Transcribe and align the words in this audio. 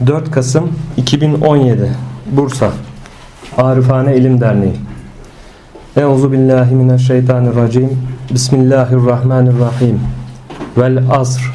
4 0.00 0.30
Kasım 0.30 0.68
2017 0.96 1.90
Bursa. 2.32 2.70
Arifane 3.56 4.16
İlim 4.16 4.40
Derneği. 4.40 4.76
Euzu 5.96 6.32
billahi 6.32 6.74
mineşşeytanirracim. 6.74 7.90
Bismillahirrahmanirrahim. 8.30 10.00
Vel 10.78 11.02
asr. 11.10 11.52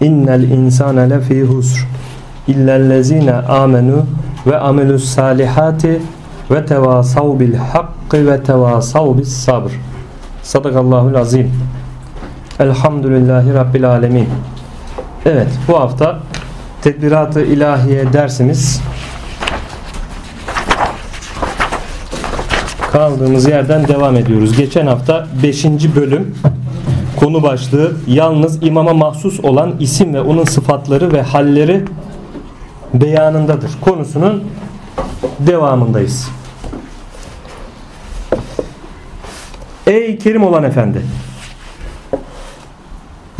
İnnel 0.00 0.42
insane 0.42 1.10
lefî 1.10 1.42
husr. 1.42 1.86
İllellezine 2.48 3.34
amenu 3.34 4.06
ve 4.46 4.58
amilus 4.58 5.04
salihati 5.04 6.02
ve 6.50 6.66
tevasav 6.66 7.40
bil 7.40 7.54
hakkı 7.54 8.26
ve 8.26 8.42
tevasav 8.42 9.18
bis 9.18 9.28
sabr. 9.28 9.70
Sadakallahul 10.42 11.14
azim 11.14 11.52
Elhamdülillahi 12.60 13.54
Rabbil 13.54 13.90
alemin 13.90 14.28
Evet 15.26 15.48
bu 15.68 15.80
hafta 15.80 16.18
Tedbirat-ı 16.82 17.40
ilahiye 17.40 18.12
dersimiz 18.12 18.82
kaldığımız 22.92 23.48
yerden 23.48 23.88
devam 23.88 24.16
ediyoruz. 24.16 24.56
Geçen 24.56 24.86
hafta 24.86 25.26
5. 25.42 25.64
bölüm 25.96 26.34
konu 27.16 27.42
başlığı 27.42 27.96
yalnız 28.06 28.62
imama 28.62 28.94
mahsus 28.94 29.40
olan 29.40 29.74
isim 29.80 30.14
ve 30.14 30.20
onun 30.20 30.44
sıfatları 30.44 31.12
ve 31.12 31.22
halleri 31.22 31.84
beyanındadır. 32.94 33.70
Konusunun 33.80 34.44
devamındayız. 35.38 36.28
Ey 39.86 40.18
kerim 40.18 40.44
olan 40.44 40.64
efendi 40.64 41.02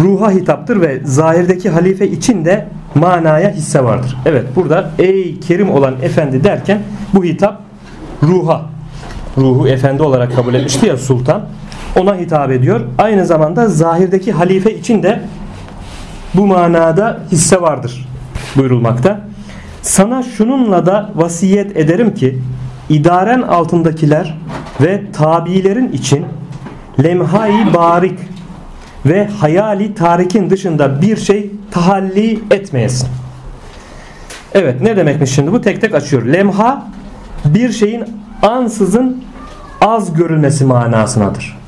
ruha 0.00 0.30
hitaptır 0.30 0.80
ve 0.80 1.00
zahirdeki 1.04 1.70
halife 1.70 2.08
için 2.08 2.44
de 2.44 2.68
manaya 2.94 3.50
hisse 3.50 3.84
vardır. 3.84 4.16
Evet 4.26 4.44
burada 4.56 4.90
ey 4.98 5.40
kerim 5.40 5.70
olan 5.70 5.94
efendi 6.02 6.44
derken 6.44 6.82
bu 7.14 7.24
hitap 7.24 7.60
ruha 8.22 8.62
ruhu 9.38 9.68
efendi 9.68 10.02
olarak 10.02 10.36
kabul 10.36 10.54
etmişti 10.54 10.86
ya 10.86 10.96
sultan 10.96 11.42
ona 11.96 12.16
hitap 12.16 12.50
ediyor. 12.50 12.80
Aynı 12.98 13.26
zamanda 13.26 13.68
zahirdeki 13.68 14.32
halife 14.32 14.74
için 14.74 15.02
de 15.02 15.20
bu 16.34 16.46
manada 16.46 17.20
hisse 17.32 17.60
vardır 17.60 18.08
buyurulmakta. 18.56 19.20
Sana 19.82 20.22
şununla 20.22 20.86
da 20.86 21.10
vasiyet 21.14 21.76
ederim 21.76 22.14
ki 22.14 22.38
idaren 22.88 23.42
altındakiler 23.42 24.38
ve 24.80 25.02
tabilerin 25.12 25.92
için 25.92 26.26
lemhai 27.02 27.74
barik 27.74 28.18
ve 29.06 29.26
hayali 29.26 29.94
tarikin 29.94 30.50
dışında 30.50 31.02
bir 31.02 31.16
şey 31.16 31.50
tahalli 31.70 32.40
etmeyesin. 32.50 33.08
Evet 34.54 34.80
ne 34.80 34.96
demekmiş 34.96 35.30
şimdi 35.30 35.52
bu 35.52 35.60
tek 35.60 35.80
tek 35.80 35.94
açıyor. 35.94 36.26
Lemha 36.26 36.86
bir 37.44 37.72
şeyin 37.72 38.04
ansızın 38.42 39.24
az 39.80 40.14
görülmesi 40.14 40.64
manasınadır. 40.64 41.58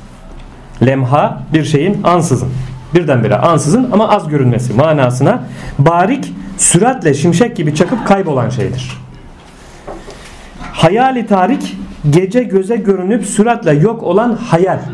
Lemha 0.85 1.43
bir 1.53 1.63
şeyin 1.63 2.03
ansızın 2.03 2.49
birdenbire 2.93 3.35
ansızın 3.35 3.89
ama 3.91 4.09
az 4.09 4.27
görünmesi 4.27 4.73
manasına 4.73 5.43
barik 5.79 6.33
süratle 6.57 7.13
şimşek 7.13 7.55
gibi 7.55 7.75
çakıp 7.75 8.07
kaybolan 8.07 8.49
şeydir. 8.49 8.97
Hayali 10.73 11.27
tarik 11.27 11.77
gece 12.09 12.43
göze 12.43 12.75
görünüp 12.75 13.25
süratle 13.25 13.73
yok 13.73 14.03
olan 14.03 14.35
hayaldir. 14.35 14.93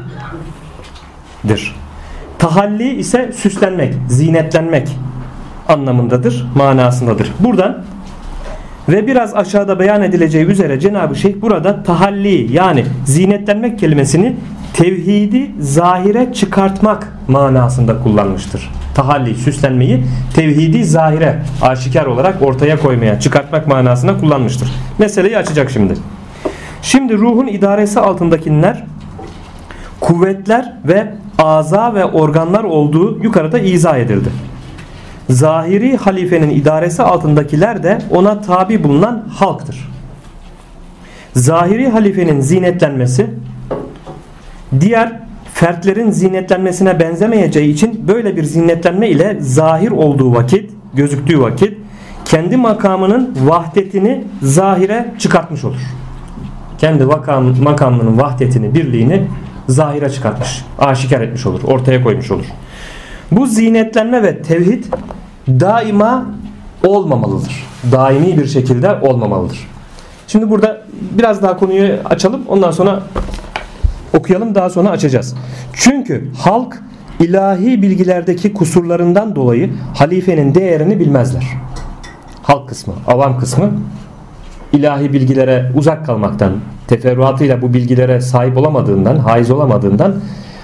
Tahalli 2.39 2.95
ise 2.95 3.31
süslenmek, 3.35 3.93
zinetlenmek 4.09 4.87
anlamındadır, 5.67 6.45
manasındadır. 6.55 7.31
Buradan 7.39 7.77
ve 8.89 9.07
biraz 9.07 9.35
aşağıda 9.35 9.79
beyan 9.79 10.01
edileceği 10.01 10.45
üzere 10.45 10.79
Cenab-ı 10.79 11.15
Şeyh 11.15 11.41
burada 11.41 11.83
tahalli 11.83 12.53
yani 12.53 12.85
zinetlenmek 13.05 13.79
kelimesini 13.79 14.35
tevhidi 14.73 15.51
zahire 15.59 16.33
çıkartmak 16.33 17.17
manasında 17.27 18.03
kullanmıştır. 18.03 18.69
Tahalli, 18.95 19.35
süslenmeyi 19.35 20.03
tevhidi 20.35 20.85
zahire 20.85 21.39
aşikar 21.61 22.05
olarak 22.05 22.41
ortaya 22.41 22.79
koymaya, 22.79 23.19
çıkartmak 23.19 23.67
manasında 23.67 24.17
kullanmıştır. 24.17 24.71
Meseleyi 24.99 25.37
açacak 25.37 25.69
şimdi. 25.71 25.93
Şimdi 26.81 27.17
ruhun 27.17 27.47
idaresi 27.47 27.99
altındakiler 27.99 28.83
kuvvetler 29.99 30.73
ve 30.87 31.07
aza 31.37 31.93
ve 31.93 32.05
organlar 32.05 32.63
olduğu 32.63 33.23
yukarıda 33.23 33.59
izah 33.59 33.97
edildi. 33.97 34.29
Zahiri 35.29 35.97
halifenin 35.97 36.49
idaresi 36.49 37.03
altındakiler 37.03 37.83
de 37.83 37.97
ona 38.11 38.41
tabi 38.41 38.83
bulunan 38.83 39.25
halktır. 39.29 39.89
Zahiri 41.33 41.89
halifenin 41.89 42.41
zinetlenmesi 42.41 43.27
diğer 44.79 45.19
fertlerin 45.53 46.11
zinetlenmesine 46.11 46.99
benzemeyeceği 46.99 47.73
için 47.73 48.07
böyle 48.07 48.37
bir 48.37 48.43
zinetlenme 48.43 49.09
ile 49.09 49.37
zahir 49.39 49.91
olduğu 49.91 50.33
vakit, 50.35 50.71
gözüktüğü 50.93 51.41
vakit 51.41 51.77
kendi 52.25 52.57
makamının 52.57 53.35
vahdetini 53.45 54.23
zahire 54.41 55.13
çıkartmış 55.19 55.63
olur. 55.63 55.81
Kendi 56.77 57.05
makam, 57.05 57.63
makamının 57.63 58.17
vahdetini, 58.17 58.73
birliğini 58.73 59.27
zahire 59.69 60.09
çıkartmış, 60.09 60.65
aşikar 60.79 61.21
etmiş 61.21 61.45
olur, 61.45 61.63
ortaya 61.63 62.03
koymuş 62.03 62.31
olur. 62.31 62.45
Bu 63.31 63.45
zinetlenme 63.45 64.23
ve 64.23 64.41
tevhid 64.41 64.83
daima 65.47 66.25
olmamalıdır. 66.83 67.63
Daimi 67.91 68.37
bir 68.37 68.47
şekilde 68.47 68.95
olmamalıdır. 69.01 69.67
Şimdi 70.27 70.49
burada 70.49 70.81
biraz 71.11 71.41
daha 71.41 71.57
konuyu 71.57 71.93
açalım. 72.05 72.41
Ondan 72.47 72.71
sonra 72.71 73.03
okuyalım 74.17 74.55
daha 74.55 74.69
sonra 74.69 74.89
açacağız. 74.89 75.35
Çünkü 75.73 76.31
halk 76.37 76.81
ilahi 77.19 77.81
bilgilerdeki 77.81 78.53
kusurlarından 78.53 79.35
dolayı 79.35 79.69
halifenin 79.95 80.55
değerini 80.55 80.99
bilmezler. 80.99 81.43
Halk 82.43 82.69
kısmı, 82.69 82.93
avam 83.07 83.39
kısmı 83.39 83.71
ilahi 84.73 85.13
bilgilere 85.13 85.71
uzak 85.75 86.05
kalmaktan, 86.05 86.53
teferruatıyla 86.87 87.61
bu 87.61 87.73
bilgilere 87.73 88.21
sahip 88.21 88.57
olamadığından, 88.57 89.17
haiz 89.17 89.51
olamadığından 89.51 90.15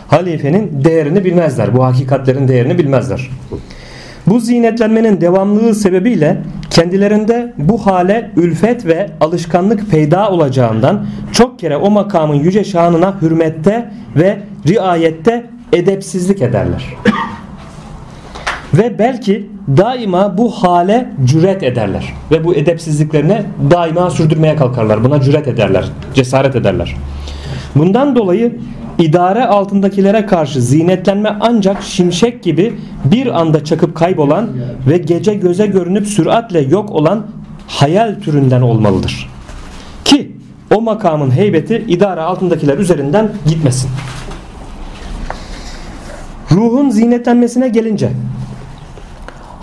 halifenin 0.07 0.83
değerini 0.83 1.25
bilmezler. 1.25 1.75
Bu 1.77 1.85
hakikatlerin 1.85 2.47
değerini 2.47 2.77
bilmezler. 2.77 3.29
Bu 4.27 4.39
zinetlenmenin 4.39 5.21
devamlılığı 5.21 5.75
sebebiyle 5.75 6.37
kendilerinde 6.69 7.53
bu 7.57 7.85
hale 7.85 8.31
ülfet 8.35 8.85
ve 8.85 9.09
alışkanlık 9.21 9.91
peyda 9.91 10.29
olacağından 10.29 11.05
çok 11.31 11.59
kere 11.59 11.77
o 11.77 11.89
makamın 11.89 12.35
yüce 12.35 12.63
şanına 12.63 13.21
hürmette 13.21 13.91
ve 14.15 14.39
riayette 14.67 15.45
edepsizlik 15.73 16.41
ederler. 16.41 16.95
ve 18.73 18.99
belki 18.99 19.49
daima 19.67 20.37
bu 20.37 20.51
hale 20.51 21.09
cüret 21.25 21.63
ederler. 21.63 22.13
Ve 22.31 22.43
bu 22.43 22.55
edepsizliklerine 22.55 23.43
daima 23.71 24.09
sürdürmeye 24.09 24.55
kalkarlar. 24.55 25.03
Buna 25.03 25.21
cüret 25.21 25.47
ederler, 25.47 25.85
cesaret 26.13 26.55
ederler. 26.55 26.95
Bundan 27.75 28.15
dolayı 28.15 28.59
idare 28.99 29.45
altındakilere 29.45 30.25
karşı 30.25 30.61
zinetlenme 30.61 31.37
ancak 31.39 31.83
şimşek 31.83 32.43
gibi 32.43 32.73
bir 33.05 33.39
anda 33.39 33.63
çakıp 33.63 33.95
kaybolan 33.95 34.49
ve 34.89 34.97
gece 34.97 35.33
göze 35.33 35.67
görünüp 35.67 36.07
süratle 36.07 36.59
yok 36.59 36.91
olan 36.91 37.25
hayal 37.67 38.15
türünden 38.19 38.61
olmalıdır. 38.61 39.29
Ki 40.05 40.31
o 40.75 40.81
makamın 40.81 41.31
heybeti 41.31 41.85
idare 41.87 42.21
altındakiler 42.21 42.77
üzerinden 42.77 43.29
gitmesin. 43.47 43.89
Ruhun 46.51 46.89
zinetlenmesine 46.89 47.67
gelince 47.67 48.09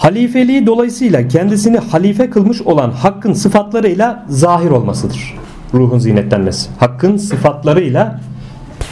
halifeliği 0.03 0.67
dolayısıyla 0.67 1.29
kendisini 1.29 1.79
halife 1.79 2.31
kılmış 2.31 2.63
olan 2.63 2.91
hakkın 2.91 3.33
sıfatlarıyla 3.33 4.27
zahir 4.29 4.71
olmasıdır. 4.71 5.35
Ruhun 5.75 5.99
zinetlenmesi. 5.99 6.71
Hakkın 6.79 7.17
sıfatlarıyla 7.17 8.21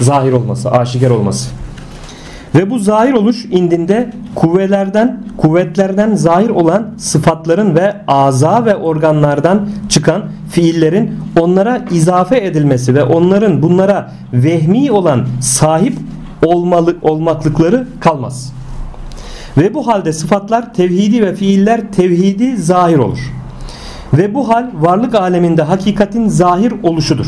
zahir 0.00 0.32
olması, 0.32 0.70
aşikar 0.70 1.10
olması. 1.10 1.50
Ve 2.54 2.70
bu 2.70 2.78
zahir 2.78 3.12
oluş 3.12 3.44
indinde 3.44 4.10
kuvvelerden, 4.34 5.22
kuvvetlerden 5.36 6.14
zahir 6.14 6.50
olan 6.50 6.94
sıfatların 6.96 7.76
ve 7.76 7.96
aza 8.08 8.64
ve 8.64 8.76
organlardan 8.76 9.68
çıkan 9.88 10.22
fiillerin 10.50 11.14
onlara 11.40 11.84
izafe 11.90 12.44
edilmesi 12.46 12.94
ve 12.94 13.04
onların 13.04 13.62
bunlara 13.62 14.12
vehmi 14.32 14.92
olan 14.92 15.26
sahip 15.40 15.94
olmalı, 16.44 16.96
olmaklıkları 17.02 17.86
kalmaz. 18.00 18.59
Ve 19.56 19.74
bu 19.74 19.86
halde 19.86 20.12
sıfatlar 20.12 20.74
tevhidi 20.74 21.22
ve 21.22 21.34
fiiller 21.34 21.92
tevhidi 21.92 22.56
zahir 22.56 22.98
olur. 22.98 23.18
Ve 24.12 24.34
bu 24.34 24.48
hal 24.48 24.66
varlık 24.74 25.14
aleminde 25.14 25.62
hakikatin 25.62 26.28
zahir 26.28 26.74
oluşudur. 26.82 27.26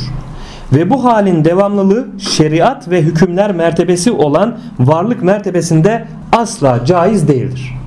Ve 0.72 0.90
bu 0.90 1.04
halin 1.04 1.44
devamlılığı 1.44 2.06
şeriat 2.18 2.90
ve 2.90 3.02
hükümler 3.02 3.52
mertebesi 3.52 4.12
olan 4.12 4.58
varlık 4.78 5.22
mertebesinde 5.22 6.04
asla 6.32 6.84
caiz 6.84 7.28
değildir. 7.28 7.81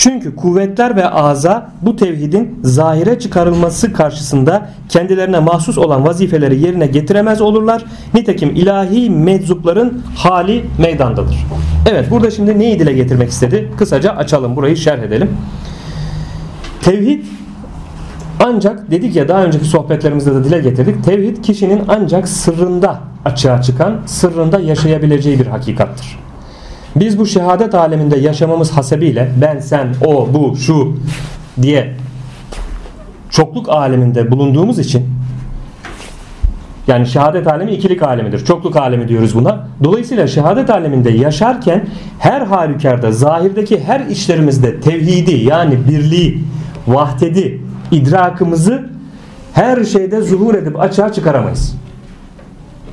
Çünkü 0.00 0.36
kuvvetler 0.36 0.96
ve 0.96 1.08
aza 1.08 1.70
bu 1.82 1.96
tevhidin 1.96 2.60
zahire 2.62 3.18
çıkarılması 3.18 3.92
karşısında 3.92 4.68
kendilerine 4.88 5.38
mahsus 5.40 5.78
olan 5.78 6.06
vazifeleri 6.06 6.60
yerine 6.60 6.86
getiremez 6.86 7.40
olurlar. 7.40 7.84
Nitekim 8.14 8.50
ilahi 8.50 9.10
meczupların 9.10 10.02
hali 10.16 10.64
meydandadır. 10.78 11.46
Evet 11.90 12.10
burada 12.10 12.30
şimdi 12.30 12.58
neyi 12.58 12.78
dile 12.78 12.92
getirmek 12.92 13.30
istedi? 13.30 13.70
Kısaca 13.78 14.12
açalım 14.12 14.56
burayı 14.56 14.76
şerh 14.76 15.02
edelim. 15.02 15.30
Tevhid 16.82 17.24
ancak 18.44 18.90
dedik 18.90 19.16
ya 19.16 19.28
daha 19.28 19.44
önceki 19.44 19.64
sohbetlerimizde 19.64 20.34
de 20.34 20.44
dile 20.44 20.60
getirdik. 20.60 21.04
Tevhid 21.04 21.44
kişinin 21.44 21.82
ancak 21.88 22.28
sırrında 22.28 23.00
açığa 23.24 23.62
çıkan, 23.62 24.00
sırrında 24.06 24.60
yaşayabileceği 24.60 25.40
bir 25.40 25.46
hakikattır. 25.46 26.29
Biz 26.96 27.18
bu 27.18 27.26
şehadet 27.26 27.74
aleminde 27.74 28.18
yaşamamız 28.18 28.70
hasebiyle 28.70 29.30
ben, 29.40 29.58
sen, 29.58 29.88
o, 30.06 30.28
bu, 30.34 30.56
şu 30.56 30.96
diye 31.62 31.94
çokluk 33.30 33.68
aleminde 33.68 34.30
bulunduğumuz 34.30 34.78
için 34.78 35.06
yani 36.86 37.06
şehadet 37.06 37.46
alemi 37.46 37.72
ikilik 37.72 38.02
alemidir. 38.02 38.44
Çokluk 38.44 38.76
alemi 38.76 39.08
diyoruz 39.08 39.34
buna. 39.34 39.68
Dolayısıyla 39.84 40.26
şehadet 40.26 40.70
aleminde 40.70 41.10
yaşarken 41.10 41.86
her 42.18 42.40
halükarda 42.40 43.12
zahirdeki 43.12 43.80
her 43.80 44.00
işlerimizde 44.00 44.80
tevhidi 44.80 45.34
yani 45.34 45.78
birliği, 45.88 46.44
vahdedi, 46.86 47.60
idrakımızı 47.90 48.90
her 49.52 49.84
şeyde 49.84 50.22
zuhur 50.22 50.54
edip 50.54 50.80
açığa 50.80 51.12
çıkaramayız. 51.12 51.79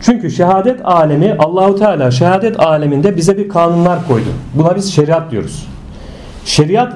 Çünkü 0.01 0.31
şehadet 0.31 0.85
alemi 0.85 1.35
Allahu 1.39 1.75
Teala 1.75 2.11
şehadet 2.11 2.59
aleminde 2.59 3.17
bize 3.17 3.37
bir 3.37 3.49
kanunlar 3.49 4.07
koydu. 4.07 4.29
Buna 4.53 4.75
biz 4.75 4.93
şeriat 4.93 5.31
diyoruz. 5.31 5.67
Şeriat 6.45 6.93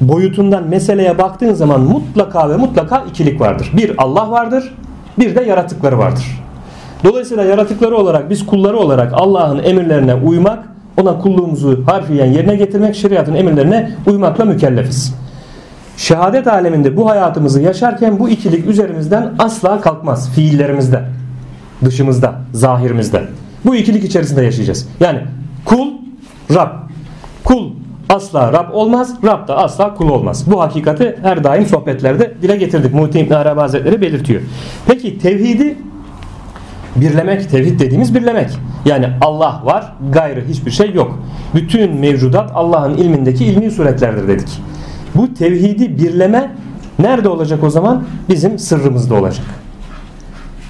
boyutundan 0.00 0.68
meseleye 0.68 1.18
baktığın 1.18 1.54
zaman 1.54 1.80
mutlaka 1.80 2.50
ve 2.50 2.56
mutlaka 2.56 3.04
ikilik 3.10 3.40
vardır. 3.40 3.70
Bir 3.76 3.94
Allah 3.98 4.30
vardır, 4.30 4.74
bir 5.18 5.34
de 5.34 5.42
yaratıkları 5.42 5.98
vardır. 5.98 6.40
Dolayısıyla 7.04 7.44
yaratıkları 7.44 7.96
olarak 7.96 8.30
biz 8.30 8.46
kulları 8.46 8.78
olarak 8.78 9.12
Allah'ın 9.14 9.62
emirlerine 9.62 10.14
uymak, 10.14 10.58
ona 11.00 11.18
kulluğumuzu 11.18 11.86
harfiyen 11.86 12.26
yerine 12.26 12.56
getirmek, 12.56 12.96
şeriatın 12.96 13.34
emirlerine 13.34 13.90
uymakla 14.06 14.44
mükellefiz. 14.44 15.14
Şehadet 15.96 16.46
aleminde 16.46 16.96
bu 16.96 17.10
hayatımızı 17.10 17.60
yaşarken 17.60 18.18
bu 18.18 18.28
ikilik 18.28 18.66
üzerimizden 18.66 19.30
asla 19.38 19.80
kalkmaz 19.80 20.30
fiillerimizde 20.30 21.04
dışımızda, 21.84 22.34
zahirimizde. 22.52 23.22
Bu 23.64 23.76
ikilik 23.76 24.04
içerisinde 24.04 24.42
yaşayacağız. 24.42 24.88
Yani 25.00 25.20
kul, 25.64 25.88
Rab. 26.54 26.68
Kul 27.44 27.70
asla 28.08 28.52
Rab 28.52 28.72
olmaz, 28.72 29.14
Rab 29.24 29.48
da 29.48 29.56
asla 29.58 29.94
kul 29.94 30.08
olmaz. 30.08 30.50
Bu 30.50 30.60
hakikati 30.60 31.16
her 31.22 31.44
daim 31.44 31.66
sohbetlerde 31.66 32.34
dile 32.42 32.56
getirdik. 32.56 32.94
Muhti 32.94 33.20
İbn 33.20 33.32
Arabi 33.32 33.60
Hazretleri 33.60 34.00
belirtiyor. 34.00 34.40
Peki 34.86 35.18
tevhidi 35.18 35.78
birlemek, 36.96 37.50
tevhid 37.50 37.80
dediğimiz 37.80 38.14
birlemek. 38.14 38.50
Yani 38.84 39.08
Allah 39.20 39.62
var, 39.64 39.92
gayrı 40.12 40.44
hiçbir 40.48 40.70
şey 40.70 40.92
yok. 40.92 41.18
Bütün 41.54 41.96
mevcudat 41.96 42.50
Allah'ın 42.54 42.96
ilmindeki 42.96 43.44
ilmi 43.44 43.70
suretlerdir 43.70 44.28
dedik. 44.28 44.48
Bu 45.14 45.34
tevhidi 45.34 45.98
birleme 45.98 46.50
nerede 46.98 47.28
olacak 47.28 47.64
o 47.64 47.70
zaman? 47.70 48.04
Bizim 48.28 48.58
sırrımızda 48.58 49.14
olacak. 49.14 49.46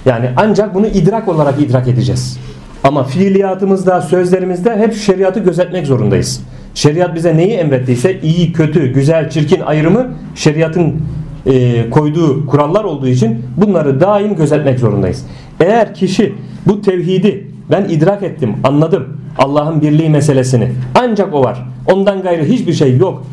Yani 0.06 0.30
ancak 0.36 0.74
bunu 0.74 0.86
idrak 0.86 1.28
olarak 1.28 1.60
idrak 1.60 1.88
edeceğiz. 1.88 2.38
Ama 2.84 3.04
fiiliyatımızda, 3.04 4.02
sözlerimizde 4.02 4.76
hep 4.76 4.94
şeriatı 4.94 5.40
gözetmek 5.40 5.86
zorundayız. 5.86 6.42
Şeriat 6.74 7.14
bize 7.14 7.36
neyi 7.36 7.52
emrettiyse 7.52 8.20
iyi, 8.20 8.52
kötü, 8.52 8.92
güzel, 8.92 9.30
çirkin 9.30 9.60
ayrımı 9.60 10.06
şeriatın 10.34 11.02
e, 11.46 11.90
koyduğu 11.90 12.46
kurallar 12.46 12.84
olduğu 12.84 13.08
için 13.08 13.42
bunları 13.56 14.00
daim 14.00 14.36
gözetmek 14.36 14.78
zorundayız. 14.78 15.24
Eğer 15.60 15.94
kişi 15.94 16.34
bu 16.66 16.80
tevhidi 16.80 17.50
ben 17.70 17.84
idrak 17.84 18.22
ettim, 18.22 18.56
anladım 18.64 19.20
Allah'ın 19.38 19.82
birliği 19.82 20.10
meselesini 20.10 20.72
ancak 20.94 21.34
o 21.34 21.44
var. 21.44 21.66
Ondan 21.92 22.22
gayrı 22.22 22.44
hiçbir 22.44 22.72
şey 22.72 22.96
yok 22.96 23.26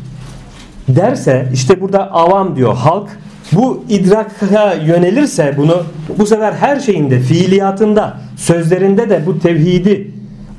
derse 0.88 1.48
işte 1.52 1.80
burada 1.80 2.12
avam 2.12 2.56
diyor 2.56 2.74
halk 2.74 3.08
bu 3.52 3.84
idraka 3.88 4.72
yönelirse 4.72 5.54
bunu 5.56 5.82
bu 6.18 6.26
sefer 6.26 6.52
her 6.52 6.80
şeyinde 6.80 7.20
fiiliyatında 7.20 8.16
sözlerinde 8.36 9.10
de 9.10 9.26
bu 9.26 9.38
tevhidi 9.38 10.10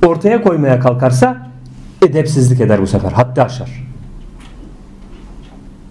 ortaya 0.05 0.41
koymaya 0.41 0.79
kalkarsa 0.79 1.37
edepsizlik 2.05 2.61
eder 2.61 2.81
bu 2.81 2.87
sefer 2.87 3.11
haddi 3.11 3.41
aşar. 3.41 3.69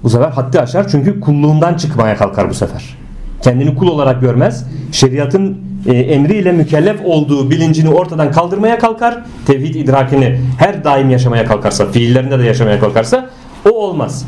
Bu 0.02 0.10
sefer 0.10 0.28
haddi 0.28 0.60
aşar 0.60 0.88
çünkü 0.88 1.20
kulluğundan 1.20 1.74
çıkmaya 1.74 2.16
kalkar 2.16 2.50
bu 2.50 2.54
sefer. 2.54 2.96
Kendini 3.42 3.76
kul 3.76 3.88
olarak 3.88 4.20
görmez. 4.20 4.66
Şeriatın 4.92 5.58
e, 5.86 5.92
emriyle 5.92 6.52
mükellef 6.52 7.00
olduğu 7.04 7.50
bilincini 7.50 7.88
ortadan 7.88 8.32
kaldırmaya 8.32 8.78
kalkar. 8.78 9.24
Tevhid 9.46 9.74
idrakini 9.74 10.40
her 10.58 10.84
daim 10.84 11.10
yaşamaya 11.10 11.44
kalkarsa, 11.44 11.86
fiillerinde 11.86 12.38
de 12.38 12.44
yaşamaya 12.44 12.80
kalkarsa 12.80 13.30
o 13.70 13.70
olmaz. 13.70 14.26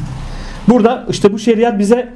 Burada 0.68 1.06
işte 1.10 1.32
bu 1.32 1.38
şeriat 1.38 1.78
bize 1.78 2.08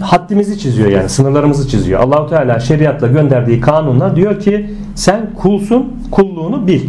haddimizi 0.00 0.58
çiziyor 0.58 0.88
yani 0.88 1.08
sınırlarımızı 1.08 1.68
çiziyor. 1.68 2.00
Allahu 2.00 2.28
Teala 2.28 2.60
şeriatla 2.60 3.06
gönderdiği 3.06 3.60
kanunla 3.60 4.16
diyor 4.16 4.40
ki 4.40 4.70
sen 4.94 5.30
kulsun 5.34 5.92
kulluğunu 6.10 6.66
bil. 6.66 6.82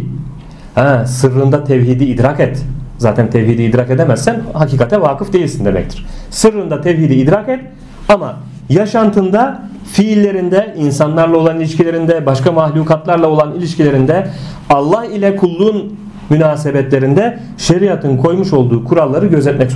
Ha, 0.74 1.06
sırrında 1.06 1.64
tevhidi 1.64 2.04
idrak 2.04 2.40
et. 2.40 2.64
Zaten 2.98 3.30
tevhidi 3.30 3.62
idrak 3.62 3.90
edemezsen 3.90 4.40
hakikate 4.52 5.00
vakıf 5.00 5.32
değilsin 5.32 5.64
demektir. 5.64 6.06
Sırrında 6.30 6.80
tevhidi 6.80 7.14
idrak 7.14 7.48
et 7.48 7.60
ama 8.08 8.36
yaşantında, 8.68 9.62
fiillerinde, 9.92 10.74
insanlarla 10.78 11.36
olan 11.36 11.56
ilişkilerinde, 11.60 12.26
başka 12.26 12.52
mahlukatlarla 12.52 13.28
olan 13.28 13.54
ilişkilerinde, 13.54 14.26
Allah 14.70 15.04
ile 15.04 15.36
kulluğun 15.36 15.96
münasebetlerinde 16.30 17.38
şeriatın 17.58 18.16
koymuş 18.16 18.52
olduğu 18.52 18.84
kuralları 18.84 19.26
gözetmek 19.26 19.70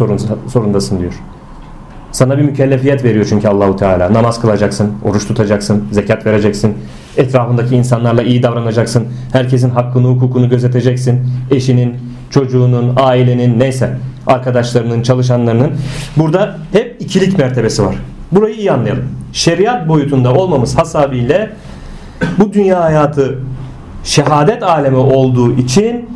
zorundasın 0.47 1.01
diyor. 1.01 1.13
Sana 2.19 2.39
bir 2.39 2.43
mükellefiyet 2.43 3.05
veriyor 3.05 3.27
çünkü 3.29 3.49
Allahu 3.49 3.77
Teala. 3.77 4.13
Namaz 4.13 4.41
kılacaksın, 4.41 4.93
oruç 5.05 5.27
tutacaksın, 5.27 5.85
zekat 5.93 6.27
vereceksin. 6.27 6.75
Etrafındaki 7.17 7.77
insanlarla 7.77 8.23
iyi 8.23 8.43
davranacaksın. 8.43 9.09
Herkesin 9.33 9.71
hakkını, 9.71 10.07
hukukunu 10.07 10.49
gözeteceksin. 10.49 11.21
Eşinin, 11.51 11.97
çocuğunun, 12.31 12.93
ailenin 12.97 13.61
neyse 13.61 13.97
arkadaşlarının, 14.27 15.03
çalışanlarının. 15.03 15.71
Burada 16.17 16.59
hep 16.73 16.97
ikilik 17.01 17.39
mertebesi 17.39 17.83
var. 17.85 17.95
Burayı 18.33 18.55
iyi 18.55 18.73
anlayalım. 18.73 19.05
Şeriat 19.33 19.89
boyutunda 19.89 20.35
olmamız 20.35 20.79
hasabiyle 20.79 21.51
bu 22.39 22.53
dünya 22.53 22.85
hayatı 22.85 23.39
şehadet 24.05 24.63
alemi 24.63 24.97
olduğu 24.97 25.57
için 25.57 26.09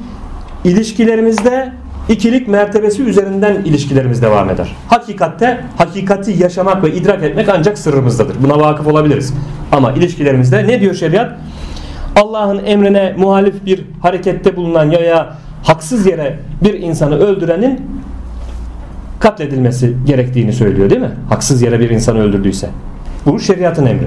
ilişkilerimizde 0.65 1.73
ikilik 2.09 2.49
mertebesi 2.49 3.03
üzerinden 3.03 3.55
ilişkilerimiz 3.55 4.23
devam 4.23 4.51
eder. 4.51 4.77
Hakikatte 4.89 5.61
hakikati 5.79 6.43
yaşamak 6.43 6.85
ve 6.85 6.95
idrak 6.95 7.23
etmek 7.23 7.49
ancak 7.49 7.79
sırrımızdadır. 7.79 8.37
Buna 8.43 8.59
vakıf 8.59 8.87
olabiliriz. 8.87 9.35
Ama 9.73 9.93
ilişkilerimizde 9.93 10.67
ne 10.69 10.81
diyor 10.81 10.95
şeriat? 10.95 11.33
Allah'ın 12.17 12.65
emrine 12.65 13.15
muhalif 13.19 13.67
bir 13.67 13.85
harekette 14.01 14.57
bulunan 14.57 14.91
ya 14.91 15.37
haksız 15.63 16.07
yere 16.07 16.39
bir 16.65 16.75
insanı 16.75 17.19
öldürenin 17.19 17.81
katledilmesi 19.21 19.97
gerektiğini 20.07 20.53
söylüyor 20.53 20.91
değil 20.91 21.01
mi? 21.01 21.11
Haksız 21.29 21.63
yere 21.63 21.81
bir 21.81 21.91
insanı 21.91 22.19
öldürdüyse. 22.19 22.69
Bu 23.27 23.41
şeriatın 23.41 23.87
emri. 23.87 24.07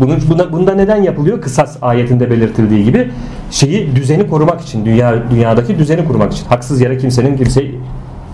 Bunu, 0.00 0.16
buna, 0.30 0.52
bunda 0.52 0.74
neden 0.74 1.02
yapılıyor? 1.02 1.40
Kısas 1.40 1.76
ayetinde 1.82 2.30
belirtildiği 2.30 2.84
gibi 2.84 3.10
şeyi 3.50 3.96
düzeni 3.96 4.28
korumak 4.28 4.60
için, 4.60 4.84
dünya 4.84 5.30
dünyadaki 5.30 5.78
düzeni 5.78 6.04
korumak 6.04 6.32
için. 6.32 6.46
Haksız 6.46 6.80
yere 6.80 6.98
kimsenin 6.98 7.36
kimseye 7.36 7.70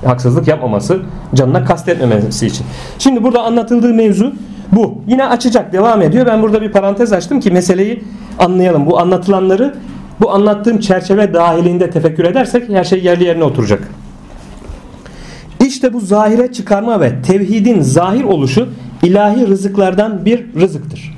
haksızlık 0.04 0.48
yapmaması, 0.48 1.00
canına 1.34 1.64
kastetmemesi 1.64 2.46
için. 2.46 2.66
Şimdi 2.98 3.24
burada 3.24 3.42
anlatıldığı 3.42 3.94
mevzu 3.94 4.32
bu. 4.72 4.98
Yine 5.06 5.26
açacak, 5.26 5.72
devam 5.72 6.02
ediyor. 6.02 6.26
Ben 6.26 6.42
burada 6.42 6.62
bir 6.62 6.72
parantez 6.72 7.12
açtım 7.12 7.40
ki 7.40 7.50
meseleyi 7.50 8.04
anlayalım. 8.38 8.86
Bu 8.86 8.98
anlatılanları 8.98 9.74
bu 10.20 10.30
anlattığım 10.30 10.80
çerçeve 10.80 11.34
dahilinde 11.34 11.90
tefekkür 11.90 12.24
edersek 12.24 12.68
her 12.68 12.84
şey 12.84 13.04
yerli 13.04 13.24
yerine 13.24 13.44
oturacak. 13.44 13.88
İşte 15.66 15.92
bu 15.92 16.00
zahire 16.00 16.52
çıkarma 16.52 17.00
ve 17.00 17.22
tevhidin 17.22 17.80
zahir 17.80 18.24
oluşu 18.24 18.68
ilahi 19.02 19.48
rızıklardan 19.48 20.24
bir 20.24 20.54
rızıktır. 20.60 21.15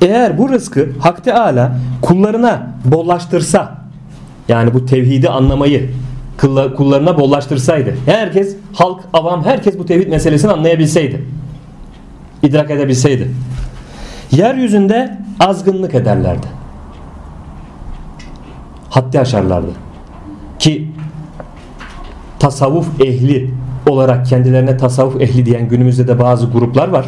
Eğer 0.00 0.38
bu 0.38 0.48
rızkı 0.48 0.88
Hak 1.00 1.24
Teala 1.24 1.76
kullarına 2.02 2.66
bollaştırsa 2.84 3.78
yani 4.48 4.74
bu 4.74 4.86
tevhidi 4.86 5.28
anlamayı 5.28 5.90
kullarına 6.76 7.18
bollaştırsaydı 7.18 7.94
herkes 8.06 8.56
halk 8.74 9.00
avam 9.12 9.44
herkes 9.44 9.78
bu 9.78 9.86
tevhid 9.86 10.08
meselesini 10.08 10.52
anlayabilseydi 10.52 11.24
idrak 12.42 12.70
edebilseydi 12.70 13.30
yeryüzünde 14.32 15.18
azgınlık 15.40 15.94
ederlerdi 15.94 16.46
haddi 18.90 19.20
aşarlardı 19.20 19.70
ki 20.58 20.90
tasavvuf 22.38 23.00
ehli 23.00 23.50
olarak 23.88 24.26
kendilerine 24.26 24.76
tasavvuf 24.76 25.20
ehli 25.20 25.46
diyen 25.46 25.68
günümüzde 25.68 26.08
de 26.08 26.18
bazı 26.18 26.46
gruplar 26.46 26.88
var. 26.88 27.06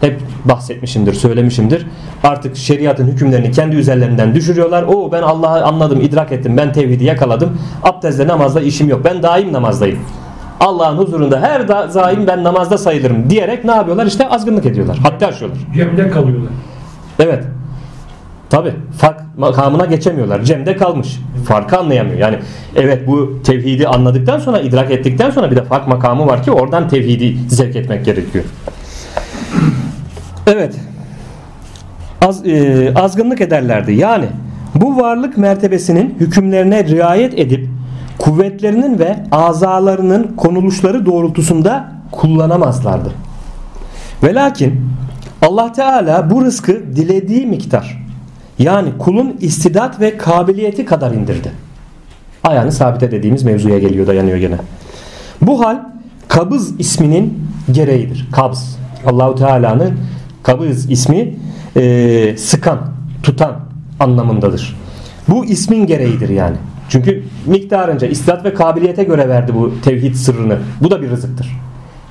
Hep 0.00 0.20
bahsetmişimdir, 0.44 1.12
söylemişimdir. 1.12 1.86
Artık 2.24 2.56
şeriatın 2.56 3.06
hükümlerini 3.06 3.52
kendi 3.52 3.76
üzerlerinden 3.76 4.34
düşürüyorlar. 4.34 4.82
O 4.82 5.12
ben 5.12 5.22
Allah'ı 5.22 5.64
anladım, 5.64 6.00
idrak 6.00 6.32
ettim. 6.32 6.56
Ben 6.56 6.72
tevhidi 6.72 7.04
yakaladım. 7.04 7.58
Abdestle 7.82 8.26
namazda 8.26 8.60
işim 8.60 8.88
yok. 8.88 9.00
Ben 9.04 9.22
daim 9.22 9.52
namazdayım. 9.52 9.98
Allah'ın 10.60 10.96
huzurunda 10.96 11.40
her 11.40 11.68
da 11.68 11.88
zaim 11.88 12.26
ben 12.26 12.44
namazda 12.44 12.78
sayılırım 12.78 13.30
diyerek 13.30 13.64
ne 13.64 13.72
yapıyorlar? 13.72 14.06
İşte 14.06 14.28
azgınlık 14.28 14.66
ediyorlar. 14.66 14.98
Hatta 15.02 15.26
aşıyorlar. 15.26 15.58
Cemde 15.74 16.10
kalıyorlar. 16.10 16.50
Evet. 17.18 17.44
Tabi 18.50 18.72
fark 18.98 19.20
makamına 19.38 19.84
geçemiyorlar. 19.84 20.42
Cem'de 20.42 20.76
kalmış. 20.76 21.20
Farkı 21.48 21.78
anlayamıyor. 21.78 22.18
Yani 22.18 22.38
evet 22.76 23.06
bu 23.06 23.42
tevhidi 23.44 23.88
anladıktan 23.88 24.38
sonra 24.38 24.60
idrak 24.60 24.90
ettikten 24.90 25.30
sonra 25.30 25.50
bir 25.50 25.56
de 25.56 25.64
fark 25.64 25.88
makamı 25.88 26.26
var 26.26 26.42
ki 26.42 26.50
oradan 26.50 26.88
tevhidi 26.88 27.36
zevk 27.48 27.76
etmek 27.76 28.04
gerekiyor. 28.04 28.44
Evet. 30.46 30.74
Az, 32.22 32.46
e, 32.46 32.92
azgınlık 32.94 33.40
ederlerdi. 33.40 33.92
Yani 33.92 34.26
bu 34.74 34.96
varlık 34.96 35.38
mertebesinin 35.38 36.16
hükümlerine 36.20 36.84
riayet 36.84 37.38
edip 37.38 37.68
kuvvetlerinin 38.18 38.98
ve 38.98 39.16
azalarının 39.32 40.32
konuluşları 40.36 41.06
doğrultusunda 41.06 41.92
kullanamazlardı. 42.10 43.12
Ve 44.22 44.34
lakin 44.34 44.80
Allah 45.42 45.72
Teala 45.72 46.30
bu 46.30 46.44
rızkı 46.44 46.72
dilediği 46.72 47.46
miktar 47.46 48.04
yani 48.58 48.98
kulun 48.98 49.36
istidat 49.40 50.00
ve 50.00 50.16
kabiliyeti 50.16 50.84
kadar 50.84 51.12
indirdi. 51.12 51.52
Ayağını 52.44 52.72
sabite 52.72 53.10
dediğimiz 53.10 53.42
mevzuya 53.42 53.78
geliyor 53.78 54.06
dayanıyor 54.06 54.38
gene. 54.38 54.56
Bu 55.42 55.64
hal 55.64 55.76
kabız 56.28 56.80
isminin 56.80 57.48
gereğidir. 57.72 58.28
Kabz. 58.32 58.76
Allahu 59.06 59.34
Teala'nın 59.34 59.94
kabız 60.44 60.90
ismi 60.90 61.34
e, 61.76 62.34
sıkan, 62.36 62.78
tutan 63.22 63.60
anlamındadır. 64.00 64.76
Bu 65.28 65.44
ismin 65.44 65.86
gereğidir 65.86 66.28
yani. 66.28 66.56
Çünkü 66.88 67.22
miktarınca 67.46 68.08
istidat 68.08 68.44
ve 68.44 68.54
kabiliyete 68.54 69.04
göre 69.04 69.28
verdi 69.28 69.54
bu 69.54 69.72
tevhid 69.84 70.14
sırrını. 70.14 70.58
Bu 70.80 70.90
da 70.90 71.02
bir 71.02 71.10
rızıktır. 71.10 71.56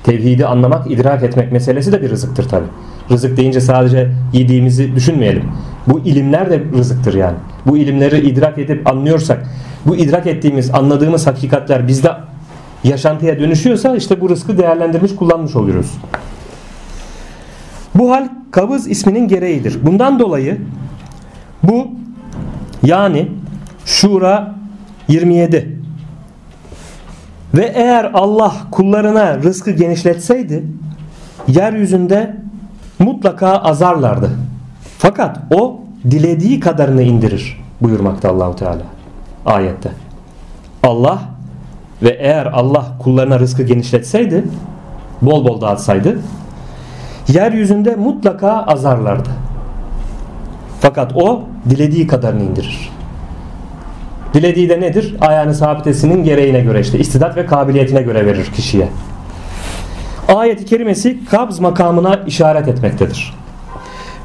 Tevhidi 0.04 0.46
anlamak, 0.46 0.90
idrak 0.90 1.22
etmek 1.22 1.52
meselesi 1.52 1.92
de 1.92 2.02
bir 2.02 2.10
rızıktır 2.10 2.48
tabi. 2.48 2.64
Rızık 3.10 3.36
deyince 3.36 3.60
sadece 3.60 4.10
yediğimizi 4.32 4.94
düşünmeyelim. 4.94 5.44
Bu 5.86 6.00
ilimler 6.00 6.50
de 6.50 6.62
rızıktır 6.78 7.14
yani. 7.14 7.36
Bu 7.66 7.76
ilimleri 7.76 8.20
idrak 8.20 8.58
edip 8.58 8.86
anlıyorsak, 8.86 9.46
bu 9.86 9.96
idrak 9.96 10.26
ettiğimiz, 10.26 10.74
anladığımız 10.74 11.26
hakikatler 11.26 11.88
bizde 11.88 12.12
yaşantıya 12.84 13.38
dönüşüyorsa 13.38 13.96
işte 13.96 14.20
bu 14.20 14.30
rızkı 14.30 14.58
değerlendirmiş, 14.58 15.14
kullanmış 15.14 15.56
oluyoruz. 15.56 15.90
Bu 17.94 18.10
hal 18.10 18.28
kabız 18.50 18.88
isminin 18.88 19.28
gereğidir. 19.28 19.86
Bundan 19.86 20.18
dolayı 20.18 20.60
bu 21.62 21.88
yani 22.82 23.28
Şura 23.84 24.54
27 25.08 25.78
ve 27.54 27.72
eğer 27.74 28.10
Allah 28.14 28.52
kullarına 28.70 29.42
rızkı 29.42 29.70
genişletseydi 29.70 30.64
yeryüzünde 31.48 32.36
mutlaka 32.98 33.48
azarlardı. 33.48 34.30
Fakat 34.98 35.38
o 35.54 35.80
dilediği 36.10 36.60
kadarını 36.60 37.02
indirir 37.02 37.60
buyurmakta 37.80 38.30
Allahu 38.30 38.56
Teala 38.56 38.82
ayette. 39.46 39.90
Allah 40.82 41.18
ve 42.02 42.08
eğer 42.20 42.46
Allah 42.46 42.84
kullarına 43.02 43.38
rızkı 43.38 43.62
genişletseydi 43.62 44.44
bol 45.22 45.44
bol 45.44 45.60
dağıtsaydı 45.60 46.18
yeryüzünde 47.28 47.96
mutlaka 47.96 48.62
azarlardı. 48.62 49.28
Fakat 50.80 51.12
o 51.16 51.42
dilediği 51.70 52.06
kadarını 52.06 52.42
indirir. 52.42 52.90
Dilediği 54.34 54.68
de 54.68 54.80
nedir? 54.80 55.16
Ayağını 55.20 55.54
sabitesinin 55.54 56.24
gereğine 56.24 56.60
göre 56.60 56.80
işte 56.80 56.98
istidat 56.98 57.36
ve 57.36 57.46
kabiliyetine 57.46 58.02
göre 58.02 58.26
verir 58.26 58.46
kişiye. 58.46 58.88
Ayet-i 60.28 60.64
kerimesi 60.64 61.24
kabz 61.24 61.58
makamına 61.58 62.20
işaret 62.26 62.68
etmektedir. 62.68 63.34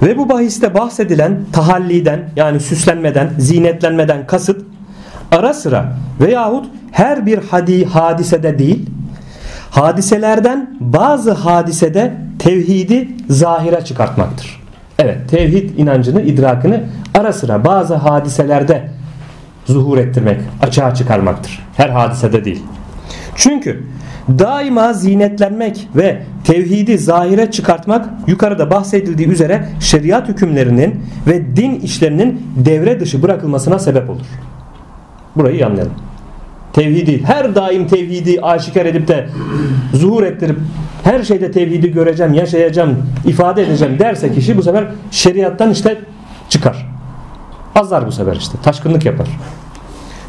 Ve 0.01 0.17
bu 0.17 0.29
bahiste 0.29 0.73
bahsedilen 0.73 1.39
tahalliden 1.53 2.29
yani 2.35 2.59
süslenmeden, 2.59 3.29
zinetlenmeden 3.37 4.27
kasıt 4.27 4.65
ara 5.31 5.53
sıra 5.53 5.93
veyahut 6.21 6.65
her 6.91 7.25
bir 7.25 7.39
hadi 7.51 7.85
hadisede 7.85 8.59
değil, 8.59 8.89
hadiselerden 9.71 10.77
bazı 10.79 11.31
hadisede 11.31 12.13
tevhidi 12.39 13.07
zahire 13.29 13.85
çıkartmaktır. 13.85 14.59
Evet, 14.99 15.29
tevhid 15.29 15.77
inancını, 15.77 16.21
idrakını 16.21 16.83
ara 17.13 17.33
sıra 17.33 17.65
bazı 17.65 17.95
hadiselerde 17.95 18.89
zuhur 19.65 19.97
ettirmek, 19.97 20.41
açığa 20.61 20.95
çıkarmaktır. 20.95 21.59
Her 21.77 21.89
hadisede 21.89 22.45
değil. 22.45 22.63
Çünkü 23.35 23.83
daima 24.39 24.93
zinetlenmek 24.93 25.87
ve 25.95 26.21
tevhidi 26.43 26.97
zahire 26.97 27.51
çıkartmak 27.51 28.09
yukarıda 28.27 28.71
bahsedildiği 28.71 29.27
üzere 29.27 29.65
şeriat 29.79 30.27
hükümlerinin 30.27 31.05
ve 31.27 31.55
din 31.55 31.79
işlerinin 31.79 32.41
devre 32.55 32.99
dışı 32.99 33.23
bırakılmasına 33.23 33.79
sebep 33.79 34.09
olur. 34.09 34.25
Burayı 35.35 35.65
anlayalım. 35.65 35.93
Tevhidi 36.73 37.23
her 37.23 37.55
daim 37.55 37.87
tevhidi 37.87 38.41
aşikar 38.41 38.85
edip 38.85 39.07
de 39.07 39.29
zuhur 39.93 40.23
ettirip 40.23 40.57
her 41.03 41.23
şeyde 41.23 41.51
tevhidi 41.51 41.91
göreceğim, 41.91 42.33
yaşayacağım, 42.33 43.05
ifade 43.25 43.63
edeceğim 43.63 43.99
derse 43.99 44.33
kişi 44.33 44.57
bu 44.57 44.63
sefer 44.63 44.87
şeriattan 45.11 45.71
işte 45.71 45.97
çıkar. 46.49 46.89
Azar 47.75 48.07
bu 48.07 48.11
sefer 48.11 48.35
işte. 48.35 48.57
Taşkınlık 48.63 49.05
yapar. 49.05 49.27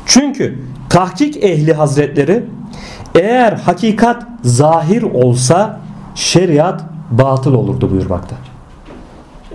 Çünkü 0.07 0.59
tahkik 0.89 1.45
ehli 1.45 1.73
hazretleri 1.73 2.43
eğer 3.15 3.53
hakikat 3.53 4.27
zahir 4.43 5.03
olsa 5.03 5.81
şeriat 6.15 6.85
batıl 7.11 7.55
olurdu 7.55 7.91
buyurmakta. 7.91 8.37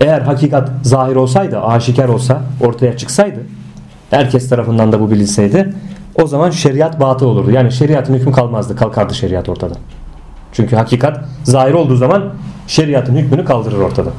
Eğer 0.00 0.20
hakikat 0.20 0.70
zahir 0.82 1.16
olsaydı, 1.16 1.60
aşikar 1.60 2.08
olsa, 2.08 2.42
ortaya 2.60 2.96
çıksaydı, 2.96 3.40
herkes 4.10 4.48
tarafından 4.48 4.92
da 4.92 5.00
bu 5.00 5.10
bilinseydi, 5.10 5.74
o 6.22 6.26
zaman 6.26 6.50
şeriat 6.50 7.00
batıl 7.00 7.26
olurdu. 7.26 7.50
Yani 7.50 7.72
şeriatın 7.72 8.14
hükmü 8.14 8.32
kalmazdı, 8.32 8.76
kalkardı 8.76 9.14
şeriat 9.14 9.48
ortada. 9.48 9.74
Çünkü 10.52 10.76
hakikat 10.76 11.24
zahir 11.44 11.74
olduğu 11.74 11.96
zaman 11.96 12.24
şeriatın 12.66 13.16
hükmünü 13.16 13.44
kaldırır 13.44 13.78
ortada. 13.78 14.10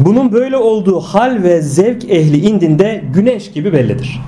Bunun 0.00 0.32
böyle 0.32 0.56
olduğu 0.56 1.00
hal 1.00 1.42
ve 1.42 1.62
zevk 1.62 2.04
ehli 2.04 2.48
indinde 2.48 3.04
güneş 3.14 3.52
gibi 3.52 3.72
bellidir. 3.72 4.20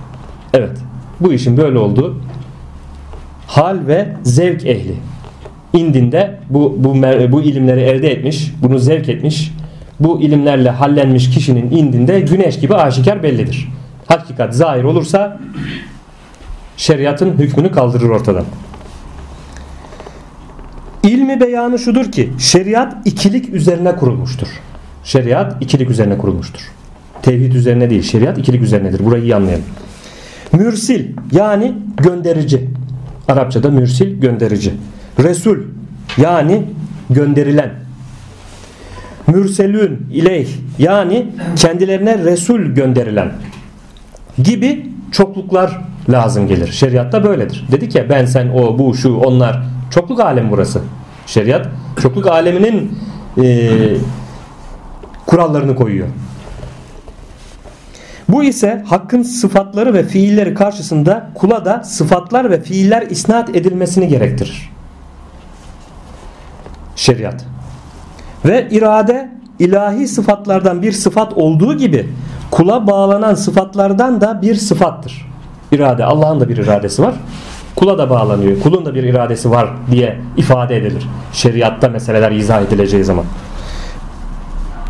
Evet. 0.54 0.78
Bu 1.20 1.32
işin 1.32 1.56
böyle 1.56 1.78
olduğu 1.78 2.16
hal 3.46 3.78
ve 3.86 4.08
zevk 4.22 4.66
ehli 4.66 4.94
indinde 5.72 6.38
bu, 6.50 6.74
bu, 6.78 6.94
bu 7.32 7.42
ilimleri 7.42 7.80
elde 7.80 8.10
etmiş, 8.10 8.52
bunu 8.62 8.78
zevk 8.78 9.08
etmiş, 9.08 9.52
bu 10.00 10.20
ilimlerle 10.20 10.70
hallenmiş 10.70 11.30
kişinin 11.30 11.70
indinde 11.70 12.20
güneş 12.20 12.60
gibi 12.60 12.74
aşikar 12.74 13.22
bellidir. 13.22 13.68
Hakikat 14.06 14.54
zahir 14.54 14.84
olursa 14.84 15.38
şeriatın 16.76 17.38
hükmünü 17.38 17.72
kaldırır 17.72 18.08
ortadan. 18.08 18.44
İlmi 21.02 21.40
beyanı 21.40 21.78
şudur 21.78 22.12
ki 22.12 22.32
şeriat 22.38 22.96
ikilik 23.04 23.54
üzerine 23.54 23.96
kurulmuştur. 23.96 24.48
Şeriat 25.04 25.62
ikilik 25.62 25.90
üzerine 25.90 26.18
kurulmuştur. 26.18 26.60
Tevhid 27.22 27.52
üzerine 27.52 27.90
değil 27.90 28.02
şeriat 28.02 28.38
ikilik 28.38 28.62
üzerinedir. 28.62 29.04
Burayı 29.04 29.22
iyi 29.22 29.36
anlayalım. 29.36 29.64
Mürsil 30.52 31.04
yani 31.32 31.74
gönderici. 31.96 32.68
Arapçada 33.28 33.70
mürsil 33.70 34.20
gönderici. 34.20 34.74
Resul 35.22 35.56
yani 36.16 36.62
gönderilen. 37.10 37.70
Mürselün 39.26 40.06
ileyh 40.12 40.48
yani 40.78 41.26
kendilerine 41.56 42.18
Resul 42.18 42.60
gönderilen 42.60 43.32
gibi 44.42 44.92
çokluklar 45.12 45.80
lazım 46.08 46.48
gelir. 46.48 46.72
Şeriatta 46.72 47.24
böyledir. 47.24 47.64
Dedik 47.72 47.94
ya 47.94 48.08
ben 48.08 48.24
sen 48.24 48.48
o 48.48 48.78
bu 48.78 48.94
şu 48.94 49.16
onlar 49.16 49.62
çokluk 49.90 50.20
alemi 50.20 50.50
burası. 50.50 50.80
Şeriat 51.26 51.68
çokluk 52.02 52.26
aleminin 52.26 52.98
e, 53.42 53.70
kurallarını 55.26 55.76
koyuyor. 55.76 56.08
Bu 58.28 58.44
ise 58.44 58.84
hakkın 58.86 59.22
sıfatları 59.22 59.94
ve 59.94 60.04
fiilleri 60.04 60.54
karşısında 60.54 61.30
kula 61.34 61.64
da 61.64 61.82
sıfatlar 61.84 62.50
ve 62.50 62.62
fiiller 62.62 63.02
isnat 63.02 63.56
edilmesini 63.56 64.08
gerektirir. 64.08 64.70
Şeriat. 66.96 67.44
Ve 68.44 68.68
irade 68.70 69.30
ilahi 69.58 70.08
sıfatlardan 70.08 70.82
bir 70.82 70.92
sıfat 70.92 71.32
olduğu 71.32 71.76
gibi 71.76 72.08
kula 72.50 72.86
bağlanan 72.86 73.34
sıfatlardan 73.34 74.20
da 74.20 74.42
bir 74.42 74.54
sıfattır. 74.54 75.26
İrade 75.72 76.04
Allah'ın 76.04 76.40
da 76.40 76.48
bir 76.48 76.56
iradesi 76.56 77.02
var. 77.02 77.14
Kula 77.76 77.98
da 77.98 78.10
bağlanıyor. 78.10 78.60
Kulun 78.60 78.86
da 78.86 78.94
bir 78.94 79.02
iradesi 79.02 79.50
var 79.50 79.68
diye 79.90 80.20
ifade 80.36 80.76
edilir. 80.76 81.08
Şeriatta 81.32 81.88
meseleler 81.88 82.32
izah 82.32 82.62
edileceği 82.62 83.04
zaman. 83.04 83.24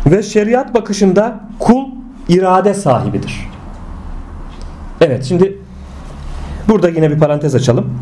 Ve 0.05 0.23
şeriat 0.23 0.73
bakışında 0.73 1.39
kul 1.59 1.85
irade 2.29 2.73
sahibidir. 2.73 3.49
Evet 5.01 5.23
şimdi 5.23 5.57
burada 6.67 6.89
yine 6.89 7.11
bir 7.11 7.19
parantez 7.19 7.55
açalım. 7.55 7.93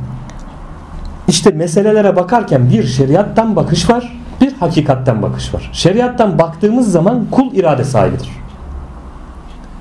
İşte 1.27 1.51
meselelere 1.51 2.15
bakarken 2.15 2.69
bir 2.69 2.83
şeriattan 2.83 3.55
bakış 3.55 3.89
var, 3.89 4.17
hakikatten 4.59 5.21
bakış 5.21 5.53
var. 5.53 5.69
Şeriattan 5.73 6.39
baktığımız 6.39 6.91
zaman 6.91 7.25
kul 7.31 7.53
irade 7.53 7.83
sahibidir. 7.83 8.29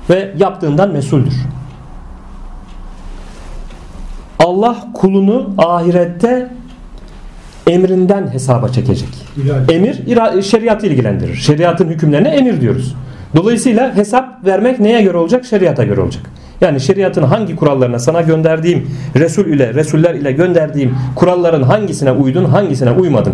Ve 0.09 0.33
yaptığından 0.37 0.91
mesuldür. 0.91 1.33
Allah 4.39 4.87
kulunu 4.93 5.53
ahirette 5.57 6.51
emrinden 7.67 8.27
hesaba 8.33 8.69
çekecek. 8.69 9.09
Emir 9.69 10.01
şeriatı 10.41 10.87
ilgilendirir. 10.87 11.35
Şeriatın 11.35 11.87
hükümlerine 11.87 12.29
emir 12.29 12.61
diyoruz. 12.61 12.95
Dolayısıyla 13.35 13.95
hesap 13.95 14.45
vermek 14.45 14.79
neye 14.79 15.01
göre 15.01 15.17
olacak? 15.17 15.45
Şeriata 15.45 15.83
göre 15.83 16.01
olacak. 16.01 16.23
Yani 16.61 16.79
şeriatın 16.79 17.23
hangi 17.23 17.55
kurallarına 17.55 17.99
sana 17.99 18.21
gönderdiğim 18.21 18.91
Resul 19.15 19.45
ile 19.45 19.73
Resuller 19.73 20.15
ile 20.15 20.31
gönderdiğim 20.31 20.95
kuralların 21.15 21.63
hangisine 21.63 22.11
uydun 22.11 22.45
hangisine 22.45 22.91
uymadın. 22.91 23.33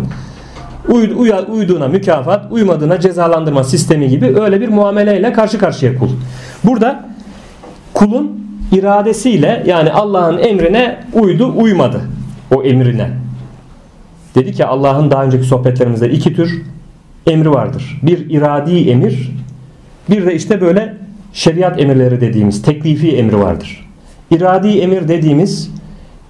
Uy, 0.92 1.12
uy, 1.16 1.32
uyduğuna 1.48 1.88
mükafat, 1.88 2.52
uymadığına 2.52 3.00
cezalandırma 3.00 3.64
sistemi 3.64 4.08
gibi 4.08 4.40
öyle 4.40 4.60
bir 4.60 4.68
muameleyle 4.68 5.32
karşı 5.32 5.58
karşıya 5.58 5.98
kul. 5.98 6.08
Burada 6.64 7.04
kulun 7.94 8.46
iradesiyle 8.72 9.62
yani 9.66 9.92
Allah'ın 9.92 10.38
emrine 10.38 10.98
uydu, 11.12 11.54
uymadı. 11.56 12.00
O 12.54 12.62
emrine. 12.62 13.10
Dedi 14.34 14.52
ki 14.52 14.66
Allah'ın 14.66 15.10
daha 15.10 15.24
önceki 15.24 15.44
sohbetlerimizde 15.44 16.10
iki 16.10 16.34
tür 16.34 16.62
emri 17.26 17.50
vardır. 17.50 18.00
Bir 18.02 18.30
iradi 18.30 18.90
emir, 18.90 19.32
bir 20.10 20.26
de 20.26 20.34
işte 20.34 20.60
böyle 20.60 20.94
şeriat 21.32 21.80
emirleri 21.80 22.20
dediğimiz 22.20 22.62
teklifi 22.62 23.16
emri 23.16 23.38
vardır. 23.38 23.90
İradi 24.30 24.68
emir 24.68 25.08
dediğimiz 25.08 25.70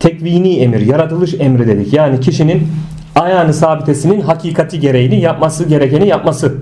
tekvini 0.01 0.57
emir, 0.57 0.81
yaratılış 0.81 1.35
emri 1.39 1.67
dedik. 1.67 1.93
Yani 1.93 2.21
kişinin 2.21 2.69
ayağını 3.15 3.55
sabitesinin 3.55 4.21
hakikati 4.21 4.81
gereğini 4.81 5.21
yapması 5.21 5.65
gerekeni 5.65 6.09
yapması. 6.09 6.55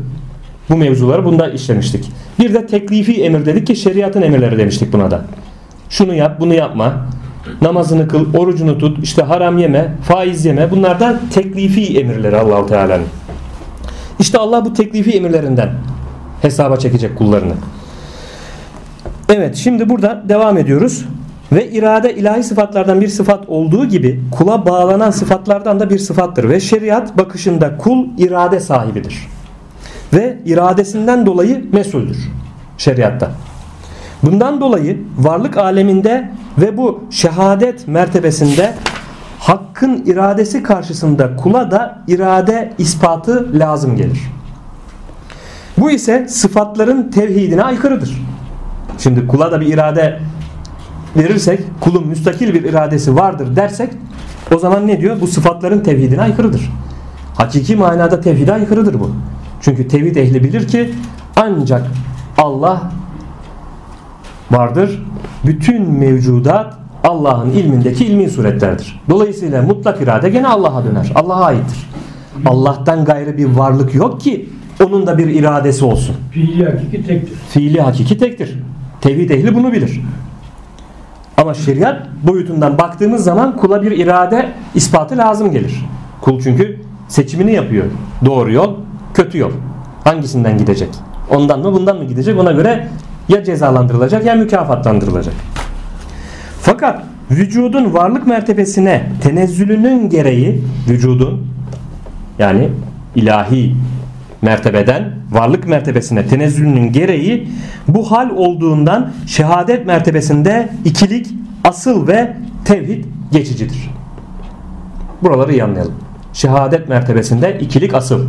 Bu 0.71 0.77
mevzuları 0.77 1.25
bunda 1.25 1.49
işlemiştik. 1.51 2.11
Bir 2.39 2.55
de 2.55 2.67
teklifi 2.67 3.25
emir 3.25 3.47
dedik 3.47 3.67
ki 3.67 3.77
şeriatın 3.77 4.23
emirleri 4.23 4.59
demiştik 4.59 4.93
buna 4.93 5.11
da. 5.11 5.25
Şunu 5.91 6.15
yap, 6.15 6.41
bunu 6.41 6.55
yapma. 6.55 6.93
Namazını 7.63 8.09
kıl, 8.09 8.35
orucunu 8.35 8.79
tut, 8.79 9.05
işte 9.05 9.23
haram 9.23 9.59
yeme, 9.59 9.93
faiz 10.03 10.45
yeme. 10.45 10.71
Bunlar 10.71 11.01
da 11.01 11.21
teklifi 11.35 11.99
emirleri 11.99 12.37
Allahu 12.37 12.67
Teala'nın. 12.67 13.07
İşte 14.19 14.39
Allah 14.39 14.65
bu 14.65 14.73
teklifi 14.73 15.11
emirlerinden 15.11 15.71
hesaba 16.43 16.77
çekecek 16.77 17.19
kullarını. 17.19 17.55
Evet 19.29 19.57
şimdi 19.57 19.89
burada 19.89 20.23
devam 20.29 20.59
ediyoruz. 20.59 21.05
Ve 21.53 21.71
irade 21.71 22.15
ilahi 22.15 22.43
sıfatlardan 22.43 23.01
bir 23.01 23.09
sıfat 23.09 23.49
olduğu 23.49 23.87
gibi 23.87 24.21
kula 24.31 24.67
bağlanan 24.67 25.11
sıfatlardan 25.11 25.81
da 25.81 25.91
bir 25.91 25.99
sıfattır. 25.99 26.49
Ve 26.49 26.61
şeriat 26.61 27.19
bakışında 27.19 27.77
kul 27.77 28.07
irade 28.19 28.61
sahibidir. 28.61 29.29
Ve 30.13 30.39
iradesinden 30.45 31.27
dolayı 31.27 31.65
mesuldür 31.73 32.29
şeriatta. 32.79 33.31
Bundan 34.23 34.61
dolayı 34.61 34.99
varlık 35.19 35.57
aleminde 35.57 36.31
ve 36.59 36.77
bu 36.77 37.05
şehadet 37.11 37.89
mertebesinde 37.89 38.75
hakkın 39.39 40.03
iradesi 40.07 40.63
karşısında 40.63 41.37
kula 41.37 41.71
da 41.71 42.03
irade 42.09 42.73
ispatı 42.79 43.59
lazım 43.59 43.97
gelir. 43.97 44.21
Bu 45.79 45.91
ise 45.91 46.29
sıfatların 46.29 47.11
tevhidine 47.11 47.63
aykırıdır. 47.63 48.23
Şimdi 48.99 49.27
kula 49.27 49.53
da 49.53 49.61
bir 49.61 49.67
irade 49.67 50.21
verirsek, 51.17 51.61
kulun 51.81 52.07
müstakil 52.07 52.55
bir 52.55 52.65
iradesi 52.65 53.17
vardır 53.17 53.57
dersek 53.57 53.91
o 54.55 54.59
zaman 54.59 54.87
ne 54.87 55.01
diyor? 55.01 55.21
Bu 55.21 55.27
sıfatların 55.27 55.81
tevhidine 55.81 56.23
aykırıdır. 56.23 56.71
Hakiki 57.35 57.77
manada 57.77 58.21
tevhide 58.21 58.53
aykırıdır 58.53 59.01
bu. 59.01 59.11
Çünkü 59.61 59.89
tevhid 59.89 60.17
ehli 60.17 60.45
bilir 60.45 60.69
ki 60.69 60.95
ancak 61.37 61.87
Allah 62.39 62.93
vardır. 64.51 65.03
Bütün 65.47 65.91
mevcudat 65.91 66.75
Allah'ın 67.05 67.51
ilmindeki 67.51 68.07
ilmi 68.07 68.31
suretlerdir. 68.31 69.01
Dolayısıyla 69.11 69.63
mutlak 69.63 70.03
irade 70.03 70.31
gene 70.31 70.49
Allah'a 70.49 70.85
döner. 70.85 71.13
Allah'a 71.15 71.45
aittir. 71.45 71.91
Allah'tan 72.47 73.05
gayrı 73.05 73.39
bir 73.39 73.45
varlık 73.45 73.95
yok 73.95 74.21
ki 74.21 74.49
onun 74.85 75.07
da 75.07 75.19
bir 75.19 75.27
iradesi 75.27 75.85
olsun. 75.85 76.17
Fiili 76.31 76.65
hakiki 76.65 77.07
tektir. 77.07 77.35
Fiili 77.49 77.81
hakiki 77.81 78.19
tektir. 78.19 78.59
Tevhid 79.01 79.31
ehli 79.31 79.55
bunu 79.55 79.73
bilir. 79.73 80.01
Ama 81.41 81.55
şeriat 81.55 82.07
boyutundan 82.23 82.79
baktığımız 82.79 83.25
zaman 83.25 83.57
kula 83.57 83.83
bir 83.83 83.91
irade 83.91 84.49
ispatı 84.75 85.19
lazım 85.19 85.53
gelir. 85.53 85.87
Kul 86.21 86.41
çünkü 86.41 86.81
seçimini 87.09 87.53
yapıyor. 87.53 87.85
Doğru 88.25 88.53
yol, 88.53 88.75
kötü 89.15 89.39
yol. 89.39 89.51
Hangisinden 90.05 90.59
gidecek? 90.59 90.89
Ondan 91.31 91.61
mı 91.61 91.73
bundan 91.73 91.97
mı 91.97 92.05
gidecek? 92.05 92.39
Ona 92.39 92.53
göre 92.53 92.89
ya 93.29 93.45
cezalandırılacak 93.45 94.25
ya 94.25 94.35
mükafatlandırılacak. 94.35 95.35
Fakat 96.61 97.03
vücudun 97.31 97.95
varlık 97.95 98.27
mertebesine 98.27 99.07
tenezzülünün 99.23 100.11
gereği 100.11 100.65
vücudun 100.89 101.47
yani 102.39 102.69
ilahi 103.15 103.75
mertebeden 104.43 105.13
varlık 105.31 105.67
mertebesine 105.67 106.27
tenezzülünün 106.27 106.93
gereği 106.93 107.49
bu 107.89 108.11
hal 108.11 108.31
olduğundan 108.31 109.13
şehadet 109.27 109.87
mertebesinde 109.87 110.69
ikilik 110.85 111.27
asıl 111.65 112.09
ve 112.09 112.37
tevhid 112.65 113.05
geçicidir. 113.33 113.91
Buraları 115.23 115.53
iyi 115.53 115.65
anlayalım. 115.65 115.95
Şehadet 116.33 116.89
mertebesinde 116.89 117.59
ikilik 117.61 117.95
asıl. 117.95 118.27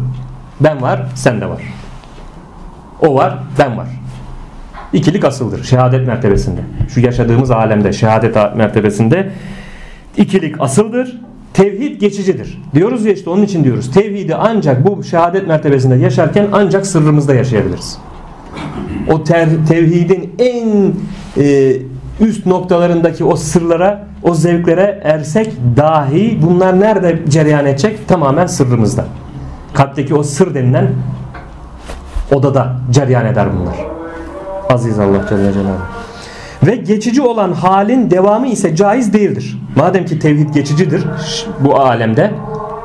Ben 0.62 0.82
var, 0.82 1.02
sen 1.16 1.42
de 1.42 1.50
var. 1.50 1.62
O 3.02 3.16
var, 3.16 3.40
ben 3.60 3.78
var. 3.78 3.88
İkilik 4.94 5.26
asıldır 5.26 5.64
şehadet 5.64 6.08
mertebesinde. 6.08 6.62
Şu 6.90 7.00
yaşadığımız 7.00 7.52
alemde 7.52 7.94
şehadet 7.94 8.36
mertebesinde 8.56 9.32
ikilik 10.18 10.62
asıldır. 10.62 11.22
Tevhid 11.54 12.00
geçicidir. 12.00 12.62
Diyoruz 12.76 13.06
ya 13.06 13.14
işte 13.14 13.30
onun 13.30 13.44
için 13.44 13.64
diyoruz. 13.64 13.92
Tevhidi 13.92 14.36
ancak 14.36 14.88
bu 14.88 15.04
şehadet 15.04 15.48
mertebesinde 15.48 15.96
yaşarken 15.96 16.48
ancak 16.52 16.88
sırrımızda 16.88 17.34
yaşayabiliriz. 17.34 17.98
O 19.12 19.24
tevhidin 19.24 20.36
en 20.40 20.94
e, 21.44 21.76
üst 22.20 22.46
noktalarındaki 22.46 23.24
o 23.24 23.36
sırlara, 23.36 24.08
o 24.24 24.34
zevklere 24.34 25.02
ersek 25.04 25.52
dahi 25.78 26.40
bunlar 26.42 26.80
nerede 26.80 27.20
cereyan 27.30 27.66
edecek? 27.66 28.08
Tamamen 28.08 28.46
sırrımızda. 28.46 29.06
Kalpteki 29.74 30.16
o 30.16 30.24
sır 30.24 30.56
denilen 30.56 30.90
odada 32.34 32.76
cereyan 32.92 33.26
eder 33.26 33.48
bunlar. 33.60 33.76
Aziz 34.70 35.00
Allah 35.00 35.26
Celle 35.30 35.54
Celaluhu. 35.54 36.01
Ve 36.64 36.76
geçici 36.76 37.22
olan 37.22 37.54
halin 37.54 38.12
devamı 38.12 38.48
ise 38.48 38.76
caiz 38.76 39.14
değildir. 39.14 39.58
Madem 39.76 40.06
ki 40.06 40.20
tevhid 40.20 40.54
geçicidir 40.54 41.04
bu 41.60 41.80
alemde, 41.80 42.32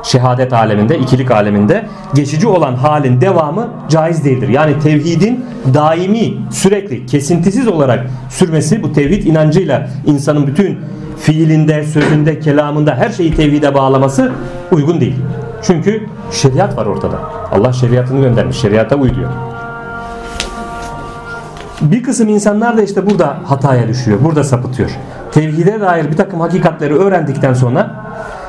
şehadet 0.03 0.53
aleminde, 0.53 0.99
ikilik 0.99 1.31
aleminde 1.31 1.85
geçici 2.15 2.47
olan 2.47 2.75
halin 2.75 3.21
devamı 3.21 3.69
caiz 3.89 4.25
değildir. 4.25 4.49
Yani 4.49 4.79
tevhidin 4.79 5.45
daimi, 5.73 6.33
sürekli, 6.51 7.05
kesintisiz 7.05 7.67
olarak 7.67 8.05
sürmesi 8.29 8.83
bu 8.83 8.93
tevhid 8.93 9.23
inancıyla 9.23 9.89
insanın 10.05 10.47
bütün 10.47 10.77
fiilinde, 11.19 11.83
sözünde, 11.83 12.39
kelamında 12.39 12.95
her 12.95 13.09
şeyi 13.09 13.35
tevhide 13.35 13.73
bağlaması 13.73 14.31
uygun 14.71 15.01
değil. 15.01 15.15
Çünkü 15.63 16.07
şeriat 16.31 16.77
var 16.77 16.85
ortada. 16.85 17.19
Allah 17.51 17.73
şeriatını 17.73 18.21
göndermiş. 18.21 18.57
Şeriata 18.57 18.95
uy 18.95 19.15
diyor. 19.15 19.56
Bir 21.81 22.03
kısım 22.03 22.29
insanlar 22.29 22.77
da 22.77 22.81
işte 22.81 23.09
burada 23.09 23.37
hataya 23.45 23.87
düşüyor. 23.87 24.19
Burada 24.23 24.43
sapıtıyor. 24.43 24.89
Tevhide 25.31 25.81
dair 25.81 26.11
bir 26.11 26.17
takım 26.17 26.39
hakikatleri 26.39 26.95
öğrendikten 26.95 27.53
sonra 27.53 28.05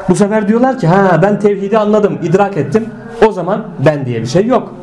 bu 0.08 0.14
sefer 0.14 0.48
diyorlar 0.48 0.78
ki 0.78 0.86
ha 0.86 1.22
ben 1.22 1.38
tevhidi 1.38 1.78
anladım, 1.78 2.18
idrak 2.22 2.56
ettim. 2.56 2.88
O 3.26 3.32
zaman 3.32 3.66
ben 3.86 4.06
diye 4.06 4.20
bir 4.20 4.26
şey 4.26 4.46
yok. 4.46 4.74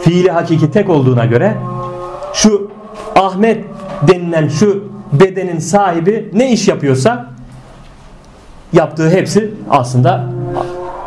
Fiili 0.00 0.30
hakiki 0.30 0.70
tek 0.70 0.90
olduğuna 0.90 1.24
göre 1.26 1.56
şu 2.32 2.70
Ahmet 3.16 3.64
denilen 4.08 4.48
şu 4.48 4.84
bedenin 5.12 5.58
sahibi 5.58 6.30
ne 6.32 6.52
iş 6.52 6.68
yapıyorsa 6.68 7.26
yaptığı 8.72 9.10
hepsi 9.10 9.54
aslında 9.70 10.24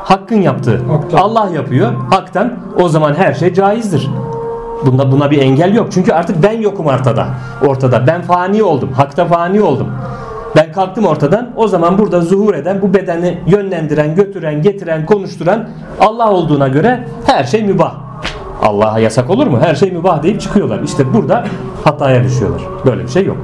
hakkın 0.03 0.41
yaptığı. 0.41 0.77
Haktan. 0.77 1.17
Allah 1.17 1.49
yapıyor 1.55 1.93
haktan. 2.11 2.53
O 2.79 2.89
zaman 2.89 3.13
her 3.13 3.33
şey 3.33 3.53
caizdir. 3.53 4.09
Bunda 4.85 5.11
buna 5.11 5.31
bir 5.31 5.41
engel 5.41 5.75
yok. 5.75 5.87
Çünkü 5.91 6.13
artık 6.13 6.43
ben 6.43 6.61
yokum 6.61 6.85
ortada. 6.85 7.27
Ortada. 7.67 8.07
Ben 8.07 8.21
fani 8.21 8.63
oldum. 8.63 8.89
Hakta 8.93 9.25
fani 9.25 9.61
oldum. 9.61 9.87
Ben 10.55 10.71
kalktım 10.71 11.05
ortadan. 11.05 11.49
O 11.55 11.67
zaman 11.67 11.97
burada 11.97 12.21
zuhur 12.21 12.53
eden, 12.53 12.81
bu 12.81 12.93
bedeni 12.93 13.39
yönlendiren, 13.47 14.15
götüren, 14.15 14.61
getiren, 14.61 15.05
konuşturan 15.05 15.69
Allah 15.99 16.31
olduğuna 16.31 16.67
göre 16.67 17.07
her 17.25 17.43
şey 17.43 17.63
mübah. 17.63 17.93
Allah'a 18.61 18.99
yasak 18.99 19.29
olur 19.29 19.47
mu? 19.47 19.59
Her 19.61 19.75
şey 19.75 19.91
mübah 19.91 20.23
deyip 20.23 20.41
çıkıyorlar. 20.41 20.79
İşte 20.79 21.13
burada 21.13 21.43
hataya 21.83 22.23
düşüyorlar. 22.23 22.61
Böyle 22.85 23.03
bir 23.03 23.09
şey 23.09 23.25
yok. 23.25 23.37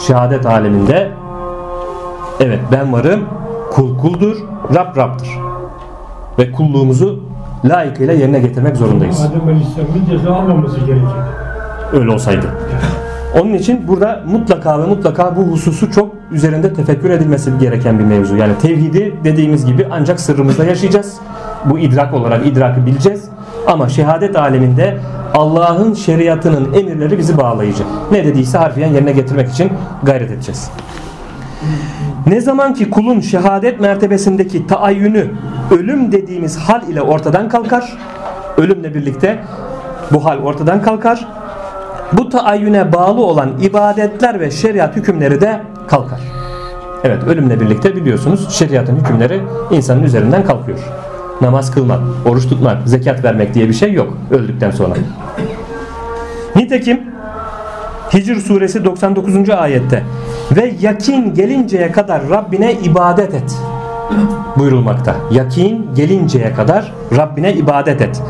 Şehadet 0.00 0.46
aleminde 0.46 1.10
evet 2.40 2.60
ben 2.72 2.92
varım, 2.92 3.24
kul 3.70 3.98
kuldur, 3.98 4.36
Rab 4.74 4.96
Rab'dır. 4.96 5.28
Ve 6.38 6.52
kulluğumuzu 6.52 7.20
layıkıyla 7.68 8.14
yerine 8.14 8.40
getirmek 8.40 8.76
zorundayız. 8.76 9.20
Adem 9.30 9.48
Aleyhisselam'ın 9.48 10.06
ceza 10.10 10.34
almaması 10.34 10.80
gerekir. 10.80 11.08
Öyle 11.92 12.10
olsaydı. 12.10 12.46
Onun 13.40 13.54
için 13.54 13.88
burada 13.88 14.22
mutlaka 14.26 14.82
ve 14.82 14.86
mutlaka 14.86 15.36
bu 15.36 15.42
hususu 15.42 15.92
çok 15.92 16.14
üzerinde 16.32 16.74
tefekkür 16.74 17.10
edilmesi 17.10 17.50
gereken 17.60 17.98
bir 17.98 18.04
mevzu. 18.04 18.36
Yani 18.36 18.58
tevhidi 18.58 19.14
dediğimiz 19.24 19.66
gibi 19.66 19.86
ancak 19.90 20.20
sırrımızda 20.20 20.64
yaşayacağız. 20.64 21.16
Bu 21.64 21.78
idrak 21.78 22.14
olarak 22.14 22.46
idrakı 22.46 22.86
bileceğiz. 22.86 23.28
Ama 23.66 23.88
şehadet 23.88 24.36
aleminde 24.36 24.98
Allah'ın 25.34 25.94
şeriatının 25.94 26.72
emirleri 26.72 27.18
bizi 27.18 27.38
bağlayacak. 27.38 27.86
Ne 28.12 28.24
dediyse 28.24 28.58
harfiyen 28.58 28.88
yerine 28.88 29.12
getirmek 29.12 29.48
için 29.48 29.72
gayret 30.02 30.30
edeceğiz. 30.30 30.70
Ne 32.26 32.40
zaman 32.40 32.74
ki 32.74 32.90
kulun 32.90 33.20
şehadet 33.20 33.80
mertebesindeki 33.80 34.66
taayyünü 34.66 35.30
ölüm 35.70 36.12
dediğimiz 36.12 36.58
hal 36.58 36.88
ile 36.88 37.02
ortadan 37.02 37.48
kalkar. 37.48 37.98
Ölümle 38.56 38.94
birlikte 38.94 39.38
bu 40.12 40.24
hal 40.24 40.38
ortadan 40.38 40.82
kalkar. 40.82 41.28
Bu 42.12 42.28
taayyüne 42.28 42.92
bağlı 42.92 43.24
olan 43.24 43.50
ibadetler 43.62 44.40
ve 44.40 44.50
şeriat 44.50 44.96
hükümleri 44.96 45.40
de 45.40 45.60
kalkar. 45.88 46.20
Evet 47.04 47.24
ölümle 47.24 47.60
birlikte 47.60 47.96
biliyorsunuz 47.96 48.50
şeriatın 48.50 48.96
hükümleri 48.96 49.40
insanın 49.70 50.02
üzerinden 50.02 50.44
kalkıyor. 50.44 50.78
Namaz 51.40 51.70
kılmak, 51.70 52.00
oruç 52.26 52.48
tutmak, 52.48 52.88
zekat 52.88 53.24
vermek 53.24 53.54
diye 53.54 53.68
bir 53.68 53.74
şey 53.74 53.92
yok 53.92 54.18
öldükten 54.30 54.70
sonra. 54.70 54.94
Nitekim 56.56 57.00
Hicr 58.14 58.34
suresi 58.34 58.84
99. 58.84 59.50
ayette 59.50 60.02
ve 60.52 60.74
yakin 60.80 61.34
gelinceye 61.34 61.92
kadar 61.92 62.30
Rabbine 62.30 62.72
ibadet 62.72 63.34
et 63.34 63.58
buyurulmakta. 64.58 65.16
Yakin 65.30 65.86
gelinceye 65.94 66.54
kadar 66.54 66.92
Rabbine 67.16 67.52
ibadet 67.52 68.00
et. 68.00 68.22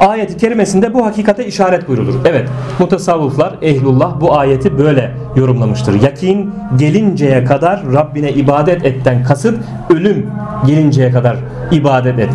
Ayet-i 0.00 0.36
kerimesinde 0.36 0.94
bu 0.94 1.06
hakikate 1.06 1.46
işaret 1.46 1.88
buyrulur. 1.88 2.14
Evet, 2.24 2.48
mutasavvıflar, 2.78 3.54
ehlullah 3.62 4.20
bu 4.20 4.38
ayeti 4.38 4.78
böyle 4.78 5.14
yorumlamıştır. 5.36 6.02
Yakin 6.02 6.54
gelinceye 6.76 7.44
kadar 7.44 7.82
Rabbine 7.92 8.32
ibadet 8.32 8.84
etten 8.84 9.24
kasıt 9.24 9.58
ölüm 9.90 10.30
gelinceye 10.66 11.10
kadar 11.10 11.36
ibadet 11.70 12.18
et. 12.18 12.30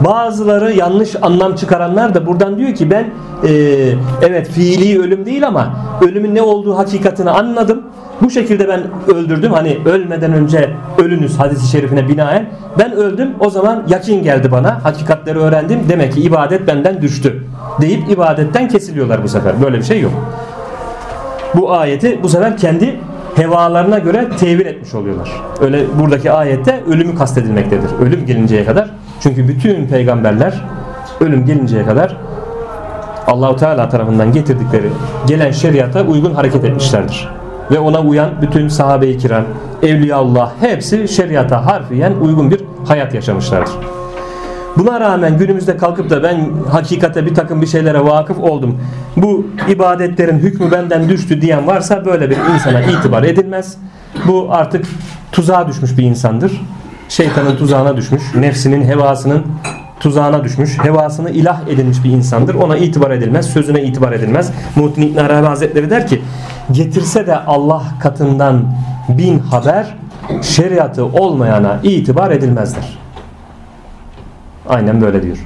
Bazıları 0.00 0.72
yanlış 0.72 1.16
anlam 1.22 1.54
çıkaranlar 1.54 2.14
da 2.14 2.26
buradan 2.26 2.58
diyor 2.58 2.74
ki 2.74 2.90
ben 2.90 3.04
e, 3.48 3.50
evet 4.22 4.48
fiili 4.48 5.00
ölüm 5.00 5.26
değil 5.26 5.46
ama 5.46 5.72
ölümün 6.02 6.34
ne 6.34 6.42
olduğu 6.42 6.78
hakikatini 6.78 7.30
anladım. 7.30 7.82
Bu 8.22 8.30
şekilde 8.30 8.68
ben 8.68 8.80
öldürdüm. 9.14 9.52
Hani 9.52 9.78
ölmeden 9.84 10.32
önce 10.32 10.70
ölünüz 10.98 11.38
hadisi 11.38 11.66
şerifine 11.66 12.08
binaen. 12.08 12.46
Ben 12.78 12.92
öldüm. 12.92 13.28
O 13.40 13.50
zaman 13.50 13.82
yakin 13.88 14.22
geldi 14.22 14.52
bana. 14.52 14.84
Hakikatleri 14.84 15.38
öğrendim. 15.38 15.80
Demek 15.88 16.12
ki 16.12 16.20
ibadet 16.20 16.66
benden 16.66 17.02
düştü. 17.02 17.44
Deyip 17.80 18.10
ibadetten 18.10 18.68
kesiliyorlar 18.68 19.22
bu 19.22 19.28
sefer. 19.28 19.62
Böyle 19.62 19.78
bir 19.78 19.82
şey 19.82 20.00
yok. 20.00 20.12
Bu 21.54 21.72
ayeti 21.72 22.22
bu 22.22 22.28
sefer 22.28 22.56
kendi 22.56 23.00
hevalarına 23.36 23.98
göre 23.98 24.28
tevil 24.40 24.66
etmiş 24.66 24.94
oluyorlar. 24.94 25.30
Öyle 25.60 25.84
buradaki 26.00 26.32
ayette 26.32 26.80
ölümü 26.86 27.14
kastedilmektedir. 27.14 27.90
Ölüm 28.00 28.26
gelinceye 28.26 28.64
kadar. 28.64 28.90
Çünkü 29.20 29.48
bütün 29.48 29.86
peygamberler 29.86 30.64
ölüm 31.20 31.46
gelinceye 31.46 31.84
kadar 31.84 32.16
Allahu 33.26 33.56
Teala 33.56 33.88
tarafından 33.88 34.32
getirdikleri 34.32 34.90
gelen 35.26 35.50
şeriata 35.50 36.02
uygun 36.02 36.34
hareket 36.34 36.64
etmişlerdir. 36.64 37.28
Ve 37.70 37.78
ona 37.78 38.00
uyan 38.00 38.30
bütün 38.42 38.68
sahabe-i 38.68 39.18
kiram, 39.18 39.44
evliyaullah 39.82 40.52
hepsi 40.60 41.08
şeriata 41.08 41.66
harfiyen 41.66 42.12
uygun 42.12 42.50
bir 42.50 42.60
hayat 42.86 43.14
yaşamışlardır. 43.14 43.72
Buna 44.76 45.00
rağmen 45.00 45.38
günümüzde 45.38 45.76
kalkıp 45.76 46.10
da 46.10 46.22
ben 46.22 46.50
hakikate 46.70 47.26
bir 47.26 47.34
takım 47.34 47.62
bir 47.62 47.66
şeylere 47.66 48.04
vakıf 48.04 48.38
oldum. 48.38 48.80
Bu 49.16 49.46
ibadetlerin 49.68 50.38
hükmü 50.38 50.70
benden 50.70 51.08
düştü 51.08 51.40
diyen 51.40 51.66
varsa 51.66 52.04
böyle 52.04 52.30
bir 52.30 52.36
insana 52.54 52.80
itibar 52.80 53.22
edilmez. 53.22 53.76
Bu 54.26 54.48
artık 54.50 54.86
tuzağa 55.32 55.68
düşmüş 55.68 55.98
bir 55.98 56.02
insandır. 56.02 56.52
Şeytanın 57.08 57.56
tuzağına 57.56 57.96
düşmüş, 57.96 58.22
nefsinin 58.34 58.84
hevasının 58.84 59.46
tuzağına 60.00 60.44
düşmüş, 60.44 60.78
hevasını 60.78 61.30
ilah 61.30 61.68
edilmiş 61.68 62.04
bir 62.04 62.10
insandır. 62.10 62.54
Ona 62.54 62.76
itibar 62.76 63.10
edilmez, 63.10 63.46
sözüne 63.46 63.82
itibar 63.82 64.12
edilmez. 64.12 64.52
Muhittin 64.76 65.02
İbn 65.02 65.18
Arabi 65.18 65.46
Hazretleri 65.46 65.90
der 65.90 66.06
ki, 66.06 66.22
getirse 66.72 67.26
de 67.26 67.36
Allah 67.36 67.82
katından 68.00 68.64
bin 69.08 69.38
haber, 69.38 69.94
şeriatı 70.42 71.04
olmayana 71.04 71.78
itibar 71.82 72.30
edilmezler. 72.30 72.98
Aynen 74.68 75.00
böyle 75.00 75.22
diyor. 75.22 75.36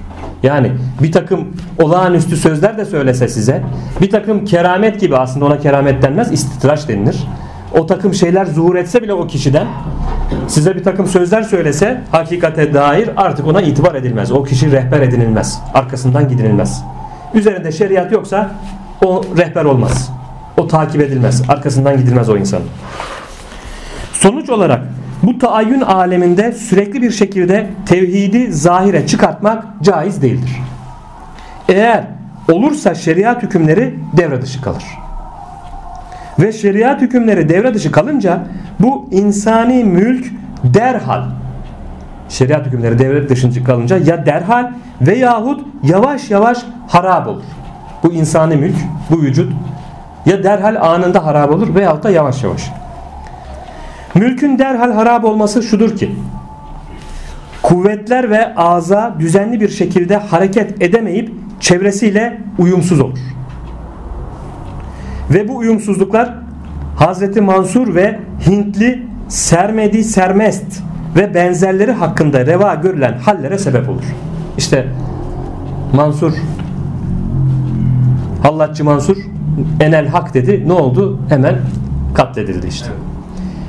Yani 0.42 0.72
bir 1.02 1.12
takım 1.12 1.48
olağanüstü 1.82 2.36
sözler 2.36 2.78
de 2.78 2.84
söylese 2.84 3.28
size, 3.28 3.62
bir 4.00 4.10
takım 4.10 4.44
keramet 4.44 5.00
gibi 5.00 5.16
aslında 5.16 5.44
ona 5.44 5.58
keramet 5.58 6.02
denmez, 6.02 6.32
istitraç 6.32 6.88
denilir. 6.88 7.16
O 7.78 7.86
takım 7.86 8.14
şeyler 8.14 8.46
zuhur 8.46 8.76
etse 8.76 9.02
bile 9.02 9.12
o 9.12 9.26
kişiden 9.26 9.66
size 10.48 10.76
bir 10.76 10.84
takım 10.84 11.06
sözler 11.06 11.42
söylese 11.42 12.00
hakikate 12.10 12.74
dair 12.74 13.10
artık 13.16 13.46
ona 13.46 13.62
itibar 13.62 13.94
edilmez. 13.94 14.32
O 14.32 14.44
kişi 14.44 14.72
rehber 14.72 15.00
edinilmez. 15.00 15.60
Arkasından 15.74 16.28
gidilmez. 16.28 16.84
Üzerinde 17.34 17.72
şeriat 17.72 18.12
yoksa 18.12 18.50
o 19.04 19.22
rehber 19.36 19.64
olmaz. 19.64 20.12
O 20.56 20.66
takip 20.66 21.00
edilmez. 21.00 21.42
Arkasından 21.48 21.96
gidilmez 21.96 22.28
o 22.28 22.36
insan. 22.36 22.60
Sonuç 24.12 24.50
olarak 24.50 24.80
bu 25.22 25.38
taayyün 25.38 25.80
aleminde 25.80 26.52
sürekli 26.52 27.02
bir 27.02 27.10
şekilde 27.10 27.70
tevhidi 27.86 28.52
zahire 28.52 29.06
çıkartmak 29.06 29.64
caiz 29.82 30.22
değildir. 30.22 30.50
Eğer 31.68 32.04
olursa 32.52 32.94
şeriat 32.94 33.42
hükümleri 33.42 33.94
devre 34.16 34.42
dışı 34.42 34.62
kalır. 34.62 34.84
Ve 36.38 36.52
şeriat 36.52 37.00
hükümleri 37.00 37.48
devre 37.48 37.74
dışı 37.74 37.92
kalınca 37.92 38.46
bu 38.80 39.08
insani 39.10 39.84
mülk 39.84 40.26
derhal 40.64 41.22
şeriat 42.28 42.66
hükümleri 42.66 42.98
devre 42.98 43.28
dışı 43.28 43.64
kalınca 43.64 43.96
ya 43.96 44.26
derhal 44.26 44.70
veyahut 45.00 45.60
yavaş 45.82 46.30
yavaş 46.30 46.58
harap 46.88 47.28
olur. 47.28 47.42
Bu 48.02 48.12
insani 48.12 48.56
mülk, 48.56 48.76
bu 49.10 49.22
vücut 49.22 49.52
ya 50.26 50.44
derhal 50.44 50.76
anında 50.76 51.24
harap 51.26 51.50
olur 51.50 51.74
veyahut 51.74 52.04
da 52.04 52.10
yavaş 52.10 52.44
yavaş. 52.44 52.70
Mülkün 54.14 54.58
derhal 54.58 54.92
harap 54.92 55.24
olması 55.24 55.62
şudur 55.62 55.96
ki 55.96 56.16
kuvvetler 57.62 58.30
ve 58.30 58.54
ağza 58.54 59.14
düzenli 59.18 59.60
bir 59.60 59.68
şekilde 59.68 60.16
hareket 60.16 60.82
edemeyip 60.82 61.32
çevresiyle 61.60 62.40
uyumsuz 62.58 63.00
olur. 63.00 63.18
Ve 65.30 65.48
bu 65.48 65.56
uyumsuzluklar 65.56 66.34
Hazreti 66.96 67.40
Mansur 67.40 67.94
ve 67.94 68.20
Hintli 68.46 69.02
Sermedi 69.28 70.04
Sermest 70.04 70.82
ve 71.16 71.34
benzerleri 71.34 71.92
hakkında 71.92 72.46
reva 72.46 72.74
görülen 72.74 73.18
hallere 73.18 73.58
sebep 73.58 73.88
olur. 73.88 74.04
İşte 74.58 74.86
Mansur 75.92 76.32
Hallatçı 78.42 78.84
Mansur 78.84 79.16
enel 79.80 80.06
hak 80.06 80.34
dedi. 80.34 80.68
Ne 80.68 80.72
oldu? 80.72 81.20
Hemen 81.28 81.54
katledildi 82.14 82.66
işte. 82.66 82.88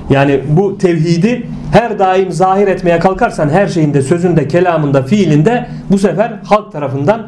Yani 0.10 0.42
bu 0.50 0.78
tevhidi 0.78 1.48
her 1.72 2.00
daim 2.00 2.32
zahir 2.32 2.68
etmeye 2.68 3.00
kalkarsan 3.00 3.50
her 3.50 3.68
şeyinde, 3.68 4.02
sözünde, 4.02 4.48
kelamında, 4.48 5.04
fiilinde 5.04 5.68
bu 5.92 5.98
sefer 5.98 6.40
halk 6.44 6.72
tarafından 6.72 7.28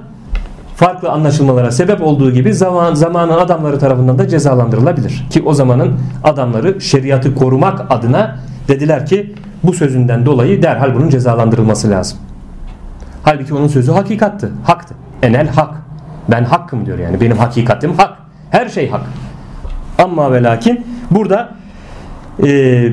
farklı 0.75 1.09
anlaşılmalara 1.09 1.71
sebep 1.71 2.01
olduğu 2.01 2.31
gibi 2.31 2.53
zaman 2.53 2.93
zamanın 2.93 3.37
adamları 3.37 3.79
tarafından 3.79 4.19
da 4.19 4.27
cezalandırılabilir. 4.27 5.25
Ki 5.29 5.43
o 5.45 5.53
zamanın 5.53 5.99
adamları 6.23 6.81
şeriatı 6.81 7.35
korumak 7.35 7.81
adına 7.89 8.35
dediler 8.67 9.05
ki 9.05 9.33
bu 9.63 9.73
sözünden 9.73 10.25
dolayı 10.25 10.61
derhal 10.61 10.95
bunun 10.95 11.09
cezalandırılması 11.09 11.91
lazım. 11.91 12.17
Halbuki 13.23 13.53
onun 13.53 13.67
sözü 13.67 13.91
hakikattı, 13.91 14.51
haktı. 14.63 14.95
Enel 15.23 15.47
hak. 15.47 15.73
Ben 16.31 16.43
hakkım 16.43 16.85
diyor 16.85 16.99
yani. 16.99 17.21
Benim 17.21 17.37
hakikatim 17.37 17.93
hak. 17.93 18.17
Her 18.49 18.69
şey 18.69 18.89
hak. 18.89 19.01
Ama 19.97 20.31
ve 20.31 20.43
lakin 20.43 20.85
burada 21.11 21.49
e, 22.45 22.89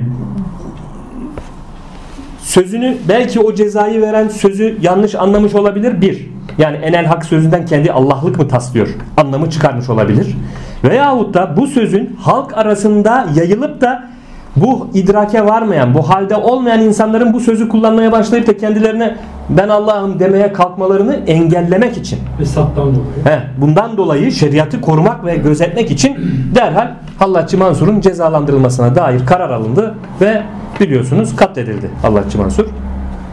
sözünü 2.39 2.97
belki 3.09 3.41
o 3.41 3.55
cezayı 3.55 4.01
veren 4.01 4.29
sözü 4.29 4.79
yanlış 4.81 5.15
anlamış 5.15 5.55
olabilir 5.55 6.01
bir. 6.01 6.32
Yani 6.59 6.77
enel 6.77 7.07
hak 7.07 7.25
sözünden 7.25 7.67
kendi 7.67 7.93
Allah'lık 7.93 8.39
mı 8.39 8.49
taslıyor? 8.49 8.89
Anlamı 9.17 9.51
çıkarmış 9.51 9.89
olabilir. 9.91 10.37
Veyahut 10.85 11.35
da 11.35 11.57
bu 11.57 11.67
sözün 11.67 12.17
halk 12.21 12.57
arasında 12.57 13.27
yayılıp 13.35 13.81
da 13.81 14.13
bu 14.57 14.89
idrake 14.95 15.45
varmayan, 15.45 15.95
bu 15.95 16.09
halde 16.09 16.37
olmayan 16.37 16.81
insanların 16.81 17.33
bu 17.33 17.41
sözü 17.41 17.69
kullanmaya 17.69 18.13
başlayıp 18.13 18.47
da 18.47 18.57
kendilerine 18.57 19.17
ben 19.49 19.69
Allah'ım 19.69 20.19
demeye 20.19 20.53
kalkmalarını 20.53 21.15
engellemek 21.15 21.97
için. 21.97 22.19
Fesattan 22.39 22.87
dolayı. 22.87 23.25
He, 23.25 23.41
bundan 23.59 23.97
dolayı 23.97 24.33
şeriatı 24.33 24.81
korumak 24.81 25.25
ve 25.25 25.37
gözetmek 25.37 25.91
için 25.91 26.17
derhal 26.55 26.89
Hallatçı 27.19 27.59
Mansur'un 27.59 28.01
cezalandırılmasına 28.01 28.95
dair 28.95 29.27
karar 29.27 29.51
alındı 29.51 29.95
ve 30.21 30.43
biliyorsunuz 30.81 31.37
katledildi 31.37 31.91
Hallatçı 32.03 32.39
Mansur. 32.39 32.67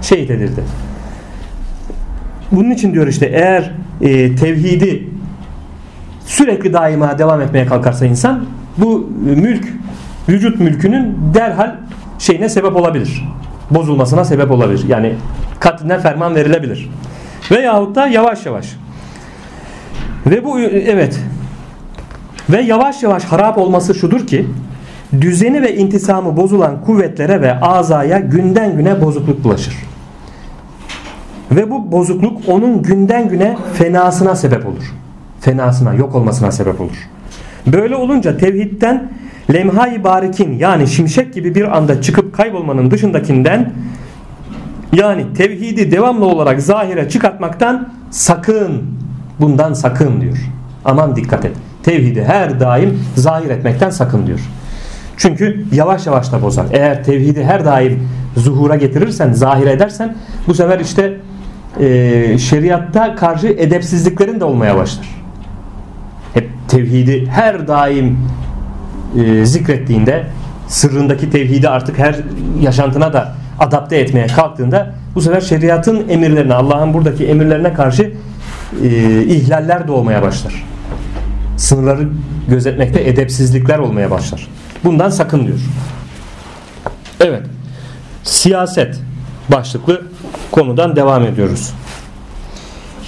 Şehit 0.01 0.31
edildi. 0.31 0.63
Bunun 2.51 2.71
için 2.71 2.93
diyor 2.93 3.07
işte 3.07 3.25
eğer 3.25 3.71
e, 4.01 4.35
tevhidi 4.35 5.07
sürekli 6.25 6.73
daima 6.73 7.19
devam 7.19 7.41
etmeye 7.41 7.65
kalkarsa 7.65 8.05
insan 8.05 8.45
bu 8.77 9.09
mülk 9.25 9.67
vücut 10.29 10.59
mülkünün 10.59 11.17
derhal 11.33 11.75
şeyine 12.19 12.49
sebep 12.49 12.75
olabilir. 12.75 13.23
Bozulmasına 13.71 14.25
sebep 14.25 14.51
olabilir. 14.51 14.85
Yani 14.87 15.13
katline 15.59 15.99
ferman 15.99 16.35
verilebilir. 16.35 16.89
Veyahut 17.51 17.95
da 17.95 18.07
yavaş 18.07 18.45
yavaş. 18.45 18.75
Ve 20.25 20.45
bu 20.45 20.59
evet. 20.59 21.19
Ve 22.49 22.61
yavaş 22.61 23.03
yavaş 23.03 23.23
harap 23.23 23.57
olması 23.57 23.95
şudur 23.95 24.27
ki 24.27 24.47
düzeni 25.21 25.61
ve 25.61 25.75
intisamı 25.75 26.37
bozulan 26.37 26.81
kuvvetlere 26.85 27.41
ve 27.41 27.59
azaya 27.59 28.19
günden 28.19 28.77
güne 28.77 29.01
bozukluk 29.01 29.43
bulaşır. 29.43 29.88
Ve 31.51 31.71
bu 31.71 31.91
bozukluk 31.91 32.41
onun 32.47 32.81
günden 32.81 33.29
güne 33.29 33.57
fenasına 33.73 34.35
sebep 34.35 34.65
olur. 34.65 34.93
Fenasına, 35.41 35.93
yok 35.93 36.15
olmasına 36.15 36.51
sebep 36.51 36.81
olur. 36.81 37.09
Böyle 37.67 37.95
olunca 37.95 38.37
tevhidden 38.37 39.11
lemhay 39.53 40.03
barikin 40.03 40.57
yani 40.57 40.87
şimşek 40.87 41.33
gibi 41.33 41.55
bir 41.55 41.77
anda 41.77 42.01
çıkıp 42.01 42.33
kaybolmanın 42.33 42.91
dışındakinden 42.91 43.73
yani 44.93 45.33
tevhidi 45.33 45.91
devamlı 45.91 46.25
olarak 46.25 46.61
zahire 46.61 47.09
çıkartmaktan 47.09 47.89
sakın 48.11 48.81
bundan 49.39 49.73
sakın 49.73 50.21
diyor. 50.21 50.37
Aman 50.85 51.15
dikkat 51.15 51.45
et. 51.45 51.51
Tevhidi 51.83 52.23
her 52.23 52.59
daim 52.59 52.99
zahir 53.15 53.49
etmekten 53.49 53.89
sakın 53.89 54.27
diyor. 54.27 54.39
Çünkü 55.17 55.65
yavaş 55.71 56.07
yavaş 56.07 56.31
da 56.31 56.41
bozar. 56.41 56.65
Eğer 56.71 57.03
tevhidi 57.03 57.43
her 57.43 57.65
daim 57.65 58.09
zuhura 58.37 58.75
getirirsen, 58.75 59.33
zahir 59.33 59.67
edersen 59.67 60.15
bu 60.47 60.53
sefer 60.53 60.79
işte 60.79 61.17
e, 61.79 62.37
şeriatta 62.37 63.15
karşı 63.15 63.47
edepsizliklerin 63.47 64.39
de 64.39 64.45
olmaya 64.45 64.77
başlar. 64.77 65.07
Hep 66.33 66.49
tevhidi 66.67 67.27
her 67.27 67.67
daim 67.67 68.17
e, 69.19 69.45
zikrettiğinde 69.45 70.25
sırrındaki 70.67 71.31
tevhidi 71.31 71.69
artık 71.69 71.99
her 71.99 72.15
yaşantına 72.61 73.13
da 73.13 73.35
adapte 73.59 73.97
etmeye 73.97 74.27
kalktığında 74.27 74.93
bu 75.15 75.21
sefer 75.21 75.41
şeriatın 75.41 76.09
emirlerine 76.09 76.53
Allah'ın 76.53 76.93
buradaki 76.93 77.27
emirlerine 77.27 77.73
karşı 77.73 78.13
e, 78.83 78.87
ihlaller 79.23 79.87
doğmaya 79.87 80.21
başlar. 80.21 80.65
Sınırları 81.57 82.09
gözetmekte 82.47 83.09
edepsizlikler 83.09 83.79
olmaya 83.79 84.11
başlar. 84.11 84.47
Bundan 84.83 85.09
sakın 85.09 85.47
diyor. 85.47 85.59
Evet. 87.19 87.43
Siyaset 88.23 88.99
başlıklı 89.49 90.01
konudan 90.51 90.95
devam 90.95 91.23
ediyoruz. 91.23 91.73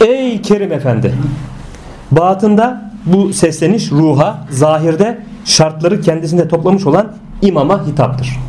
Ey 0.02 0.42
Kerim 0.42 0.72
Efendi! 0.72 1.14
Batında 2.12 2.92
bu 3.06 3.34
sesleniş 3.34 3.92
ruha, 3.92 4.48
zahirde 4.50 5.18
şartları 5.46 6.02
kendisinde 6.02 6.48
toplamış 6.48 6.86
olan 6.86 7.14
imama 7.42 7.88
hitaptır. 7.88 8.40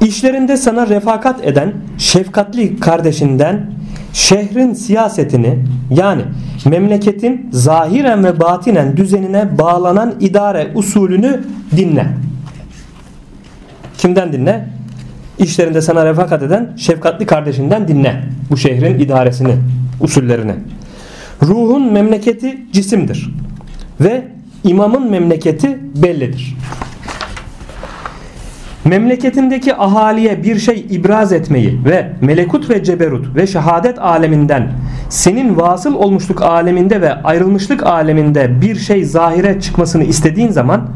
İşlerinde 0.00 0.56
sana 0.56 0.88
refakat 0.88 1.44
eden 1.44 1.74
şefkatli 1.98 2.80
kardeşinden 2.80 3.70
şehrin 4.12 4.74
siyasetini 4.74 5.64
yani 5.90 6.22
memleketin 6.64 7.48
zahiren 7.52 8.24
ve 8.24 8.40
batinen 8.40 8.96
düzenine 8.96 9.58
bağlanan 9.58 10.14
idare 10.20 10.72
usulünü 10.74 11.44
dinle. 11.76 12.06
Kimden 13.98 14.32
dinle? 14.32 14.75
İşlerinde 15.38 15.80
sana 15.82 16.06
refakat 16.06 16.42
eden 16.42 16.72
şefkatli 16.76 17.26
kardeşinden 17.26 17.88
dinle. 17.88 18.22
Bu 18.50 18.56
şehrin 18.56 18.98
idaresini, 18.98 19.54
usullerini. 20.00 20.54
Ruhun 21.42 21.92
memleketi 21.92 22.58
cisimdir. 22.72 23.34
Ve 24.00 24.24
imamın 24.64 25.10
memleketi 25.10 25.78
bellidir. 26.02 26.56
Memleketindeki 28.84 29.76
ahaliye 29.76 30.42
bir 30.42 30.58
şey 30.58 30.86
ibraz 30.90 31.32
etmeyi 31.32 31.80
ve 31.84 32.12
melekut 32.20 32.70
ve 32.70 32.84
ceberut 32.84 33.36
ve 33.36 33.46
şehadet 33.46 33.98
aleminden 33.98 34.72
senin 35.08 35.56
vasıl 35.56 35.94
olmuşluk 35.94 36.42
aleminde 36.42 37.00
ve 37.00 37.14
ayrılmışlık 37.14 37.86
aleminde 37.86 38.60
bir 38.60 38.76
şey 38.76 39.04
zahire 39.04 39.60
çıkmasını 39.60 40.04
istediğin 40.04 40.50
zaman 40.50 40.88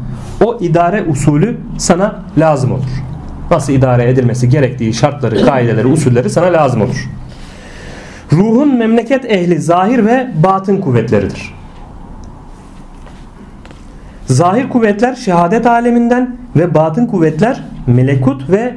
o 0.45 0.57
idare 0.61 1.03
usulü 1.03 1.57
sana 1.77 2.23
lazım 2.37 2.71
olur. 2.71 3.10
Nasıl 3.51 3.73
idare 3.73 4.09
edilmesi 4.09 4.49
gerektiği 4.49 4.93
şartları, 4.93 5.45
kaideleri, 5.45 5.87
usulleri 5.87 6.29
sana 6.29 6.45
lazım 6.45 6.81
olur. 6.81 7.09
Ruhun 8.31 8.77
memleket 8.77 9.25
ehli 9.25 9.59
zahir 9.59 10.05
ve 10.05 10.31
batın 10.43 10.81
kuvvetleridir. 10.81 11.53
Zahir 14.25 14.69
kuvvetler 14.69 15.15
şehadet 15.15 15.67
aleminden 15.67 16.35
ve 16.55 16.73
batın 16.73 17.05
kuvvetler 17.05 17.63
melekut 17.87 18.49
ve 18.49 18.75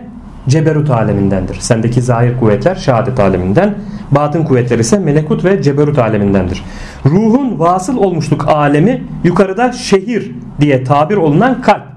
ceberut 0.48 0.90
alemindendir. 0.90 1.56
Sendeki 1.60 2.02
zahir 2.02 2.38
kuvvetler 2.40 2.74
şehadet 2.74 3.20
aleminden, 3.20 3.74
batın 4.10 4.44
kuvvetler 4.44 4.78
ise 4.78 4.98
melekut 4.98 5.44
ve 5.44 5.62
ceberut 5.62 5.98
alemindendir. 5.98 6.64
Ruhun 7.06 7.58
vasıl 7.58 7.96
olmuşluk 7.96 8.48
alemi 8.48 9.02
yukarıda 9.24 9.72
şehir 9.72 10.32
diye 10.60 10.84
tabir 10.84 11.16
olunan 11.16 11.62
kalp. 11.62 11.93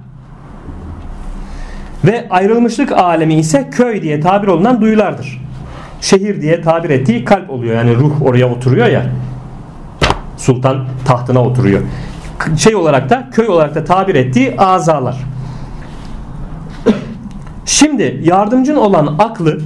Ve 2.06 2.28
ayrılmışlık 2.30 2.92
alemi 2.92 3.34
ise 3.34 3.70
köy 3.72 4.02
diye 4.02 4.20
tabir 4.20 4.48
olunan 4.48 4.82
duyulardır. 4.82 5.42
Şehir 6.02 6.42
diye 6.42 6.62
tabir 6.62 6.90
ettiği 6.90 7.26
kalp 7.26 7.50
oluyor. 7.50 7.76
Yani 7.76 7.96
ruh 7.96 8.22
oraya 8.22 8.50
oturuyor 8.50 8.88
ya. 8.88 9.06
Sultan 10.38 10.86
tahtına 11.06 11.42
oturuyor. 11.42 11.82
Şey 12.58 12.76
olarak 12.76 13.10
da 13.10 13.28
köy 13.32 13.48
olarak 13.48 13.76
da 13.76 13.84
tabir 13.84 14.16
ettiği 14.16 14.58
azalar. 14.58 15.18
Şimdi 17.66 18.22
yardımcın 18.24 18.76
olan 18.76 19.16
aklı 19.20 19.60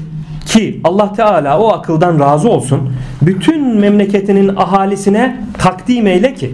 ki 0.45 0.81
Allah 0.83 1.13
Teala 1.13 1.59
o 1.59 1.71
akıldan 1.71 2.19
razı 2.19 2.49
olsun 2.49 2.93
bütün 3.21 3.77
memleketinin 3.77 4.55
ahalisine 4.55 5.41
takdim 5.57 6.07
eyle 6.07 6.33
ki 6.33 6.53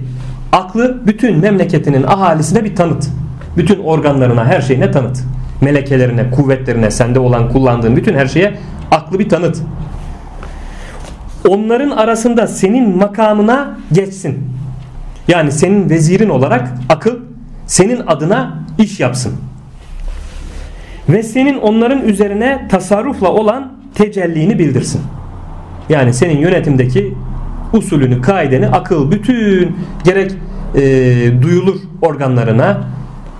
aklı 0.51 1.07
bütün 1.07 1.39
memleketinin 1.39 2.03
ahalisine 2.03 2.63
bir 2.63 2.75
tanıt. 2.75 3.09
Bütün 3.57 3.83
organlarına 3.83 4.45
her 4.45 4.61
şeyine 4.61 4.91
tanıt. 4.91 5.17
Melekelerine, 5.61 6.31
kuvvetlerine, 6.31 6.91
sende 6.91 7.19
olan 7.19 7.51
kullandığın 7.51 7.95
bütün 7.95 8.15
her 8.15 8.27
şeye 8.27 8.57
aklı 8.91 9.19
bir 9.19 9.29
tanıt. 9.29 9.57
Onların 11.47 11.89
arasında 11.89 12.47
senin 12.47 12.97
makamına 12.97 13.77
geçsin. 13.91 14.37
Yani 15.27 15.51
senin 15.51 15.89
vezirin 15.89 16.29
olarak 16.29 16.73
akıl 16.89 17.15
senin 17.67 18.01
adına 18.07 18.59
iş 18.77 18.99
yapsın 18.99 19.33
ve 21.09 21.23
senin 21.23 21.57
onların 21.57 22.01
üzerine 22.01 22.67
tasarrufla 22.69 23.29
olan 23.29 23.73
tecellini 23.95 24.59
bildirsin. 24.59 25.01
Yani 25.89 26.13
senin 26.13 26.37
yönetimdeki 26.37 27.13
usulünü, 27.73 28.21
kaideni, 28.21 28.67
akıl, 28.67 29.11
bütün 29.11 29.75
gerek 30.03 30.31
e, 30.75 30.81
duyulur 31.41 31.75
organlarına, 32.01 32.83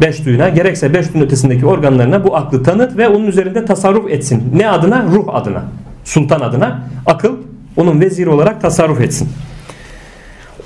beş 0.01 0.25
duyuna, 0.25 0.49
gerekse 0.49 0.93
beş 0.93 1.13
duyun 1.13 1.25
ötesindeki 1.25 1.65
organlarına 1.65 2.23
bu 2.23 2.36
aklı 2.36 2.63
tanıt 2.63 2.97
ve 2.97 3.10
onun 3.10 3.27
üzerinde 3.27 3.65
tasarruf 3.65 4.12
etsin. 4.12 4.43
Ne 4.55 4.69
adına? 4.69 5.03
Ruh 5.03 5.36
adına. 5.36 5.63
Sultan 6.03 6.39
adına. 6.39 6.83
Akıl 7.05 7.36
onun 7.77 8.01
veziri 8.01 8.29
olarak 8.29 8.62
tasarruf 8.62 9.01
etsin. 9.01 9.29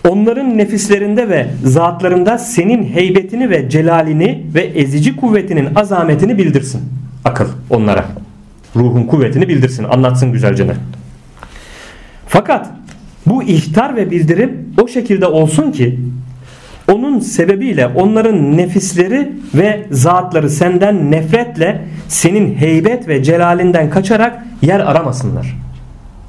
Onların 0.10 0.58
nefislerinde 0.58 1.30
ve 1.30 1.48
zatlarında 1.64 2.38
senin 2.38 2.84
heybetini 2.84 3.50
ve 3.50 3.70
celalini 3.70 4.44
ve 4.54 4.62
ezici 4.62 5.16
kuvvetinin 5.16 5.76
azametini 5.76 6.38
bildirsin. 6.38 6.82
Akıl 7.26 7.48
onlara. 7.70 8.06
Ruhun 8.76 9.04
kuvvetini 9.04 9.48
bildirsin. 9.48 9.84
Anlatsın 9.84 10.32
güzelce. 10.32 10.68
Fakat 12.28 12.70
bu 13.26 13.44
ihtar 13.44 13.96
ve 13.96 14.12
bildirim 14.12 14.74
o 14.82 14.88
şekilde 14.88 15.26
olsun 15.26 15.72
ki 15.72 16.00
onun 16.92 17.20
sebebiyle 17.20 17.88
onların 17.88 18.58
nefisleri 18.58 19.32
ve 19.56 19.86
zatları 19.92 20.50
senden 20.50 21.12
nefretle 21.12 21.82
senin 22.08 22.56
heybet 22.56 23.08
ve 23.08 23.24
celalinden 23.24 23.90
kaçarak 23.90 24.46
yer 24.62 24.80
aramasınlar. 24.80 25.58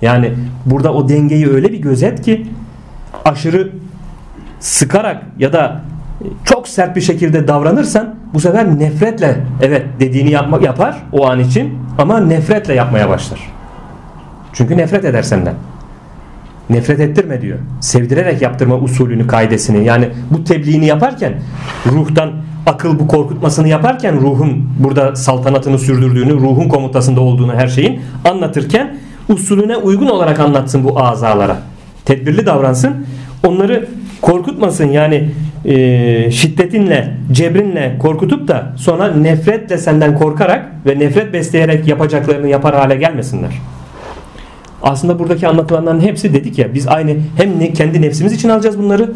Yani 0.02 0.32
burada 0.66 0.94
o 0.94 1.08
dengeyi 1.08 1.48
öyle 1.48 1.72
bir 1.72 1.78
gözet 1.78 2.22
ki 2.22 2.46
aşırı 3.24 3.70
sıkarak 4.60 5.22
ya 5.38 5.52
da 5.52 5.80
çok 6.44 6.68
sert 6.68 6.96
bir 6.96 7.00
şekilde 7.00 7.48
davranırsan 7.48 8.14
bu 8.34 8.40
sefer 8.40 8.78
nefretle 8.78 9.36
evet 9.62 9.86
dediğini 10.00 10.30
yapma, 10.30 10.58
yapar 10.62 11.02
o 11.12 11.26
an 11.26 11.40
için 11.40 11.78
ama 11.98 12.20
nefretle 12.20 12.74
yapmaya 12.74 13.08
başlar. 13.08 13.40
Çünkü 14.52 14.76
nefret 14.76 15.04
eder 15.04 15.22
senden. 15.22 15.54
Nefret 16.70 17.00
ettirme 17.00 17.42
diyor. 17.42 17.58
Sevdirerek 17.80 18.42
yaptırma 18.42 18.76
usulünü, 18.76 19.26
kaidesini. 19.26 19.84
Yani 19.84 20.08
bu 20.30 20.44
tebliğini 20.44 20.86
yaparken 20.86 21.32
ruhtan 21.86 22.32
akıl 22.66 22.98
bu 22.98 23.06
korkutmasını 23.06 23.68
yaparken 23.68 24.20
ruhun 24.20 24.68
burada 24.78 25.16
saltanatını 25.16 25.78
sürdürdüğünü, 25.78 26.32
ruhun 26.34 26.68
komutasında 26.68 27.20
olduğunu 27.20 27.54
her 27.54 27.68
şeyin 27.68 28.00
anlatırken 28.24 28.98
usulüne 29.28 29.76
uygun 29.76 30.06
olarak 30.06 30.40
anlatsın 30.40 30.84
bu 30.84 31.00
azalara. 31.00 31.56
Tedbirli 32.04 32.46
davransın. 32.46 33.06
Onları 33.46 33.88
korkutmasın 34.20 34.88
yani 34.88 35.28
e, 35.64 36.30
şiddetinle, 36.30 37.14
cebrinle 37.32 37.96
korkutup 37.98 38.48
da 38.48 38.72
sonra 38.76 39.08
nefretle 39.08 39.78
senden 39.78 40.18
korkarak 40.18 40.66
ve 40.86 40.98
nefret 40.98 41.32
besleyerek 41.32 41.88
yapacaklarını 41.88 42.48
yapar 42.48 42.74
hale 42.74 42.94
gelmesinler. 42.94 43.50
Aslında 44.82 45.18
buradaki 45.18 45.48
anlatılanların 45.48 46.00
hepsi 46.00 46.34
dedik 46.34 46.58
ya 46.58 46.74
biz 46.74 46.88
aynı 46.88 47.16
hem 47.36 47.72
kendi 47.72 48.02
nefsimiz 48.02 48.32
için 48.32 48.48
alacağız 48.48 48.78
bunları 48.78 49.12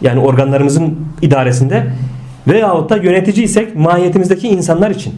yani 0.00 0.20
organlarımızın 0.20 0.94
idaresinde 1.22 1.86
veyahut 2.48 2.90
da 2.90 2.96
yöneticiysek 2.96 3.76
mahiyetimizdeki 3.76 4.48
insanlar 4.48 4.90
için 4.90 5.14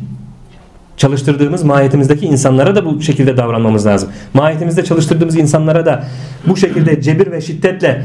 çalıştırdığımız 0.97 1.63
mahiyetimizdeki 1.63 2.27
insanlara 2.27 2.75
da 2.75 2.85
bu 2.85 3.03
şekilde 3.03 3.37
davranmamız 3.37 3.87
lazım. 3.87 4.09
Mahiyetimizde 4.35 4.85
çalıştırdığımız 4.85 5.37
insanlara 5.37 5.87
da 5.87 6.05
bu 6.47 6.57
şekilde 6.57 7.03
cebir 7.03 7.33
ve 7.33 7.41
şiddetle 7.41 8.03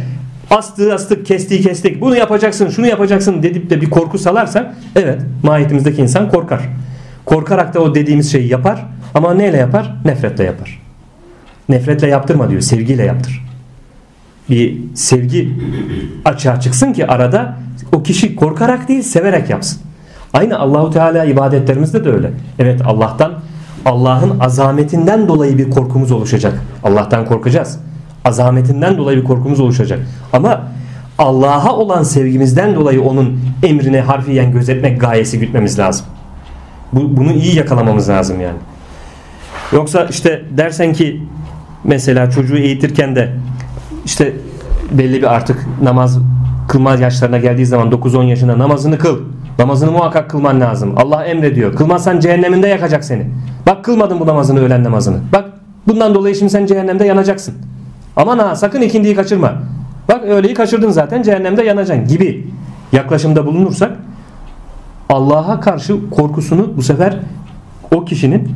astığı 0.49 0.93
astık 0.93 1.25
kestiği 1.25 1.61
kestik 1.61 2.01
bunu 2.01 2.15
yapacaksın 2.15 2.69
şunu 2.69 2.87
yapacaksın 2.87 3.43
dedip 3.43 3.69
de 3.69 3.81
bir 3.81 3.89
korku 3.89 4.17
salarsak 4.17 4.75
evet 4.95 5.21
mahiyetimizdeki 5.43 6.01
insan 6.01 6.29
korkar. 6.29 6.61
Korkarak 7.25 7.73
da 7.73 7.79
o 7.79 7.95
dediğimiz 7.95 8.31
şeyi 8.31 8.47
yapar 8.47 8.85
ama 9.13 9.33
neyle 9.33 9.57
yapar? 9.57 9.95
Nefretle 10.05 10.43
yapar. 10.43 10.82
Nefretle 11.69 12.07
yaptırma 12.07 12.49
diyor 12.49 12.61
sevgiyle 12.61 13.03
yaptır. 13.05 13.45
Bir 14.49 14.77
sevgi 14.93 15.53
açığa 16.25 16.59
çıksın 16.59 16.93
ki 16.93 17.07
arada 17.07 17.57
o 17.91 18.03
kişi 18.03 18.35
korkarak 18.35 18.87
değil 18.87 19.01
severek 19.01 19.49
yapsın. 19.49 19.81
Aynı 20.33 20.59
Allahu 20.59 20.91
Teala 20.91 21.25
ibadetlerimizde 21.25 22.05
de 22.05 22.09
öyle. 22.09 22.31
Evet 22.59 22.81
Allah'tan 22.85 23.33
Allah'ın 23.85 24.39
azametinden 24.39 25.27
dolayı 25.27 25.57
bir 25.57 25.69
korkumuz 25.69 26.11
oluşacak. 26.11 26.61
Allah'tan 26.83 27.25
korkacağız. 27.25 27.79
Azametinden 28.25 28.97
dolayı 28.97 29.17
bir 29.17 29.23
korkumuz 29.23 29.59
oluşacak. 29.59 29.99
Ama 30.33 30.61
Allah'a 31.17 31.75
olan 31.75 32.03
sevgimizden 32.03 32.75
dolayı 32.75 33.01
onun 33.01 33.39
emrine 33.63 34.01
harfiyen 34.01 34.51
gözetmek 34.51 35.01
gayesi 35.01 35.39
gütmemiz 35.39 35.79
lazım. 35.79 36.05
Bu, 36.93 37.17
bunu 37.17 37.31
iyi 37.31 37.55
yakalamamız 37.55 38.09
lazım 38.09 38.41
yani. 38.41 38.57
Yoksa 39.71 40.05
işte 40.05 40.43
dersen 40.57 40.93
ki 40.93 41.23
mesela 41.83 42.29
çocuğu 42.29 42.57
eğitirken 42.57 43.15
de 43.15 43.33
işte 44.05 44.33
belli 44.91 45.17
bir 45.17 45.33
artık 45.33 45.65
namaz 45.81 46.19
kılma 46.67 46.95
yaşlarına 46.95 47.37
geldiği 47.37 47.65
zaman 47.65 47.91
9-10 47.91 48.25
yaşında 48.25 48.59
namazını 48.59 48.97
kıl. 48.97 49.19
Namazını 49.59 49.91
muhakkak 49.91 50.29
kılman 50.29 50.61
lazım. 50.61 50.93
Allah 50.97 51.25
emrediyor. 51.25 51.75
Kılmazsan 51.75 52.19
cehenneminde 52.19 52.67
yakacak 52.67 53.03
seni. 53.03 53.25
Bak 53.67 53.85
kılmadın 53.85 54.19
bu 54.19 54.27
namazını 54.27 54.59
öğlen 54.59 54.83
namazını. 54.83 55.19
Bak 55.33 55.45
bundan 55.87 56.15
dolayı 56.15 56.35
şimdi 56.35 56.51
sen 56.51 56.65
cehennemde 56.65 57.05
yanacaksın. 57.05 57.55
Aman 58.15 58.39
ha 58.39 58.55
sakın 58.55 58.81
ikindiyi 58.81 59.15
kaçırma. 59.15 59.53
Bak 60.09 60.23
öğleyi 60.23 60.53
kaçırdın 60.53 60.89
zaten 60.89 61.21
cehennemde 61.21 61.63
yanacaksın 61.63 62.07
gibi 62.07 62.47
yaklaşımda 62.91 63.45
bulunursak 63.45 63.91
Allah'a 65.09 65.59
karşı 65.59 66.09
korkusunu 66.09 66.77
bu 66.77 66.81
sefer 66.81 67.19
o 67.91 68.05
kişinin 68.05 68.49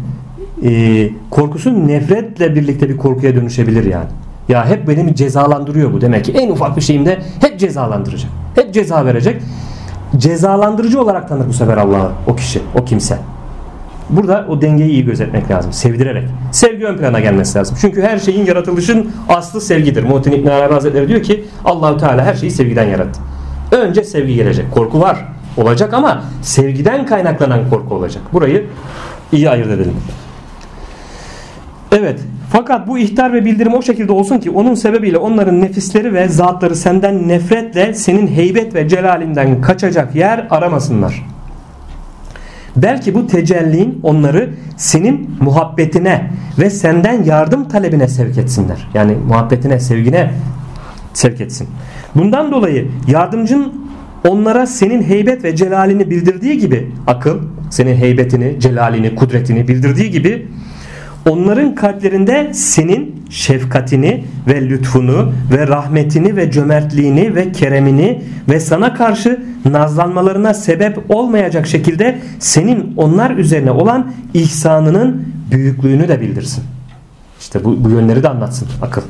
e, 0.64 1.10
korkusu 1.30 1.88
nefretle 1.88 2.56
birlikte 2.56 2.90
bir 2.90 2.98
korkuya 2.98 3.36
dönüşebilir 3.36 3.86
yani. 3.86 4.08
Ya 4.50 4.66
hep 4.66 4.88
beni 4.88 5.16
cezalandırıyor 5.16 5.94
bu 5.94 6.02
demek 6.02 6.26
ki 6.26 6.32
en 6.32 6.50
ufak 6.50 6.78
bir 6.78 6.82
şeyimde 6.82 7.20
hep 7.42 7.60
cezalandıracak. 7.60 8.32
Hep 8.56 8.74
ceza 8.74 9.06
verecek. 9.06 9.42
Cezalandırıcı 10.18 11.02
olarak 11.02 11.30
tanır 11.30 11.48
bu 11.48 11.54
sefer 11.54 11.78
Allah'ı 11.78 12.12
o 12.28 12.36
kişi, 12.36 12.62
o 12.82 12.86
kimse. 12.86 13.18
Burada 14.10 14.46
o 14.50 14.62
dengeyi 14.62 14.90
iyi 14.90 15.06
gözetmek 15.06 15.52
lazım. 15.52 15.74
Sevdirerek. 15.74 16.24
Sevgi 16.52 16.86
ön 16.86 16.98
plana 16.98 17.20
gelmesi 17.20 17.58
lazım. 17.58 17.78
Çünkü 17.82 18.02
her 18.02 18.20
şeyin 18.20 18.46
yaratılışın 18.46 19.12
aslı 19.30 19.62
sevgidir. 19.62 20.04
Muhittin 20.04 20.32
İbn 20.32 20.48
Arabi 20.48 20.74
Hazretleri 20.74 21.08
diyor 21.08 21.24
ki 21.24 21.46
Allahu 21.66 21.98
Teala 21.98 22.26
her 22.26 22.34
şeyi 22.34 22.52
sevgiden 22.52 22.88
yarattı. 22.88 23.20
Önce 23.72 24.04
sevgi 24.04 24.36
gelecek. 24.36 24.72
Korku 24.72 25.00
var. 25.00 25.26
Olacak 25.58 25.94
ama 25.94 26.24
sevgiden 26.42 27.06
kaynaklanan 27.06 27.70
korku 27.70 27.96
olacak. 27.96 28.24
Burayı 28.34 28.66
iyi 29.32 29.50
ayırt 29.50 29.68
edelim. 29.72 29.94
Evet. 32.00 32.20
Fakat 32.52 32.88
bu 32.88 32.98
ihtar 32.98 33.34
ve 33.34 33.46
bildirim 33.46 33.74
o 33.74 33.82
şekilde 33.82 34.12
olsun 34.12 34.40
ki 34.40 34.50
onun 34.50 34.74
sebebiyle 34.74 35.18
onların 35.18 35.62
nefisleri 35.62 36.14
ve 36.14 36.28
zatları 36.28 36.76
senden 36.76 37.28
nefretle 37.28 37.94
senin 37.94 38.28
heybet 38.28 38.76
ve 38.76 38.90
celalinden 38.90 39.62
kaçacak 39.62 40.16
yer 40.16 40.48
aramasınlar. 40.50 41.26
Belki 42.76 43.14
bu 43.14 43.28
tecellin 43.28 44.00
onları 44.04 44.50
senin 44.78 45.30
muhabbetine 45.40 46.32
ve 46.60 46.70
senden 46.70 47.24
yardım 47.24 47.68
talebine 47.68 48.08
sevk 48.08 48.38
etsinler. 48.38 48.88
Yani 48.94 49.16
muhabbetine, 49.28 49.80
sevgine 49.80 50.32
sevk 51.14 51.42
etsin. 51.42 51.68
Bundan 52.16 52.52
dolayı 52.52 52.88
yardımcın 53.08 53.74
onlara 54.28 54.66
senin 54.66 55.04
heybet 55.04 55.44
ve 55.44 55.56
celalini 55.56 56.10
bildirdiği 56.10 56.58
gibi 56.58 56.92
akıl, 57.08 57.40
senin 57.70 57.96
heybetini, 57.96 58.60
celalini, 58.60 59.16
kudretini 59.16 59.68
bildirdiği 59.68 60.12
gibi 60.12 60.48
onların 61.30 61.76
kalplerinde 61.76 62.54
senin 62.54 63.24
şefkatini 63.30 64.24
ve 64.48 64.70
lütfunu 64.70 65.32
ve 65.52 65.68
rahmetini 65.68 66.36
ve 66.36 66.52
cömertliğini 66.52 67.36
ve 67.36 67.52
keremini 67.52 68.22
ve 68.50 68.60
sana 68.60 68.94
karşı 68.94 69.40
nazlanmalarına 69.66 70.54
sebep 70.54 71.12
olmayacak 71.16 71.68
şekilde 71.68 72.20
senin 72.40 72.94
onlar 72.98 73.32
üzerine 73.32 73.72
olan 73.72 74.12
ihsanının 74.34 75.28
büyüklüğünü 75.52 76.08
de 76.08 76.22
bildirsin. 76.22 76.64
İşte 77.40 77.64
bu, 77.64 77.84
bu 77.84 77.90
yönleri 77.90 78.24
de 78.24 78.30
anlatsın 78.30 78.68
akıl. 78.82 79.02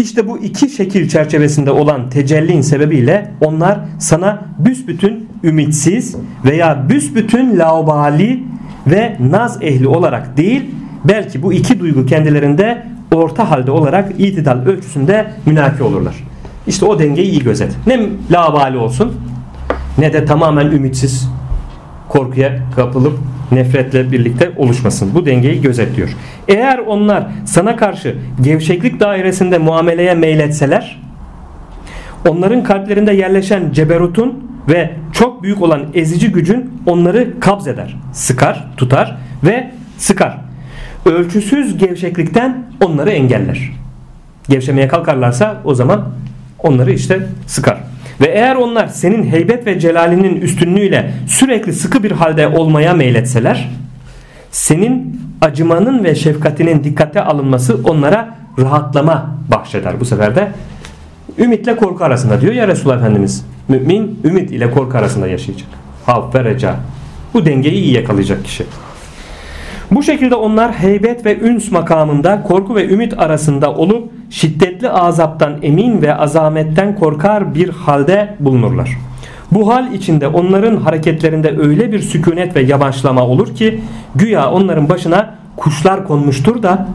İşte 0.00 0.28
bu 0.28 0.38
iki 0.38 0.68
şekil 0.68 1.08
çerçevesinde 1.08 1.70
olan 1.70 2.10
tecellin 2.10 2.60
sebebiyle 2.60 3.30
onlar 3.40 3.78
sana 3.98 4.44
büsbütün 4.58 5.28
ümitsiz 5.44 6.16
veya 6.44 6.88
büsbütün 6.88 7.58
laubali 7.58 8.44
ve 8.86 9.16
naz 9.30 9.58
ehli 9.62 9.88
olarak 9.88 10.36
değil 10.36 10.70
belki 11.08 11.42
bu 11.42 11.52
iki 11.52 11.80
duygu 11.80 12.06
kendilerinde 12.06 12.86
orta 13.14 13.50
halde 13.50 13.70
olarak 13.70 14.12
itidal 14.18 14.66
ölçüsünde 14.66 15.30
münaki 15.46 15.82
olurlar. 15.82 16.14
İşte 16.66 16.84
o 16.84 16.98
dengeyi 16.98 17.30
iyi 17.30 17.42
gözet. 17.42 17.76
Ne 17.86 18.00
labali 18.30 18.76
olsun 18.76 19.14
ne 19.98 20.12
de 20.12 20.24
tamamen 20.24 20.66
ümitsiz 20.66 21.28
korkuya 22.08 22.58
kapılıp 22.76 23.18
nefretle 23.52 24.12
birlikte 24.12 24.52
oluşmasın. 24.56 25.10
Bu 25.14 25.26
dengeyi 25.26 25.62
gözetliyor. 25.62 26.08
Eğer 26.48 26.78
onlar 26.78 27.26
sana 27.44 27.76
karşı 27.76 28.16
gevşeklik 28.40 29.00
dairesinde 29.00 29.58
muameleye 29.58 30.14
meyletseler 30.14 31.00
onların 32.28 32.62
kalplerinde 32.62 33.12
yerleşen 33.12 33.72
ceberutun 33.72 34.48
ve 34.68 34.90
çok 35.12 35.42
büyük 35.42 35.62
olan 35.62 35.82
ezici 35.94 36.32
gücün 36.32 36.70
onları 36.86 37.40
kabz 37.40 37.66
eder, 37.66 37.96
sıkar, 38.12 38.66
tutar 38.76 39.16
ve 39.44 39.70
sıkar. 39.98 40.47
Ölçüsüz 41.06 41.78
gevşeklikten 41.78 42.64
onları 42.84 43.10
engeller. 43.10 43.72
Gevşemeye 44.48 44.88
kalkarlarsa 44.88 45.60
o 45.64 45.74
zaman 45.74 46.08
onları 46.58 46.92
işte 46.92 47.26
sıkar. 47.46 47.78
Ve 48.20 48.26
eğer 48.26 48.56
onlar 48.56 48.86
senin 48.86 49.30
heybet 49.30 49.66
ve 49.66 49.80
celalinin 49.80 50.40
üstünlüğüyle 50.40 51.12
sürekli 51.26 51.72
sıkı 51.72 52.02
bir 52.02 52.10
halde 52.10 52.48
olmaya 52.48 52.94
meyletseler 52.94 53.70
senin 54.50 55.20
acımanın 55.40 56.04
ve 56.04 56.14
şefkatinin 56.14 56.84
dikkate 56.84 57.22
alınması 57.22 57.80
onlara 57.84 58.38
rahatlama 58.58 59.34
bahşeder. 59.50 60.00
Bu 60.00 60.04
sefer 60.04 60.36
de 60.36 60.52
ümitle 61.38 61.76
korku 61.76 62.04
arasında 62.04 62.40
diyor 62.40 62.52
ya 62.52 62.68
Resulullah 62.68 62.96
Efendimiz. 62.96 63.46
Mümin 63.68 64.20
ümit 64.24 64.50
ile 64.50 64.70
korku 64.70 64.98
arasında 64.98 65.28
yaşayacak. 65.28 65.68
Havf 66.06 66.34
ve 66.34 66.44
reca. 66.44 66.76
Bu 67.34 67.46
dengeyi 67.46 67.82
iyi 67.82 67.94
yakalayacak 67.94 68.44
kişi. 68.44 68.64
Bu 69.90 70.02
şekilde 70.02 70.34
onlar 70.34 70.72
heybet 70.72 71.26
ve 71.26 71.38
üns 71.38 71.70
makamında 71.70 72.42
korku 72.42 72.74
ve 72.74 72.88
ümit 72.88 73.18
arasında 73.18 73.74
olup 73.74 74.10
şiddetli 74.30 74.90
azaptan 74.90 75.58
emin 75.62 76.02
ve 76.02 76.14
azametten 76.14 76.96
korkar 76.96 77.54
bir 77.54 77.68
halde 77.68 78.36
bulunurlar. 78.40 78.98
Bu 79.52 79.74
hal 79.74 79.92
içinde 79.92 80.28
onların 80.28 80.76
hareketlerinde 80.76 81.58
öyle 81.58 81.92
bir 81.92 82.00
sükunet 82.00 82.56
ve 82.56 82.60
yavaşlama 82.60 83.22
olur 83.22 83.54
ki 83.54 83.80
güya 84.14 84.50
onların 84.50 84.88
başına 84.88 85.34
kuşlar 85.56 86.06
konmuştur 86.06 86.62
da 86.62 86.88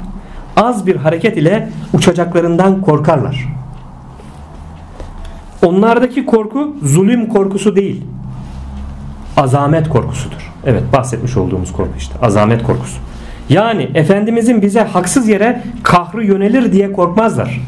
az 0.57 0.87
bir 0.87 0.95
hareket 0.95 1.37
ile 1.37 1.69
uçacaklarından 1.93 2.81
korkarlar. 2.81 3.47
Onlardaki 5.65 6.25
korku 6.25 6.75
zulüm 6.83 7.29
korkusu 7.29 7.75
değil. 7.75 8.03
azamet 9.37 9.89
korkusudur. 9.89 10.52
Evet 10.65 10.83
bahsetmiş 10.93 11.37
olduğumuz 11.37 11.71
korku 11.71 11.93
işte 11.97 12.13
azamet 12.21 12.63
korkusu. 12.63 12.97
Yani 13.49 13.89
Efendimizin 13.93 14.61
bize 14.61 14.81
haksız 14.81 15.27
yere 15.27 15.61
kahrı 15.83 16.25
yönelir 16.25 16.71
diye 16.71 16.91
korkmazlar. 16.91 17.61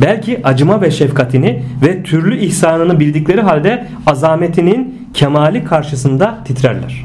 Belki 0.00 0.40
acıma 0.44 0.80
ve 0.80 0.90
şefkatini 0.90 1.62
ve 1.82 2.02
türlü 2.02 2.38
ihsanını 2.38 3.00
bildikleri 3.00 3.40
halde 3.40 3.86
azametinin 4.06 5.08
kemali 5.14 5.64
karşısında 5.64 6.38
titrerler. 6.44 7.04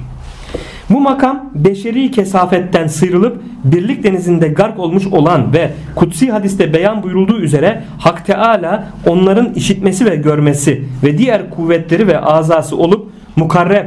Bu 0.89 1.01
makam 1.01 1.49
beşeri 1.55 2.11
kesafetten 2.11 2.88
sıyrılıp 2.88 3.41
birlik 3.63 4.03
denizinde 4.03 4.47
gark 4.47 4.80
olmuş 4.80 5.07
olan 5.07 5.53
ve 5.53 5.72
kutsi 5.95 6.32
hadiste 6.32 6.74
beyan 6.74 7.03
buyurulduğu 7.03 7.39
üzere 7.39 7.84
Hak 7.99 8.26
Teala 8.26 8.88
onların 9.05 9.53
işitmesi 9.53 10.05
ve 10.05 10.15
görmesi 10.15 10.84
ve 11.03 11.18
diğer 11.18 11.49
kuvvetleri 11.49 12.07
ve 12.07 12.20
azası 12.20 12.78
olup 12.78 13.11
mukarreb 13.36 13.86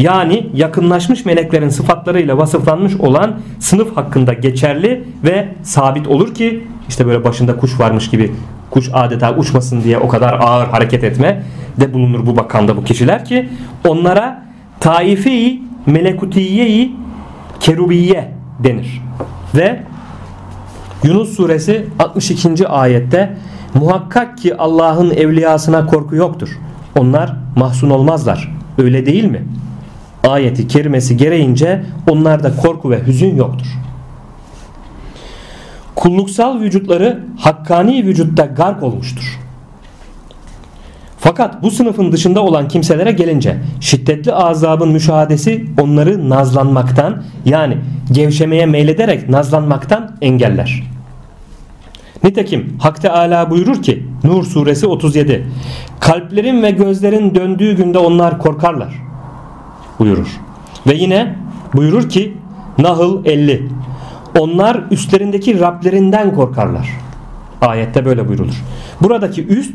yani 0.00 0.46
yakınlaşmış 0.54 1.24
meleklerin 1.24 1.68
sıfatlarıyla 1.68 2.38
vasıflanmış 2.38 2.96
olan 2.96 3.40
sınıf 3.58 3.96
hakkında 3.96 4.32
geçerli 4.32 5.04
ve 5.24 5.48
sabit 5.62 6.08
olur 6.08 6.34
ki 6.34 6.66
işte 6.88 7.06
böyle 7.06 7.24
başında 7.24 7.56
kuş 7.56 7.80
varmış 7.80 8.10
gibi 8.10 8.32
kuş 8.70 8.90
adeta 8.92 9.36
uçmasın 9.36 9.82
diye 9.82 9.98
o 9.98 10.08
kadar 10.08 10.38
ağır 10.40 10.66
hareket 10.66 11.04
etme 11.04 11.42
de 11.80 11.94
bulunur 11.94 12.26
bu 12.26 12.34
makamda 12.34 12.76
bu 12.76 12.84
kişiler 12.84 13.24
ki 13.24 13.48
onlara 13.88 14.42
taife-i 14.80 15.62
melekutiye-i 15.86 16.92
kerubiye 17.60 18.32
denir. 18.64 19.02
Ve 19.54 19.82
Yunus 21.04 21.36
suresi 21.36 21.86
62. 21.98 22.68
ayette 22.68 23.36
muhakkak 23.74 24.38
ki 24.38 24.56
Allah'ın 24.56 25.10
evliyasına 25.10 25.86
korku 25.86 26.16
yoktur. 26.16 26.58
Onlar 26.98 27.36
mahzun 27.56 27.90
olmazlar. 27.90 28.54
Öyle 28.78 29.06
değil 29.06 29.24
mi? 29.24 29.44
Ayeti 30.24 30.68
kerimesi 30.68 31.16
gereğince 31.16 31.82
onlarda 32.10 32.56
korku 32.56 32.90
ve 32.90 33.06
hüzün 33.06 33.36
yoktur. 33.36 33.66
Kulluksal 35.94 36.60
vücutları 36.60 37.20
hakkani 37.38 38.06
vücutta 38.06 38.44
gark 38.44 38.82
olmuştur. 38.82 39.38
Fakat 41.18 41.62
bu 41.62 41.70
sınıfın 41.70 42.12
dışında 42.12 42.42
olan 42.42 42.68
kimselere 42.68 43.12
gelince 43.12 43.56
şiddetli 43.80 44.32
azabın 44.32 44.88
müşahadesi 44.88 45.66
onları 45.80 46.30
nazlanmaktan 46.30 47.22
yani 47.44 47.78
gevşemeye 48.12 48.66
meylederek 48.66 49.28
nazlanmaktan 49.28 50.16
engeller. 50.22 50.82
Nitekim 52.24 52.76
Hak 52.78 53.02
Teala 53.02 53.50
buyurur 53.50 53.82
ki 53.82 54.06
Nur 54.24 54.44
suresi 54.44 54.86
37 54.86 55.46
Kalplerin 56.00 56.62
ve 56.62 56.70
gözlerin 56.70 57.34
döndüğü 57.34 57.76
günde 57.76 57.98
onlar 57.98 58.38
korkarlar 58.38 59.09
buyurur. 60.00 60.40
Ve 60.86 60.94
yine 60.94 61.36
buyurur 61.74 62.08
ki 62.08 62.36
Nahl 62.78 63.24
50 63.24 63.68
Onlar 64.38 64.80
üstlerindeki 64.90 65.60
Rablerinden 65.60 66.34
korkarlar. 66.34 66.88
Ayette 67.60 68.04
böyle 68.04 68.28
buyurulur. 68.28 68.64
Buradaki 69.02 69.46
üst 69.46 69.74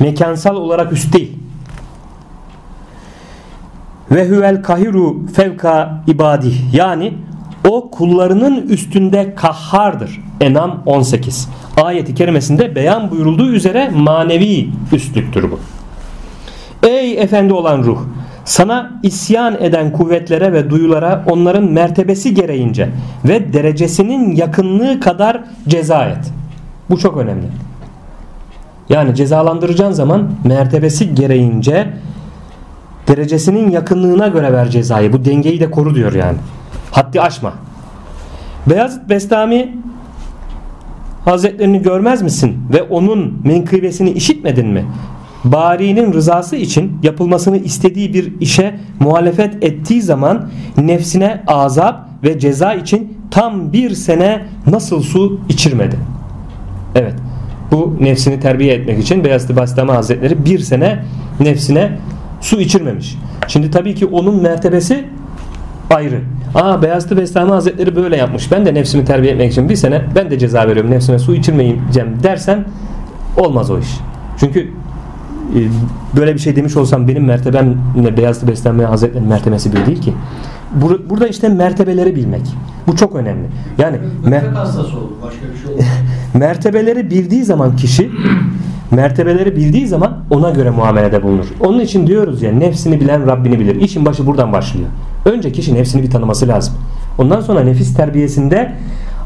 mekansal 0.00 0.56
olarak 0.56 0.92
üst 0.92 1.12
değil. 1.12 1.38
Ve 4.10 4.28
huvel 4.28 4.62
kahiru 4.62 5.26
fevka 5.34 6.04
ibadi 6.06 6.52
yani 6.72 7.14
o 7.68 7.90
kullarının 7.90 8.68
üstünde 8.68 9.34
kahhardır. 9.34 10.20
Enam 10.40 10.82
18. 10.86 11.48
Ayeti 11.82 12.14
kerimesinde 12.14 12.74
beyan 12.74 13.10
buyurulduğu 13.10 13.50
üzere 13.50 13.90
manevi 13.94 14.68
üstlüktür 14.92 15.50
bu. 15.50 15.58
Ey 16.88 17.22
efendi 17.22 17.52
olan 17.52 17.84
ruh 17.84 17.98
sana 18.48 18.90
isyan 19.02 19.56
eden 19.60 19.92
kuvvetlere 19.92 20.52
ve 20.52 20.70
duyulara 20.70 21.24
onların 21.30 21.64
mertebesi 21.64 22.34
gereğince 22.34 22.88
ve 23.24 23.52
derecesinin 23.52 24.36
yakınlığı 24.36 25.00
kadar 25.00 25.40
ceza 25.68 26.04
et. 26.04 26.32
Bu 26.90 26.98
çok 26.98 27.16
önemli. 27.16 27.46
Yani 28.88 29.14
cezalandıracağın 29.14 29.92
zaman 29.92 30.30
mertebesi 30.44 31.14
gereğince 31.14 31.92
derecesinin 33.08 33.70
yakınlığına 33.70 34.28
göre 34.28 34.52
ver 34.52 34.70
cezayı. 34.70 35.12
Bu 35.12 35.24
dengeyi 35.24 35.60
de 35.60 35.70
koru 35.70 35.94
diyor 35.94 36.12
yani. 36.12 36.38
Haddi 36.90 37.20
aşma. 37.20 37.52
Beyazıt 38.66 39.08
Bestami 39.08 39.78
Hazretlerini 41.24 41.82
görmez 41.82 42.22
misin 42.22 42.58
ve 42.72 42.82
onun 42.82 43.40
menkıbesini 43.44 44.10
işitmedin 44.10 44.66
mi? 44.66 44.84
Bari'nin 45.44 46.12
rızası 46.12 46.56
için 46.56 46.92
yapılmasını 47.02 47.56
istediği 47.56 48.14
bir 48.14 48.40
işe 48.40 48.74
muhalefet 49.00 49.64
ettiği 49.64 50.02
zaman 50.02 50.48
nefsine 50.76 51.42
azap 51.46 52.08
ve 52.24 52.38
ceza 52.38 52.74
için 52.74 53.18
tam 53.30 53.72
bir 53.72 53.90
sene 53.90 54.44
nasıl 54.66 55.02
su 55.02 55.40
içirmedi? 55.48 55.96
Evet 56.94 57.14
bu 57.70 57.96
nefsini 58.00 58.40
terbiye 58.40 58.74
etmek 58.74 58.98
için 58.98 59.24
Beyazıt 59.24 59.56
Bastami 59.56 59.92
Hazretleri 59.92 60.44
bir 60.44 60.58
sene 60.58 61.04
nefsine 61.40 61.98
su 62.40 62.60
içirmemiş. 62.60 63.16
Şimdi 63.48 63.70
tabii 63.70 63.94
ki 63.94 64.06
onun 64.06 64.42
mertebesi 64.42 65.04
ayrı. 65.90 66.20
Aa 66.54 66.82
Beyazıt 66.82 67.16
Bestami 67.16 67.50
Hazretleri 67.50 67.96
böyle 67.96 68.16
yapmış. 68.16 68.52
Ben 68.52 68.66
de 68.66 68.74
nefsimi 68.74 69.04
terbiye 69.04 69.32
etmek 69.32 69.52
için 69.52 69.68
bir 69.68 69.76
sene 69.76 70.02
ben 70.14 70.30
de 70.30 70.38
ceza 70.38 70.68
veriyorum. 70.68 70.90
Nefsime 70.90 71.18
su 71.18 71.34
içirmeyeceğim 71.34 72.22
dersen 72.22 72.64
olmaz 73.36 73.70
o 73.70 73.78
iş. 73.78 73.88
Çünkü 74.40 74.72
böyle 76.16 76.34
bir 76.34 76.38
şey 76.38 76.56
demiş 76.56 76.76
olsam 76.76 77.08
benim 77.08 77.24
mertebemle 77.24 78.16
Beyazıt 78.16 78.48
Bestami 78.48 78.84
Hazretleri'nin 78.84 79.28
mertebesi 79.28 79.72
bir 79.72 79.86
değil 79.86 80.00
ki. 80.00 80.14
Burada 81.10 81.28
işte 81.28 81.48
mertebeleri 81.48 82.16
bilmek. 82.16 82.42
Bu 82.86 82.96
çok 82.96 83.14
önemli. 83.14 83.46
Yani 83.78 83.96
mer- 84.26 84.40
şey 84.40 85.74
mertebeleri 86.34 87.10
bildiği 87.10 87.44
zaman 87.44 87.76
kişi 87.76 88.10
mertebeleri 88.90 89.56
bildiği 89.56 89.86
zaman 89.86 90.18
ona 90.30 90.50
göre 90.50 90.70
muamelede 90.70 91.22
bulunur. 91.22 91.46
Onun 91.60 91.80
için 91.80 92.06
diyoruz 92.06 92.42
ya 92.42 92.52
nefsini 92.52 93.00
bilen 93.00 93.26
Rabbini 93.26 93.60
bilir. 93.60 93.76
İşin 93.80 94.06
başı 94.06 94.26
buradan 94.26 94.52
başlıyor. 94.52 94.88
Önce 95.24 95.52
kişi 95.52 95.74
nefsini 95.74 96.02
bir 96.02 96.10
tanıması 96.10 96.48
lazım. 96.48 96.74
Ondan 97.18 97.40
sonra 97.40 97.60
nefis 97.60 97.94
terbiyesinde 97.94 98.72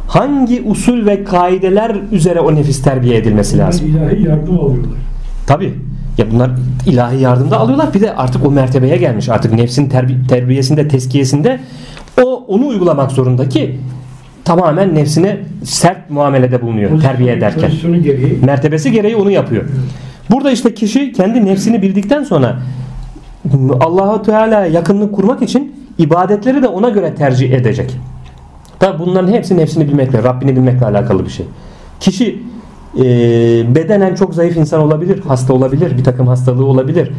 hangi 0.09 0.63
usul 0.67 1.07
ve 1.07 1.25
kaideler 1.25 1.97
üzere 2.13 2.41
o 2.41 2.55
nefis 2.55 2.83
terbiye 2.83 3.17
edilmesi 3.17 3.59
lazım. 3.59 3.87
İlahi 3.87 4.23
yardım 4.23 4.59
alıyorlar. 4.61 4.99
Tabi. 5.47 5.75
Ya 6.19 6.31
bunlar 6.31 6.51
ilahi 6.87 7.21
yardımda 7.21 7.59
alıyorlar. 7.59 7.95
Bir 7.95 8.01
de 8.01 8.15
artık 8.17 8.47
o 8.47 8.51
mertebeye 8.51 8.97
gelmiş. 8.97 9.29
Artık 9.29 9.53
nefsin 9.53 9.89
terbi 9.89 10.27
terbiyesinde, 10.27 10.89
teskiyesinde 10.89 11.61
o 12.25 12.45
onu 12.49 12.67
uygulamak 12.67 13.13
zorunda 13.13 13.49
ki 13.49 13.79
tamamen 14.45 14.95
nefsine 14.95 15.37
sert 15.65 16.11
muamelede 16.11 16.63
bulunuyor 16.63 16.91
Pozisyonu- 16.91 17.03
terbiye 17.03 17.33
ederken. 17.33 17.63
Pozisyonu 17.71 18.03
gereği 18.03 18.39
Mertebesi 18.45 18.93
gereği 18.93 19.17
onu 19.17 19.31
yapıyor. 19.31 19.65
Burada 20.31 20.51
işte 20.51 20.75
kişi 20.75 21.13
kendi 21.13 21.45
nefsini 21.45 21.83
bildikten 21.83 22.25
sonra 22.25 22.57
Allahu 23.81 24.23
Teala 24.23 24.67
yakınlık 24.67 25.15
kurmak 25.15 25.43
için 25.43 25.75
ibadetleri 25.99 26.63
de 26.63 26.69
ona 26.69 26.89
göre 26.89 27.15
tercih 27.15 27.53
edecek. 27.53 27.97
Tabi 28.79 28.99
bunların 28.99 29.33
hepsi 29.33 29.57
nefsini 29.57 29.89
bilmekle, 29.89 30.23
Rabbini 30.23 30.57
bilmekle 30.57 30.87
alakalı 30.87 31.25
bir 31.25 31.31
şey. 31.31 31.47
Kişi 32.01 32.43
e, 32.99 33.05
bedenen 33.75 34.15
çok 34.15 34.35
zayıf 34.35 34.57
insan 34.57 34.81
olabilir, 34.81 35.21
hasta 35.29 35.53
olabilir, 35.55 35.99
bir 35.99 36.05
takım 36.05 36.27
hastalığı 36.27 36.67
olabilir. 36.67 37.11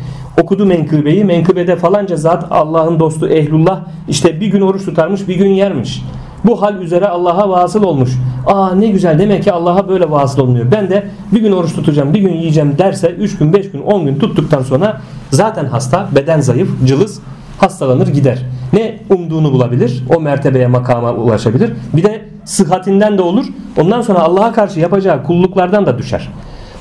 Okudu 0.42 0.66
menkıbeyi, 0.66 1.26
menkıbede 1.26 1.76
falanca 1.76 2.16
zat 2.16 2.46
Allah'ın 2.52 3.00
dostu 3.00 3.28
ehlullah 3.28 3.82
işte 4.08 4.40
bir 4.40 4.48
gün 4.48 4.62
oruç 4.62 4.86
tutarmış, 4.86 5.28
bir 5.28 5.36
gün 5.36 5.50
yermiş. 5.50 6.04
Bu 6.46 6.62
hal 6.62 6.82
üzere 6.82 7.08
Allah'a 7.08 7.50
vasıl 7.50 7.84
olmuş. 7.84 8.10
Aa 8.48 8.76
ne 8.76 8.88
güzel 8.88 9.20
demek 9.20 9.44
ki 9.44 9.52
Allah'a 9.52 9.90
böyle 9.90 10.12
vasıl 10.12 10.42
olunuyor. 10.42 10.72
Ben 10.72 10.90
de 10.90 11.04
bir 11.32 11.42
gün 11.42 11.52
oruç 11.52 11.76
tutacağım, 11.76 12.14
bir 12.14 12.20
gün 12.20 12.34
yiyeceğim 12.34 12.78
derse 12.78 13.10
3 13.10 13.38
gün, 13.38 13.54
5 13.54 13.72
gün, 13.72 13.82
10 13.82 14.06
gün 14.06 14.20
tuttuktan 14.20 14.62
sonra 14.62 15.02
zaten 15.32 15.66
hasta, 15.66 16.08
beden 16.16 16.40
zayıf, 16.40 16.70
cılız 16.86 17.20
hastalanır 17.58 18.08
gider. 18.08 18.46
Ne 18.74 19.00
umduğunu 19.10 19.52
bulabilir, 19.52 20.04
o 20.18 20.20
mertebeye 20.20 20.68
makama 20.68 21.14
ulaşabilir. 21.14 21.74
Bir 21.94 22.04
de 22.04 22.33
sıhhatinden 22.46 23.18
de 23.18 23.22
olur. 23.22 23.46
Ondan 23.82 24.02
sonra 24.02 24.20
Allah'a 24.20 24.54
karşı 24.54 24.80
yapacağı 24.80 25.24
kulluklardan 25.24 25.86
da 25.86 25.98
düşer. 25.98 26.30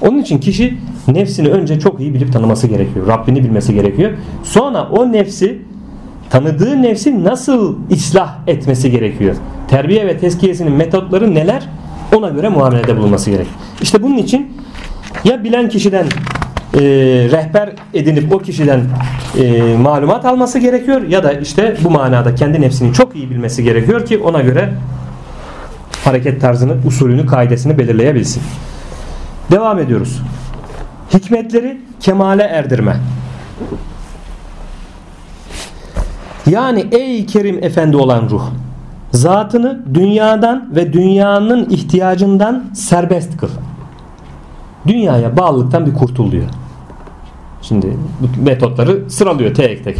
Onun 0.00 0.18
için 0.18 0.38
kişi 0.38 0.78
nefsini 1.08 1.48
önce 1.48 1.80
çok 1.80 2.00
iyi 2.00 2.14
bilip 2.14 2.32
tanıması 2.32 2.66
gerekiyor. 2.66 3.06
Rabbini 3.06 3.44
bilmesi 3.44 3.74
gerekiyor. 3.74 4.10
Sonra 4.42 4.88
o 4.88 5.12
nefsi 5.12 5.58
tanıdığı 6.30 6.82
nefsi 6.82 7.24
nasıl 7.24 7.76
ıslah 7.92 8.38
etmesi 8.46 8.90
gerekiyor. 8.90 9.36
Terbiye 9.68 10.06
ve 10.06 10.18
tezkiyesinin 10.18 10.72
metotları 10.72 11.34
neler? 11.34 11.68
Ona 12.16 12.28
göre 12.28 12.48
muamelede 12.48 12.96
bulunması 12.96 13.30
gerekiyor. 13.30 13.56
İşte 13.82 14.02
bunun 14.02 14.16
için 14.16 14.52
ya 15.24 15.44
bilen 15.44 15.68
kişiden 15.68 16.06
e, 16.74 16.80
rehber 17.32 17.72
edinip 17.94 18.34
o 18.34 18.38
kişiden 18.38 18.80
e, 19.38 19.62
malumat 19.76 20.24
alması 20.24 20.58
gerekiyor 20.58 21.02
ya 21.02 21.24
da 21.24 21.32
işte 21.32 21.76
bu 21.84 21.90
manada 21.90 22.34
kendi 22.34 22.60
nefsini 22.60 22.92
çok 22.92 23.16
iyi 23.16 23.30
bilmesi 23.30 23.64
gerekiyor 23.64 24.06
ki 24.06 24.18
ona 24.18 24.40
göre 24.40 24.72
hareket 26.04 26.40
tarzını, 26.40 26.76
usulünü, 26.86 27.26
kaidesini 27.26 27.78
belirleyebilsin. 27.78 28.42
Devam 29.50 29.78
ediyoruz. 29.78 30.22
Hikmetleri 31.14 31.80
kemale 32.00 32.42
erdirme. 32.42 32.96
Yani 36.46 36.86
ey 36.92 37.26
Kerim 37.26 37.64
Efendi 37.64 37.96
olan 37.96 38.30
ruh 38.30 38.42
zatını 39.12 39.82
dünyadan 39.94 40.76
ve 40.76 40.92
dünyanın 40.92 41.70
ihtiyacından 41.70 42.64
serbest 42.74 43.36
kıl. 43.36 43.48
Dünyaya 44.86 45.36
bağlılıktan 45.36 45.86
bir 45.86 45.94
kurtul 45.94 46.32
diyor. 46.32 46.46
Şimdi 47.62 47.96
bu 48.20 48.42
metotları 48.42 49.10
sıralıyor 49.10 49.54
tek 49.54 49.84
tek. 49.84 49.98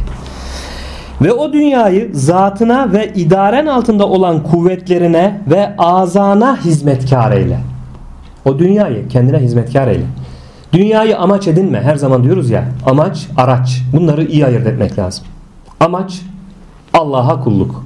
Ve 1.22 1.32
o 1.32 1.52
dünyayı 1.52 2.10
zatına 2.12 2.92
ve 2.92 3.12
idaren 3.14 3.66
altında 3.66 4.08
olan 4.08 4.42
kuvvetlerine 4.42 5.40
ve 5.50 5.76
azana 5.78 6.56
hizmetkar 6.56 7.32
eyle. 7.32 7.58
O 8.44 8.58
dünyayı 8.58 9.08
kendine 9.08 9.38
hizmetkar 9.38 9.88
eyle. 9.88 10.04
Dünyayı 10.72 11.18
amaç 11.18 11.48
edinme. 11.48 11.80
Her 11.80 11.96
zaman 11.96 12.24
diyoruz 12.24 12.50
ya 12.50 12.64
amaç, 12.86 13.28
araç. 13.36 13.82
Bunları 13.92 14.24
iyi 14.24 14.46
ayırt 14.46 14.66
etmek 14.66 14.98
lazım. 14.98 15.24
Amaç 15.80 16.20
Allah'a 16.94 17.40
kulluk. 17.40 17.84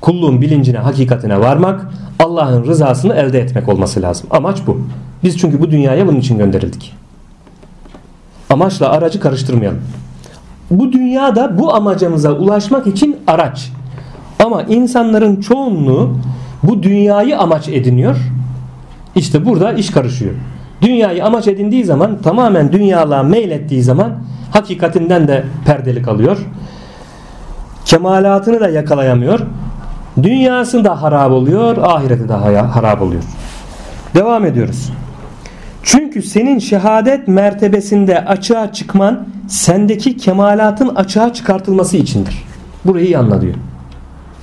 Kulluğun 0.00 0.40
bilincine, 0.40 0.78
hakikatine 0.78 1.40
varmak, 1.40 1.90
Allah'ın 2.18 2.64
rızasını 2.64 3.14
elde 3.14 3.40
etmek 3.40 3.68
olması 3.68 4.02
lazım. 4.02 4.26
Amaç 4.30 4.58
bu. 4.66 4.80
Biz 5.24 5.38
çünkü 5.38 5.60
bu 5.60 5.70
dünyaya 5.70 6.06
bunun 6.06 6.20
için 6.20 6.38
gönderildik. 6.38 6.94
Amaçla 8.50 8.90
aracı 8.90 9.20
karıştırmayalım. 9.20 9.80
Bu 10.70 10.92
dünyada 10.92 11.58
bu 11.58 11.74
amacımıza 11.74 12.32
ulaşmak 12.32 12.86
için 12.86 13.16
araç. 13.26 13.72
Ama 14.44 14.62
insanların 14.62 15.40
çoğunluğu 15.40 16.10
bu 16.62 16.82
dünyayı 16.82 17.38
amaç 17.38 17.68
ediniyor. 17.68 18.16
İşte 19.14 19.46
burada 19.46 19.72
iş 19.72 19.90
karışıyor. 19.90 20.34
Dünyayı 20.82 21.24
amaç 21.24 21.48
edindiği 21.48 21.84
zaman 21.84 22.22
tamamen 22.22 22.72
dünyalığa 22.72 23.22
meylettiği 23.22 23.82
zaman 23.82 24.10
hakikatinden 24.52 25.28
de 25.28 25.44
perdelik 25.66 26.08
alıyor. 26.08 26.38
Kemalatını 27.84 28.60
da 28.60 28.68
yakalayamıyor. 28.68 29.40
Dünyası 30.22 30.84
da 30.84 31.02
harap 31.02 31.30
oluyor, 31.30 31.76
ahireti 31.76 32.28
de 32.28 32.32
harap 32.32 33.02
oluyor. 33.02 33.22
Devam 34.14 34.44
ediyoruz. 34.44 34.92
Çünkü 35.90 36.22
senin 36.22 36.58
şehadet 36.58 37.28
mertebesinde 37.28 38.24
açığa 38.24 38.72
çıkman 38.72 39.26
sendeki 39.48 40.16
kemalatın 40.16 40.94
açığa 40.94 41.32
çıkartılması 41.32 41.96
içindir. 41.96 42.44
Burayı 42.84 43.06
iyi 43.06 43.18
anla 43.18 43.40
diyor. 43.40 43.54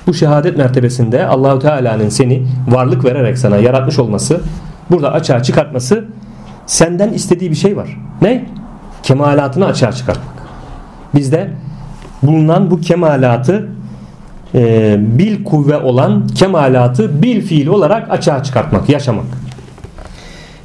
Bu 0.08 0.14
şehadet 0.14 0.58
mertebesinde 0.58 1.26
Allahu 1.26 1.60
Teala'nın 1.60 2.10
seni 2.10 2.48
varlık 2.68 3.06
vererek 3.06 3.38
sana 3.38 3.58
yaratmış 3.58 4.00
olması, 4.00 4.42
burada 4.92 5.12
açığa 5.12 5.44
çıkartması 5.44 6.06
senden 6.66 7.14
istediği 7.14 7.52
bir 7.52 7.56
şey 7.56 7.78
var. 7.78 7.98
Ne? 8.22 8.46
Kemalatını 9.04 9.66
açığa 9.66 9.92
çıkartmak. 9.92 10.36
Bizde 11.16 11.50
bulunan 12.24 12.72
bu 12.72 12.82
kemalatı 12.82 13.70
e, 14.56 14.96
bil 15.00 15.44
kuvve 15.44 15.78
olan 15.78 16.28
kemalatı 16.28 17.22
bil 17.22 17.42
fiil 17.42 17.68
olarak 17.68 18.12
açığa 18.12 18.44
çıkartmak, 18.44 18.90
yaşamak. 18.90 19.45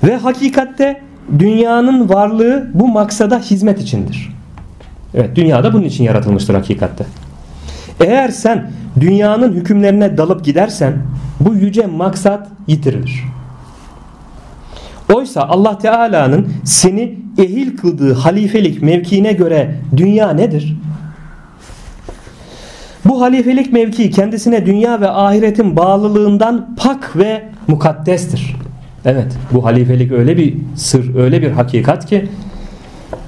Ve 0.04 0.16
hakikatte 0.16 1.00
dünyanın 1.38 2.08
varlığı 2.08 2.70
bu 2.74 2.88
maksada 2.88 3.38
hizmet 3.38 3.80
içindir. 3.80 4.32
Evet 5.14 5.36
dünyada 5.36 5.72
bunun 5.72 5.84
için 5.84 6.04
yaratılmıştır 6.04 6.54
hakikatte. 6.54 7.06
Eğer 8.00 8.28
sen 8.28 8.70
dünyanın 9.00 9.52
hükümlerine 9.52 10.16
dalıp 10.16 10.44
gidersen 10.44 10.94
bu 11.40 11.54
yüce 11.54 11.86
maksat 11.86 12.48
yitirilir. 12.66 13.24
Oysa 15.14 15.42
Allah 15.42 15.78
Teala'nın 15.78 16.48
seni 16.64 17.18
ehil 17.38 17.76
kıldığı 17.76 18.14
halifelik 18.14 18.82
mevkiine 18.82 19.32
göre 19.32 19.74
dünya 19.96 20.30
nedir? 20.30 20.76
Bu 23.04 23.20
halifelik 23.20 23.72
mevkii 23.72 24.10
kendisine 24.10 24.66
dünya 24.66 25.00
ve 25.00 25.10
ahiretin 25.10 25.76
bağlılığından 25.76 26.76
pak 26.76 27.16
ve 27.16 27.42
mukaddestir. 27.68 28.49
Evet 29.04 29.32
bu 29.52 29.64
halifelik 29.64 30.12
öyle 30.12 30.36
bir 30.36 30.56
sır 30.76 31.14
öyle 31.16 31.42
bir 31.42 31.50
hakikat 31.50 32.06
ki 32.06 32.28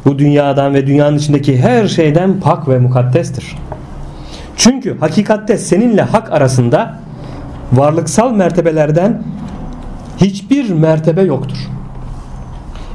bu 0.07 0.19
dünyadan 0.19 0.75
ve 0.75 0.87
dünyanın 0.87 1.19
içindeki 1.19 1.61
her 1.61 1.89
şeyden 1.89 2.41
pak 2.41 2.69
ve 2.69 2.79
mukaddestir. 2.79 3.57
Çünkü 4.57 4.99
hakikatte 4.99 5.59
seninle 5.59 6.03
hak 6.03 6.33
arasında 6.33 6.99
varlıksal 7.73 8.33
mertebelerden 8.33 9.23
hiçbir 10.17 10.71
mertebe 10.71 11.23
yoktur. 11.23 11.59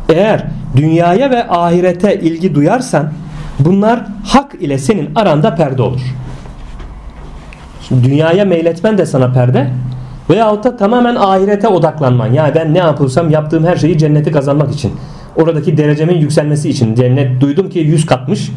Eğer 0.09 0.45
dünyaya 0.75 1.31
ve 1.31 1.49
ahirete 1.49 2.19
ilgi 2.19 2.55
duyarsan 2.55 3.11
bunlar 3.59 4.05
hak 4.25 4.55
ile 4.59 4.77
senin 4.77 5.15
aranda 5.15 5.55
perde 5.55 5.81
olur. 5.81 6.01
Şimdi 7.87 8.03
dünyaya 8.03 8.45
meyletmen 8.45 8.97
de 8.97 9.05
sana 9.05 9.31
perde 9.31 9.71
veyahut 10.29 10.63
da 10.63 10.77
tamamen 10.77 11.15
ahirete 11.15 11.67
odaklanman. 11.67 12.33
Yani 12.33 12.55
ben 12.55 12.73
ne 12.73 12.77
yapılsam 12.77 13.29
yaptığım 13.29 13.65
her 13.65 13.75
şeyi 13.75 13.97
cenneti 13.97 14.31
kazanmak 14.31 14.73
için. 14.73 14.91
Oradaki 15.35 15.77
derecemin 15.77 16.17
yükselmesi 16.17 16.69
için. 16.69 16.95
Cennet 16.95 17.41
duydum 17.41 17.69
ki 17.69 17.79
100 17.79 18.05
katmış. 18.05 18.51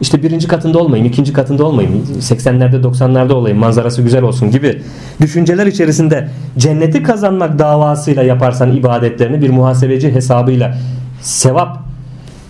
İşte 0.00 0.22
birinci 0.22 0.48
katında 0.48 0.78
olmayayım, 0.78 1.12
ikinci 1.12 1.32
katında 1.32 1.64
olmayayım, 1.64 2.04
80'lerde 2.20 2.82
90'larda 2.82 3.32
olayım, 3.32 3.58
manzarası 3.58 4.02
güzel 4.02 4.22
olsun 4.22 4.50
gibi 4.50 4.82
düşünceler 5.20 5.66
içerisinde 5.66 6.28
cenneti 6.58 7.02
kazanmak 7.02 7.58
davasıyla 7.58 8.22
yaparsan 8.22 8.72
ibadetlerini 8.76 9.42
bir 9.42 9.50
muhasebeci 9.50 10.14
hesabıyla 10.14 10.74
sevap 11.20 11.78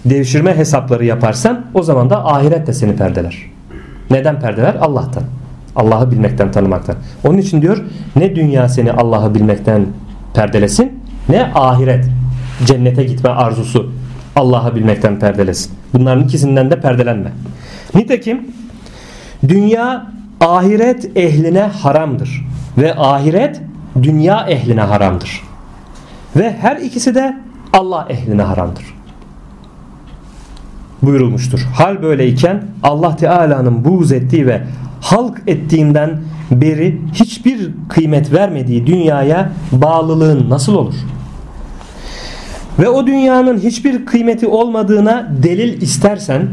devşirme 0.05 0.57
hesapları 0.57 1.05
yaparsan 1.05 1.65
o 1.75 1.83
zaman 1.83 2.11
da 2.11 2.27
ahiret 2.27 2.67
de 2.67 2.73
seni 2.73 2.97
perdeler. 2.97 3.37
Neden 4.11 4.41
perdeler? 4.41 4.75
Allah'tan. 4.81 5.23
Allah'ı 5.77 6.11
bilmekten 6.11 6.53
tanımaktan. 6.53 6.97
Onun 7.25 7.39
için 7.39 7.63
diyor 7.63 7.85
ne 8.17 8.37
dünya 8.37 8.69
seni 8.69 8.93
Allah'ı 8.93 9.35
bilmekten 9.35 9.87
perdelesin 10.35 10.93
ne 11.29 11.51
ahiret 11.55 12.05
cennete 12.65 13.05
gitme 13.05 13.31
arzusu 13.31 13.93
Allah'ı 14.37 14.75
bilmekten 14.75 15.19
perdelesin. 15.19 15.73
Bunların 15.95 16.25
ikisinden 16.25 16.71
de 16.71 16.81
perdelenme. 16.81 17.33
Nitekim 17.95 18.47
dünya 19.49 20.07
ahiret 20.41 21.17
ehline 21.17 21.61
haramdır 21.63 22.47
ve 22.79 22.95
ahiret 22.95 23.61
dünya 24.03 24.47
ehline 24.49 24.81
haramdır. 24.81 25.43
Ve 26.37 26.57
her 26.61 26.77
ikisi 26.77 27.15
de 27.15 27.37
Allah 27.73 28.07
ehline 28.09 28.43
haramdır. 28.43 28.96
Buyurulmuştur. 31.03 31.61
Hal 31.61 32.03
böyleyken 32.03 32.65
Allah 32.83 33.17
Teala'nın 33.17 33.85
buğz 33.85 34.13
ettiği 34.13 34.47
ve 34.47 34.63
halk 35.01 35.43
ettiğinden 35.47 36.21
beri 36.51 37.01
hiçbir 37.13 37.71
kıymet 37.89 38.33
vermediği 38.33 38.87
dünyaya 38.87 39.53
bağlılığın 39.73 40.51
nasıl 40.51 40.75
olur? 40.75 40.95
Ve 42.79 42.89
o 42.89 43.07
dünyanın 43.07 43.59
hiçbir 43.59 44.07
kıymeti 44.07 44.47
olmadığına 44.47 45.29
delil 45.43 45.83
istersen 45.83 46.49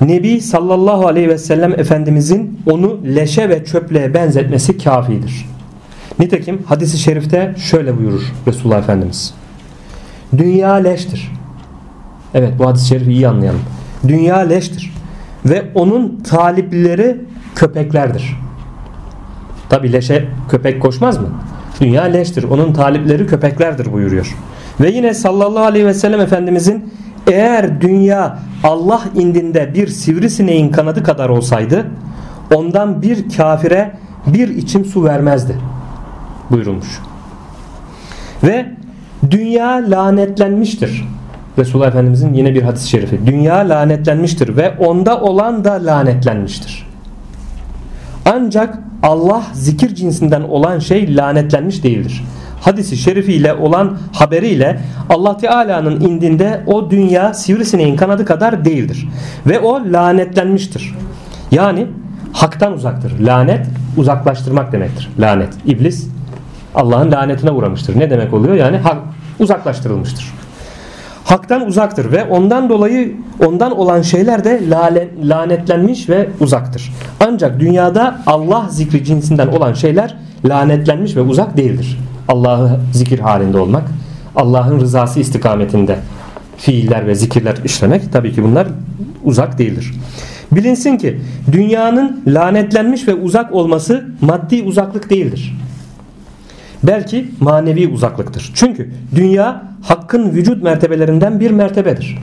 Nebi 0.00 0.40
sallallahu 0.40 1.06
aleyhi 1.06 1.28
ve 1.28 1.38
sellem 1.38 1.72
Efendimizin 1.72 2.60
onu 2.66 3.00
leşe 3.04 3.48
ve 3.48 3.64
çöplüğe 3.64 4.14
benzetmesi 4.14 4.78
kafidir. 4.78 5.46
Nitekim 6.18 6.62
hadisi 6.62 6.98
şerifte 6.98 7.54
şöyle 7.58 7.98
buyurur 7.98 8.22
Resulullah 8.46 8.78
Efendimiz. 8.78 9.34
Dünya 10.38 10.74
leştir. 10.74 11.30
Evet 12.36 12.52
bu 12.58 12.66
hadis-i 12.66 12.88
şerifi 12.88 13.12
iyi 13.12 13.28
anlayalım. 13.28 13.60
Dünya 14.08 14.36
leştir. 14.36 14.92
Ve 15.44 15.62
onun 15.74 16.20
talipleri 16.30 17.16
köpeklerdir. 17.54 18.36
Tabi 19.68 19.92
leşe 19.92 20.28
köpek 20.50 20.82
koşmaz 20.82 21.18
mı? 21.18 21.28
Dünya 21.80 22.02
leştir. 22.02 22.44
Onun 22.44 22.72
talipleri 22.72 23.26
köpeklerdir 23.26 23.92
buyuruyor. 23.92 24.36
Ve 24.80 24.90
yine 24.90 25.14
sallallahu 25.14 25.64
aleyhi 25.64 25.86
ve 25.86 25.94
sellem 25.94 26.20
Efendimizin 26.20 26.92
eğer 27.26 27.80
dünya 27.80 28.38
Allah 28.64 29.02
indinde 29.14 29.74
bir 29.74 29.88
sivrisineğin 29.88 30.68
kanadı 30.68 31.02
kadar 31.02 31.28
olsaydı 31.28 31.86
ondan 32.54 33.02
bir 33.02 33.36
kafire 33.36 33.92
bir 34.26 34.48
içim 34.48 34.84
su 34.84 35.04
vermezdi 35.04 35.56
buyurulmuş. 36.50 37.00
Ve 38.42 38.66
dünya 39.30 39.84
lanetlenmiştir. 39.90 41.04
Resulullah 41.58 41.88
Efendimizin 41.88 42.34
yine 42.34 42.54
bir 42.54 42.62
hadis-i 42.62 42.88
şerifi. 42.88 43.26
Dünya 43.26 43.56
lanetlenmiştir 43.56 44.56
ve 44.56 44.70
onda 44.78 45.20
olan 45.20 45.64
da 45.64 45.72
lanetlenmiştir. 45.72 46.86
Ancak 48.26 48.78
Allah 49.02 49.42
zikir 49.52 49.94
cinsinden 49.94 50.42
olan 50.42 50.78
şey 50.78 51.16
lanetlenmiş 51.16 51.84
değildir. 51.84 52.24
Hadisi 52.60 52.96
şerifiyle 52.96 53.54
olan 53.54 53.98
haberiyle 54.12 54.80
Allah 55.10 55.36
Teala'nın 55.36 56.00
indinde 56.00 56.60
o 56.66 56.90
dünya 56.90 57.34
sivrisineğin 57.34 57.96
kanadı 57.96 58.24
kadar 58.24 58.64
değildir. 58.64 59.08
Ve 59.46 59.60
o 59.60 59.92
lanetlenmiştir. 59.92 60.94
Yani 61.50 61.86
haktan 62.32 62.72
uzaktır. 62.72 63.20
Lanet 63.20 63.66
uzaklaştırmak 63.96 64.72
demektir. 64.72 65.10
Lanet. 65.18 65.48
İblis 65.66 66.08
Allah'ın 66.74 67.12
lanetine 67.12 67.50
uğramıştır. 67.50 67.98
Ne 67.98 68.10
demek 68.10 68.34
oluyor? 68.34 68.54
Yani 68.54 68.76
hak 68.76 68.98
uzaklaştırılmıştır. 69.38 70.32
Haktan 71.26 71.66
uzaktır 71.66 72.12
ve 72.12 72.24
ondan 72.24 72.68
dolayı 72.68 73.16
ondan 73.46 73.78
olan 73.78 74.02
şeyler 74.02 74.44
de 74.44 74.62
lanetlenmiş 75.22 76.08
ve 76.08 76.28
uzaktır. 76.40 76.92
Ancak 77.20 77.60
dünyada 77.60 78.18
Allah 78.26 78.66
zikri 78.70 79.04
cinsinden 79.04 79.46
olan 79.46 79.72
şeyler 79.72 80.16
lanetlenmiş 80.44 81.16
ve 81.16 81.20
uzak 81.20 81.56
değildir. 81.56 81.98
Allah'ı 82.28 82.80
zikir 82.92 83.18
halinde 83.18 83.58
olmak, 83.58 83.82
Allah'ın 84.36 84.80
rızası 84.80 85.20
istikametinde 85.20 85.98
fiiller 86.56 87.06
ve 87.06 87.14
zikirler 87.14 87.56
işlemek 87.64 88.12
tabii 88.12 88.32
ki 88.32 88.42
bunlar 88.42 88.66
uzak 89.24 89.58
değildir. 89.58 89.94
Bilinsin 90.52 90.96
ki 90.96 91.20
dünyanın 91.52 92.22
lanetlenmiş 92.26 93.08
ve 93.08 93.14
uzak 93.14 93.52
olması 93.52 94.04
maddi 94.20 94.62
uzaklık 94.62 95.10
değildir. 95.10 95.54
Belki 96.86 97.30
manevi 97.40 97.88
uzaklıktır. 97.88 98.52
Çünkü 98.54 98.90
dünya 99.14 99.62
hakkın 99.82 100.30
vücut 100.30 100.62
mertebelerinden 100.62 101.40
bir 101.40 101.50
mertebedir. 101.50 102.18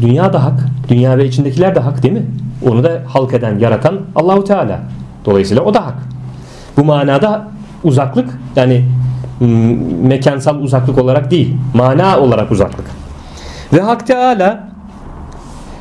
Dünya 0.00 0.32
da 0.32 0.44
hak, 0.44 0.60
dünya 0.88 1.18
ve 1.18 1.26
içindekiler 1.26 1.74
de 1.74 1.80
hak 1.80 2.02
değil 2.02 2.14
mi? 2.14 2.26
Onu 2.66 2.84
da 2.84 3.02
halk 3.06 3.34
eden, 3.34 3.58
yaratan 3.58 4.00
Allahu 4.14 4.44
Teala. 4.44 4.80
Dolayısıyla 5.24 5.62
o 5.62 5.74
da 5.74 5.86
hak. 5.86 5.96
Bu 6.76 6.84
manada 6.84 7.48
uzaklık 7.84 8.28
yani 8.56 8.84
mekansal 10.02 10.56
uzaklık 10.58 10.98
olarak 10.98 11.30
değil, 11.30 11.56
mana 11.74 12.18
olarak 12.20 12.50
uzaklık. 12.50 12.86
Ve 13.72 13.80
Hak 13.80 14.06
Teala 14.06 14.68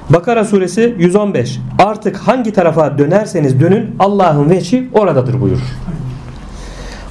Bakara 0.10 0.46
suresi 0.46 0.96
115 0.98 1.60
Artık 1.80 2.18
hangi 2.18 2.54
tarafa 2.54 2.98
dönerseniz 2.98 3.60
dönün 3.60 3.96
Allah'ın 4.00 4.50
veçi 4.50 4.90
oradadır 4.94 5.42
buyurur. 5.42 5.64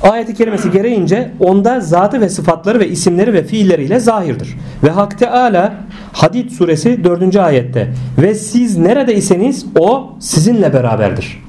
Ayeti 0.03 0.35
kerimesi 0.35 0.71
gereğince 0.71 1.31
onda 1.41 1.81
zatı 1.81 2.21
ve 2.21 2.29
sıfatları 2.29 2.81
ve 2.81 2.89
isimleri 2.89 3.33
ve 3.33 3.45
fiilleriyle 3.45 4.01
zahirdir. 4.01 4.57
Ve 4.85 4.91
Hak 4.91 5.19
Teala 5.19 5.75
Hadid 6.13 6.51
suresi 6.51 7.05
4. 7.05 7.37
ayette 7.37 7.89
ve 8.19 8.35
siz 8.35 8.77
neredeyseniz 8.77 9.67
o 9.79 10.11
sizinle 10.21 10.73
beraberdir. 10.73 11.43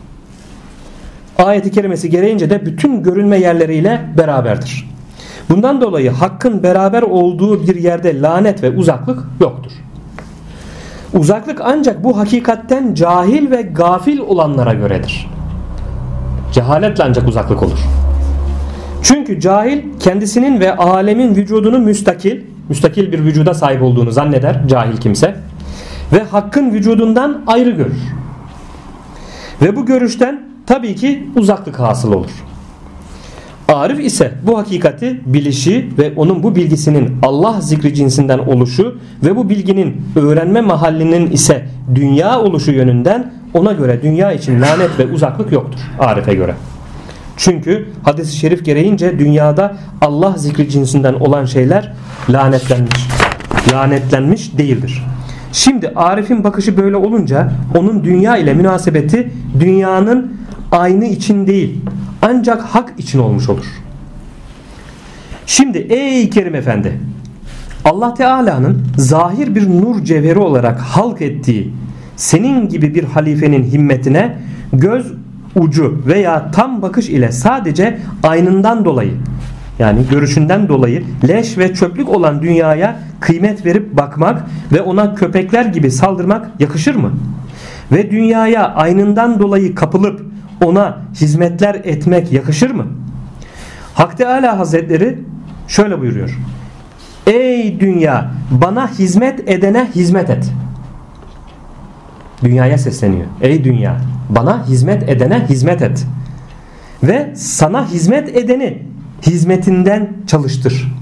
Ayeti 1.38 1.72
kerimesi 1.72 2.10
gereğince 2.10 2.50
de 2.50 2.66
bütün 2.66 3.04
görünme 3.04 3.38
yerleriyle 3.38 4.02
beraberdir. 4.18 4.90
Bundan 5.50 5.82
dolayı 5.82 6.12
hakkın 6.12 6.64
beraber 6.64 7.02
olduğu 7.02 7.68
bir 7.68 7.76
yerde 7.76 8.22
lanet 8.22 8.64
ve 8.64 8.70
uzaklık 8.70 9.24
yoktur. 9.40 9.72
Uzaklık 11.14 11.62
ancak 11.64 12.04
bu 12.04 12.18
hakikatten 12.18 12.94
cahil 12.94 13.52
ve 13.52 13.62
gafil 13.62 14.20
olanlara 14.20 14.74
göredir. 14.74 15.28
Cehaletle 16.54 17.04
ancak 17.04 17.28
uzaklık 17.28 17.64
olur. 17.64 17.80
Çünkü 19.04 19.40
cahil 19.40 19.80
kendisinin 20.00 20.60
ve 20.60 20.76
alemin 20.76 21.36
vücudunu 21.36 21.80
müstakil, 21.80 22.42
müstakil 22.70 23.12
bir 23.12 23.20
vücuda 23.20 23.54
sahip 23.54 23.82
olduğunu 23.82 24.12
zanneder 24.12 24.68
cahil 24.68 24.98
kimse 24.98 25.36
ve 26.14 26.24
hakkın 26.24 26.72
vücudundan 26.72 27.44
ayrı 27.48 27.70
görür. 27.70 27.98
Ve 29.62 29.76
bu 29.76 29.86
görüşten 29.86 30.42
tabii 30.66 30.96
ki 30.96 31.30
uzaklık 31.36 31.80
hasıl 31.80 32.14
olur. 32.14 32.32
Arif 33.68 34.00
ise 34.00 34.32
bu 34.44 34.58
hakikati 34.58 35.22
bilişi 35.26 35.90
ve 35.98 36.14
onun 36.16 36.44
bu 36.44 36.56
bilgisinin 36.56 37.18
Allah 37.22 37.62
zikri 37.62 37.94
cinsinden 37.94 38.40
oluşu 38.40 38.98
ve 39.26 39.36
bu 39.36 39.50
bilginin 39.50 40.02
öğrenme 40.16 40.62
mahallinin 40.62 41.32
ise 41.32 41.66
dünya 41.96 42.40
oluşu 42.40 42.72
yönünden 42.72 43.34
ona 43.54 43.72
göre 43.72 44.00
dünya 44.04 44.32
için 44.32 44.62
lanet 44.62 45.00
ve 45.00 45.06
uzaklık 45.14 45.52
yoktur 45.52 45.80
Arif'e 46.00 46.34
göre. 46.34 46.56
Çünkü 47.38 47.90
hadis-i 48.04 48.36
şerif 48.36 48.66
gereğince 48.66 49.20
dünyada 49.20 49.76
Allah 50.02 50.34
zikri 50.38 50.70
cinsinden 50.70 51.14
olan 51.14 51.46
şeyler 51.46 51.94
lanetlenmiş. 52.30 53.08
Lanetlenmiş 53.74 54.58
değildir. 54.58 55.04
Şimdi 55.52 55.92
Arif'in 55.96 56.44
bakışı 56.44 56.78
böyle 56.78 56.96
olunca 56.96 57.52
onun 57.78 58.04
dünya 58.04 58.38
ile 58.38 58.54
münasebeti 58.54 59.32
dünyanın 59.60 60.38
aynı 60.72 61.06
için 61.06 61.48
değil 61.48 61.82
ancak 62.22 62.62
hak 62.62 62.94
için 62.98 63.20
olmuş 63.20 63.50
olur. 63.50 63.66
Şimdi 65.46 65.78
ey 65.78 66.30
Kerim 66.30 66.56
Efendi 66.56 67.00
Allah 67.86 68.14
Teala'nın 68.14 68.86
zahir 68.98 69.56
bir 69.56 69.70
nur 69.70 70.04
cevheri 70.04 70.40
olarak 70.40 70.80
halk 70.80 71.22
ettiği 71.22 71.74
senin 72.16 72.70
gibi 72.70 72.96
bir 72.96 73.04
halifenin 73.04 73.64
himmetine 73.64 74.38
göz 74.74 75.14
ucu 75.56 76.02
veya 76.08 76.52
tam 76.52 76.82
bakış 76.82 77.10
ile 77.10 77.32
sadece 77.32 78.00
aynından 78.24 78.86
dolayı 78.86 79.14
yani 79.80 80.00
görüşünden 80.12 80.68
dolayı 80.68 81.04
leş 81.28 81.58
ve 81.58 81.74
çöplük 81.74 82.10
olan 82.10 82.42
dünyaya 82.42 83.00
kıymet 83.20 83.66
verip 83.66 83.98
bakmak 83.98 84.44
ve 84.74 84.82
ona 84.82 85.16
köpekler 85.16 85.66
gibi 85.66 85.92
saldırmak 85.92 86.48
yakışır 86.60 86.96
mı? 86.96 87.12
Ve 87.92 88.12
dünyaya 88.12 88.74
aynından 88.76 89.40
dolayı 89.40 89.76
kapılıp 89.76 90.26
ona 90.64 90.98
hizmetler 91.14 91.76
etmek 91.84 92.32
yakışır 92.32 92.72
mı? 92.72 92.86
Hak 93.94 94.18
Teala 94.18 94.60
Hazretleri 94.60 95.20
şöyle 95.68 96.02
buyuruyor. 96.02 96.38
Ey 97.28 97.80
dünya 97.80 98.32
bana 98.52 98.92
hizmet 98.92 99.50
edene 99.50 99.88
hizmet 99.96 100.30
et. 100.30 100.52
Dünyaya 102.44 102.78
sesleniyor. 102.78 103.26
Ey 103.42 103.64
dünya 103.64 103.98
bana 104.30 104.66
hizmet 104.68 105.10
edene 105.10 105.46
hizmet 105.50 105.82
et. 105.82 106.06
Ve 107.04 107.34
sana 107.36 107.88
hizmet 107.88 108.36
edeni 108.36 108.84
hizmetinden 109.22 110.10
çalıştır. 110.28 110.94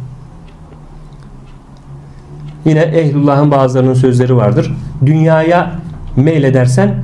Yine 2.66 2.80
Ehlullah'ın 2.80 3.52
bazılarının 3.52 3.94
sözleri 3.94 4.36
vardır. 4.36 4.76
Dünyaya 5.06 5.72
meyledersen 6.16 6.96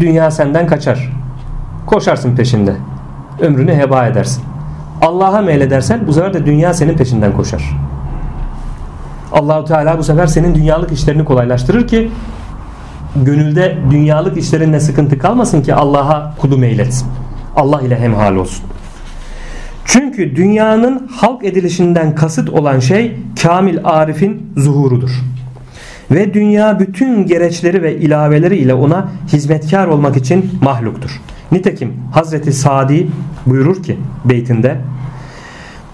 dünya 0.00 0.30
senden 0.30 0.66
kaçar. 0.66 1.12
Koşarsın 1.86 2.36
peşinde. 2.36 2.76
Ömrünü 3.40 3.74
heba 3.74 4.06
edersin. 4.06 4.42
Allah'a 5.02 5.40
meyledersen 5.40 6.06
bu 6.06 6.12
sefer 6.12 6.34
de 6.34 6.46
dünya 6.46 6.74
senin 6.74 6.96
peşinden 6.96 7.32
koşar. 7.32 7.76
Allahu 9.32 9.64
Teala 9.64 9.98
bu 9.98 10.02
sefer 10.02 10.26
senin 10.26 10.54
dünyalık 10.54 10.92
işlerini 10.92 11.24
kolaylaştırır 11.24 11.88
ki 11.88 12.10
gönülde 13.24 13.76
dünyalık 13.90 14.36
işlerinle 14.36 14.80
sıkıntı 14.80 15.18
kalmasın 15.18 15.62
ki 15.62 15.74
Allah'a 15.74 16.34
kulu 16.36 16.58
meyletsin. 16.58 17.08
Allah 17.56 17.80
ile 17.80 17.98
hemhal 17.98 18.36
olsun. 18.36 18.64
Çünkü 19.84 20.36
dünyanın 20.36 21.08
halk 21.16 21.44
edilişinden 21.44 22.14
kasıt 22.14 22.50
olan 22.50 22.78
şey 22.78 23.16
kamil 23.42 23.78
arifin 23.84 24.52
zuhurudur. 24.56 25.10
Ve 26.10 26.34
dünya 26.34 26.80
bütün 26.80 27.26
gereçleri 27.26 27.82
ve 27.82 27.96
ilaveleri 27.96 28.56
ile 28.56 28.74
ona 28.74 29.08
hizmetkar 29.32 29.86
olmak 29.86 30.16
için 30.16 30.50
mahluktur. 30.62 31.20
Nitekim 31.52 31.92
Hazreti 32.12 32.52
Sadi 32.52 33.06
buyurur 33.46 33.82
ki 33.82 33.96
beytinde 34.24 34.76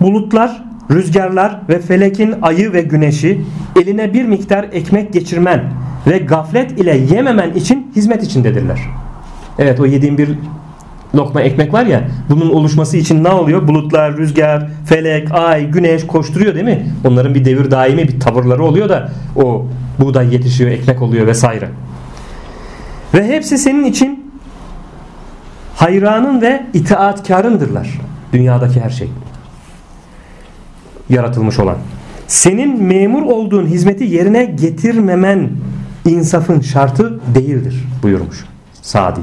Bulutlar, 0.00 0.64
rüzgarlar 0.90 1.60
ve 1.68 1.78
felekin 1.78 2.34
ayı 2.42 2.72
ve 2.72 2.82
güneşi 2.82 3.40
eline 3.82 4.14
bir 4.14 4.24
miktar 4.24 4.66
ekmek 4.72 5.12
geçirmen 5.12 5.62
ve 6.06 6.18
gaflet 6.18 6.80
ile 6.80 6.96
yememen 6.96 7.52
için 7.52 7.92
hizmet 7.96 8.22
içindedirler. 8.22 8.80
Evet 9.58 9.80
o 9.80 9.86
yediğim 9.86 10.18
bir 10.18 10.28
lokma 11.14 11.42
ekmek 11.42 11.72
var 11.72 11.86
ya 11.86 12.02
bunun 12.30 12.50
oluşması 12.50 12.96
için 12.96 13.24
ne 13.24 13.28
oluyor? 13.28 13.68
Bulutlar, 13.68 14.16
rüzgar, 14.16 14.68
felek, 14.86 15.32
ay, 15.32 15.70
güneş 15.70 16.06
koşturuyor 16.06 16.54
değil 16.54 16.64
mi? 16.64 16.86
Onların 17.04 17.34
bir 17.34 17.44
devir 17.44 17.70
daimi 17.70 18.08
bir 18.08 18.20
tavırları 18.20 18.64
oluyor 18.64 18.88
da 18.88 19.12
o 19.36 19.66
buğday 19.98 20.34
yetişiyor, 20.34 20.70
ekmek 20.70 21.02
oluyor 21.02 21.26
vesaire. 21.26 21.68
Ve 23.14 23.28
hepsi 23.28 23.58
senin 23.58 23.84
için 23.84 24.32
hayranın 25.76 26.40
ve 26.40 26.66
itaatkarındırlar. 26.74 28.00
Dünyadaki 28.32 28.80
her 28.80 28.90
şey. 28.90 29.08
Yaratılmış 31.08 31.58
olan. 31.58 31.76
Senin 32.26 32.82
memur 32.82 33.22
olduğun 33.22 33.66
hizmeti 33.66 34.04
yerine 34.04 34.44
getirmemen 34.44 35.50
insafın 36.04 36.60
şartı 36.60 37.20
değildir 37.34 37.84
buyurmuş 38.02 38.44
Sadi. 38.82 39.20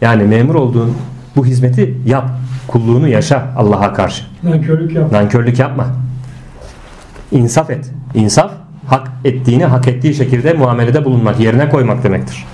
Yani 0.00 0.22
memur 0.22 0.54
olduğun 0.54 0.96
bu 1.36 1.46
hizmeti 1.46 1.94
yap. 2.06 2.30
Kulluğunu 2.68 3.08
yaşa 3.08 3.46
Allah'a 3.56 3.92
karşı. 3.92 4.24
Nankörlük 4.42 4.92
yap. 4.92 5.12
Nankörlük 5.12 5.58
yapma. 5.58 5.86
İnsaf 7.32 7.70
et. 7.70 7.90
İnsaf 8.14 8.50
hak 8.86 9.10
ettiğini 9.24 9.64
hak 9.64 9.88
ettiği 9.88 10.14
şekilde 10.14 10.52
muamelede 10.52 11.04
bulunmak, 11.04 11.40
yerine 11.40 11.68
koymak 11.68 12.04
demektir. 12.04 12.44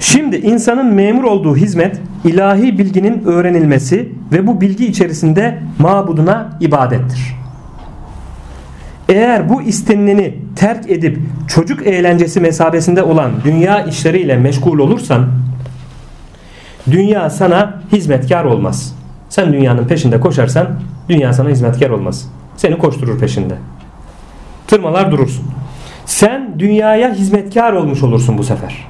Şimdi 0.00 0.36
insanın 0.36 0.94
memur 0.94 1.24
olduğu 1.24 1.56
hizmet 1.56 2.00
ilahi 2.24 2.78
bilginin 2.78 3.24
öğrenilmesi 3.24 4.12
ve 4.32 4.46
bu 4.46 4.60
bilgi 4.60 4.86
içerisinde 4.86 5.58
mabuduna 5.78 6.58
ibadettir. 6.60 7.36
Eğer 9.08 9.48
bu 9.48 9.62
istenileni 9.62 10.34
terk 10.56 10.90
edip 10.90 11.18
çocuk 11.48 11.86
eğlencesi 11.86 12.40
mesabesinde 12.40 13.02
olan 13.02 13.30
dünya 13.44 13.84
işleriyle 13.84 14.36
meşgul 14.36 14.78
olursan 14.78 15.26
dünya 16.90 17.30
sana 17.30 17.82
hizmetkar 17.92 18.44
olmaz. 18.44 18.94
Sen 19.28 19.52
dünyanın 19.52 19.86
peşinde 19.86 20.20
koşarsan 20.20 20.68
dünya 21.08 21.32
sana 21.32 21.48
hizmetkar 21.48 21.90
olmaz. 21.90 22.28
Seni 22.56 22.78
koşturur 22.78 23.18
peşinde. 23.18 23.54
tırmalar 24.66 25.10
durursun. 25.10 25.44
Sen 26.06 26.58
dünyaya 26.58 27.14
hizmetkar 27.14 27.72
olmuş 27.72 28.02
olursun 28.02 28.38
bu 28.38 28.44
sefer. 28.44 28.86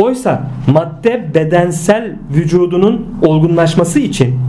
Oysa 0.00 0.42
madde 0.66 1.34
bedensel 1.34 2.16
vücudunun 2.34 3.06
olgunlaşması 3.22 4.00
için 4.00 4.40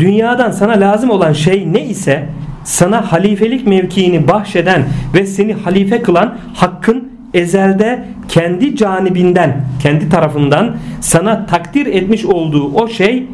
dünyadan 0.00 0.50
sana 0.50 0.72
lazım 0.72 1.10
olan 1.10 1.32
şey 1.32 1.72
ne 1.72 1.84
ise 1.84 2.28
sana 2.68 3.12
halifelik 3.12 3.66
mevkiini 3.66 4.28
bahşeden 4.28 4.84
ve 5.14 5.26
seni 5.26 5.54
halife 5.54 6.02
kılan 6.02 6.38
hakkın 6.54 7.08
ezelde 7.34 8.04
kendi 8.28 8.76
canibinden, 8.76 9.64
kendi 9.82 10.08
tarafından 10.08 10.76
sana 11.00 11.46
takdir 11.46 11.86
etmiş 11.86 12.24
olduğu 12.24 12.74
o 12.74 12.88
şey 12.88 13.26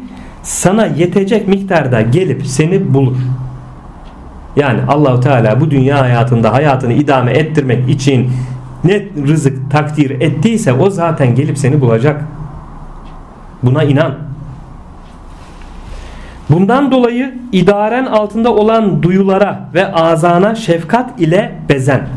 sana 0.43 0.85
yetecek 0.85 1.47
miktarda 1.47 2.01
gelip 2.01 2.47
seni 2.47 2.93
bulur. 2.93 3.17
Yani 4.55 4.79
Allahu 4.87 5.19
Teala 5.19 5.61
bu 5.61 5.71
dünya 5.71 6.01
hayatında 6.01 6.53
hayatını 6.53 6.93
idame 6.93 7.31
ettirmek 7.31 7.89
için 7.89 8.31
ne 8.83 9.05
rızık 9.27 9.71
takdir 9.71 10.21
ettiyse 10.21 10.73
o 10.73 10.89
zaten 10.89 11.35
gelip 11.35 11.57
seni 11.57 11.81
bulacak. 11.81 12.25
Buna 13.63 13.83
inan. 13.83 14.24
Bundan 16.49 16.91
dolayı 16.91 17.33
idaren 17.51 18.05
altında 18.05 18.53
olan 18.53 19.03
duyulara 19.03 19.69
ve 19.73 19.93
azana 19.93 20.55
şefkat 20.55 21.19
ile 21.19 21.51
bezen 21.69 22.07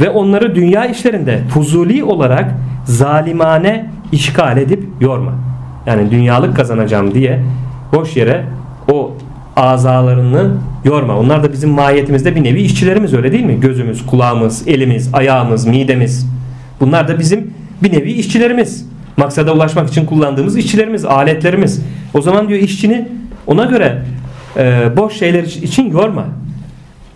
ve 0.00 0.10
onları 0.10 0.54
dünya 0.54 0.86
işlerinde 0.86 1.40
fuzuli 1.50 2.04
olarak 2.04 2.54
zalimane 2.84 3.90
işgal 4.12 4.56
edip 4.56 4.84
yorma. 5.00 5.32
Yani 5.86 6.10
dünyalık 6.10 6.56
kazanacağım 6.56 7.14
diye 7.14 7.42
boş 7.92 8.16
yere 8.16 8.44
o 8.92 9.12
azalarını 9.56 10.50
yorma. 10.84 11.18
Onlar 11.18 11.42
da 11.42 11.52
bizim 11.52 11.70
mahiyetimizde 11.70 12.36
bir 12.36 12.44
nevi 12.44 12.60
işçilerimiz 12.60 13.14
öyle 13.14 13.32
değil 13.32 13.44
mi? 13.44 13.60
Gözümüz, 13.60 14.06
kulağımız, 14.06 14.68
elimiz, 14.68 15.14
ayağımız, 15.14 15.66
midemiz. 15.66 16.26
Bunlar 16.80 17.08
da 17.08 17.18
bizim 17.18 17.50
bir 17.82 17.92
nevi 17.92 18.12
işçilerimiz. 18.12 18.88
Maksada 19.16 19.54
ulaşmak 19.54 19.88
için 19.88 20.06
kullandığımız 20.06 20.56
işçilerimiz, 20.56 21.04
aletlerimiz. 21.04 21.82
O 22.14 22.22
zaman 22.22 22.48
diyor 22.48 22.60
işçini 22.60 23.08
ona 23.46 23.64
göre 23.64 24.02
e, 24.56 24.96
boş 24.96 25.18
şeyler 25.18 25.42
için 25.42 25.90
yorma. 25.90 26.24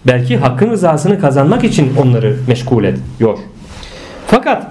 Belki 0.07 0.37
hakkın 0.37 0.71
rızasını 0.71 1.21
kazanmak 1.21 1.65
için 1.65 1.93
onları 1.97 2.37
meşgul 2.47 2.85
et, 2.85 2.99
yor. 3.21 3.39
Fakat 4.27 4.67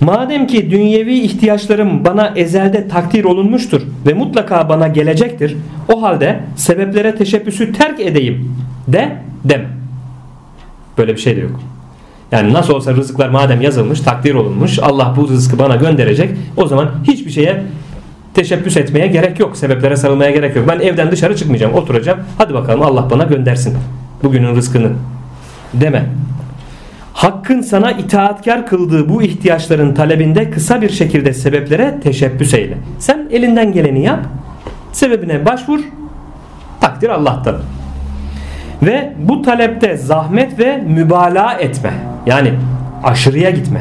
madem 0.00 0.46
ki 0.46 0.70
dünyevi 0.70 1.14
ihtiyaçlarım 1.14 2.04
bana 2.04 2.32
ezelde 2.36 2.88
takdir 2.88 3.24
olunmuştur 3.24 3.82
ve 4.06 4.14
mutlaka 4.14 4.68
bana 4.68 4.88
gelecektir, 4.88 5.56
o 5.92 6.02
halde 6.02 6.40
sebeplere 6.56 7.14
teşebbüsü 7.14 7.72
terk 7.72 8.00
edeyim 8.00 8.56
de 8.88 9.16
deme. 9.44 9.66
Böyle 10.98 11.12
bir 11.12 11.20
şey 11.20 11.36
de 11.36 11.40
yok. 11.40 11.60
Yani 12.32 12.52
nasıl 12.52 12.74
olsa 12.74 12.94
rızıklar 12.94 13.28
madem 13.28 13.60
yazılmış, 13.60 14.00
takdir 14.00 14.34
olunmuş, 14.34 14.78
Allah 14.78 15.14
bu 15.16 15.28
rızkı 15.28 15.58
bana 15.58 15.76
gönderecek, 15.76 16.30
o 16.56 16.66
zaman 16.66 16.90
hiçbir 17.04 17.30
şeye 17.30 17.62
teşebbüs 18.38 18.76
etmeye 18.76 19.06
gerek 19.06 19.40
yok. 19.40 19.56
Sebeplere 19.56 19.96
sarılmaya 19.96 20.30
gerek 20.30 20.56
yok. 20.56 20.68
Ben 20.68 20.80
evden 20.80 21.10
dışarı 21.10 21.36
çıkmayacağım, 21.36 21.74
oturacağım. 21.74 22.20
Hadi 22.38 22.54
bakalım 22.54 22.82
Allah 22.82 23.10
bana 23.10 23.24
göndersin 23.24 23.76
bugünün 24.22 24.56
rızkını 24.56 24.90
deme. 25.74 26.06
Hakkın 27.12 27.60
sana 27.60 27.92
itaatkar 27.92 28.66
kıldığı 28.66 29.08
bu 29.08 29.22
ihtiyaçların 29.22 29.94
talebinde 29.94 30.50
kısa 30.50 30.82
bir 30.82 30.90
şekilde 30.90 31.34
sebeplere 31.34 32.00
teşebbüs 32.00 32.54
eyle. 32.54 32.78
Sen 32.98 33.28
elinden 33.30 33.72
geleni 33.72 34.04
yap, 34.04 34.20
sebebine 34.92 35.46
başvur, 35.46 35.80
takdir 36.80 37.08
Allah'tan. 37.08 37.56
Ve 38.82 39.12
bu 39.18 39.42
talepte 39.42 39.96
zahmet 39.96 40.58
ve 40.58 40.76
mübalağa 40.76 41.52
etme. 41.52 41.92
Yani 42.26 42.52
aşırıya 43.04 43.50
gitme. 43.50 43.80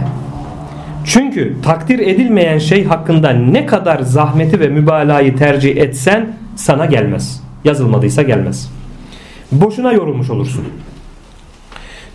Çünkü 1.08 1.56
takdir 1.64 2.00
edilmeyen 2.00 2.58
şey 2.58 2.86
hakkında 2.86 3.30
ne 3.30 3.66
kadar 3.66 4.00
zahmeti 4.00 4.60
ve 4.60 4.68
mübalağayı 4.68 5.36
tercih 5.36 5.78
etsen 5.78 6.28
sana 6.56 6.86
gelmez. 6.86 7.44
Yazılmadıysa 7.64 8.22
gelmez 8.22 8.70
boşuna 9.52 9.92
yorulmuş 9.92 10.30
olursun. 10.30 10.64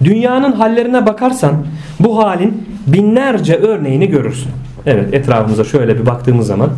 Dünyanın 0.05 0.53
hallerine 0.53 1.07
bakarsan 1.07 1.67
bu 2.01 2.25
halin 2.25 2.69
binlerce 2.87 3.57
örneğini 3.57 4.09
görürsün. 4.09 4.51
Evet 4.87 5.15
etrafımıza 5.15 5.65
şöyle 5.65 5.99
bir 5.99 6.07
baktığımız 6.07 6.47
zaman 6.47 6.71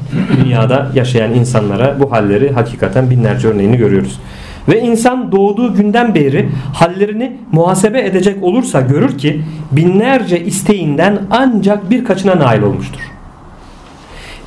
dünyada 0.45 0.91
yaşayan 0.95 1.35
insanlara 1.35 2.01
bu 2.01 2.13
halleri 2.13 2.53
hakikaten 2.53 3.11
binlerce 3.11 3.49
örneğini 3.49 3.77
görüyoruz. 3.77 4.21
Ve 4.69 4.81
insan 4.81 5.33
doğduğu 5.33 5.75
günden 5.75 6.15
beri 6.15 6.49
hallerini 6.75 7.37
muhasebe 7.53 8.01
edecek 8.01 8.43
olursa 8.43 8.81
görür 8.81 9.19
ki 9.19 9.43
binlerce 9.73 10.45
isteğinden 10.45 11.19
ancak 11.31 11.91
birkaçına 11.91 12.39
nail 12.39 12.63
olmuştur. 12.63 13.01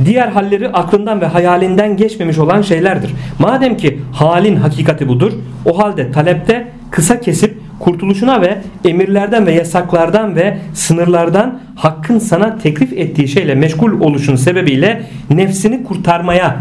Diğer 0.05 0.28
halleri 0.28 0.70
aklından 0.70 1.22
ve 1.22 1.26
hayalinden 1.26 1.97
geçmemiş 1.97 2.38
olan 2.38 2.61
şeylerdir. 2.61 3.13
Madem 3.39 3.78
ki 3.78 3.99
halin 4.13 4.55
hakikati 4.55 5.07
budur, 5.07 5.34
o 5.65 5.80
halde 5.80 6.11
talepte 6.11 6.68
kısa 6.91 7.22
kesip 7.22 7.57
kurtuluşuna 7.80 8.41
ve 8.41 8.57
emirlerden 8.86 9.45
ve 9.45 9.51
yasaklardan 9.51 10.36
ve 10.36 10.57
sınırlardan 10.74 11.59
hakkın 11.76 12.20
sana 12.20 12.57
teklif 12.57 12.93
ettiği 12.93 13.28
şeyle 13.28 13.55
meşgul 13.55 14.01
oluşun 14.01 14.36
sebebiyle 14.36 15.03
nefsini 15.30 15.84
kurtarmaya 15.84 16.57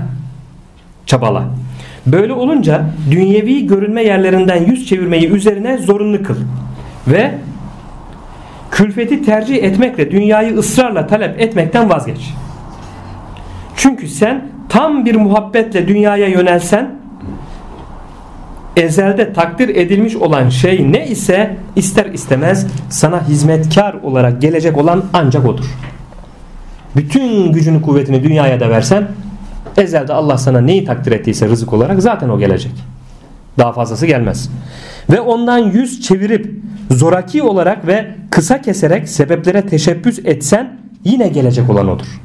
çabala. 1.07 1.45
Böyle 2.07 2.33
olunca 2.33 2.85
dünyevi 3.11 3.67
görünme 3.67 4.03
yerlerinden 4.03 4.65
yüz 4.65 4.87
çevirmeyi 4.87 5.29
üzerine 5.31 5.79
zorunlu 5.79 6.23
kıl. 6.23 6.37
Ve 7.07 7.35
külfeti 8.71 9.23
tercih 9.23 9.63
etmekle 9.63 10.11
dünyayı 10.11 10.57
ısrarla 10.57 11.07
talep 11.07 11.41
etmekten 11.41 11.91
vazgeç. 11.91 12.35
Çünkü 13.77 14.09
sen 14.09 14.49
tam 14.69 15.05
bir 15.05 15.15
muhabbetle 15.15 15.89
dünyaya 15.89 16.29
yönelsen 16.29 16.91
ezelde 18.77 19.33
takdir 19.33 19.69
edilmiş 19.69 20.17
olan 20.17 20.49
şey 20.49 20.93
ne 20.93 21.07
ise 21.07 21.57
ister 21.77 22.07
istemez 22.07 22.67
sana 22.91 23.29
hizmetkar 23.29 23.95
olarak 23.95 24.43
gelecek 24.43 24.79
olan 24.79 25.05
ancak 25.13 25.49
odur. 25.49 25.65
Bütün 26.97 27.53
gücünü 27.53 27.83
kuvvetini 27.83 28.25
dünyaya 28.25 28.61
da 28.61 28.71
versen 28.71 29.09
ezelde 29.77 30.13
Allah 30.13 30.39
sana 30.39 30.61
neyi 30.61 30.85
takdir 30.85 31.13
ettiyse 31.13 31.49
rızık 31.49 31.73
olarak 31.73 32.03
zaten 32.03 32.29
o 32.29 32.39
gelecek. 32.39 32.73
Daha 33.59 33.73
fazlası 33.73 34.07
gelmez. 34.07 34.51
Ve 35.11 35.21
ondan 35.21 35.59
yüz 35.59 36.01
çevirip 36.03 36.55
zoraki 36.91 37.43
olarak 37.43 37.87
ve 37.87 38.15
kısa 38.31 38.63
keserek 38.63 39.09
sebeplere 39.09 39.67
teşebbüs 39.67 40.19
etsen 40.25 40.77
yine 41.05 41.29
gelecek 41.29 41.71
olan 41.71 41.89
odur. 41.89 42.21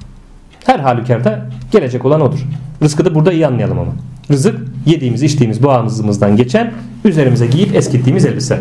Her 0.65 0.79
halükarda 0.79 1.45
gelecek 1.71 2.05
olan 2.05 2.21
odur. 2.21 2.39
Rızkı 2.83 3.05
da 3.05 3.15
burada 3.15 3.31
iyi 3.33 3.47
anlayalım 3.47 3.79
ama. 3.79 3.91
Rızık 4.31 4.59
yediğimiz 4.85 5.23
içtiğimiz 5.23 5.63
boğazımızdan 5.63 6.35
geçen 6.35 6.71
üzerimize 7.05 7.47
giyip 7.47 7.75
eskittiğimiz 7.75 8.25
elbise. 8.25 8.59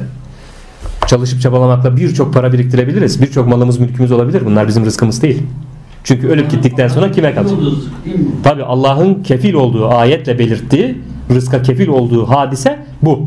Çalışıp 1.07 1.41
çabalamakla 1.41 1.97
birçok 1.97 2.35
para 2.35 2.53
biriktirebiliriz. 2.53 3.23
Birçok 3.23 3.49
malımız 3.49 3.79
mülkümüz 3.79 4.13
olabilir. 4.13 4.43
Bunlar 4.47 4.69
bizim 4.69 4.85
rızkımız 4.85 5.23
değil. 5.23 5.43
Çünkü 6.05 6.29
ölüp 6.29 6.51
gittikten 6.51 6.89
sonra 6.89 7.11
kime 7.13 7.35
kalacak? 7.35 7.59
Tabi 8.43 8.63
Allah'ın 8.63 9.23
kefil 9.23 9.55
olduğu 9.55 9.89
ayetle 9.89 10.39
belirttiği 10.39 10.99
rızka 11.31 11.63
kefil 11.63 11.89
olduğu 11.89 12.29
hadise 12.29 12.79
bu. 13.03 13.21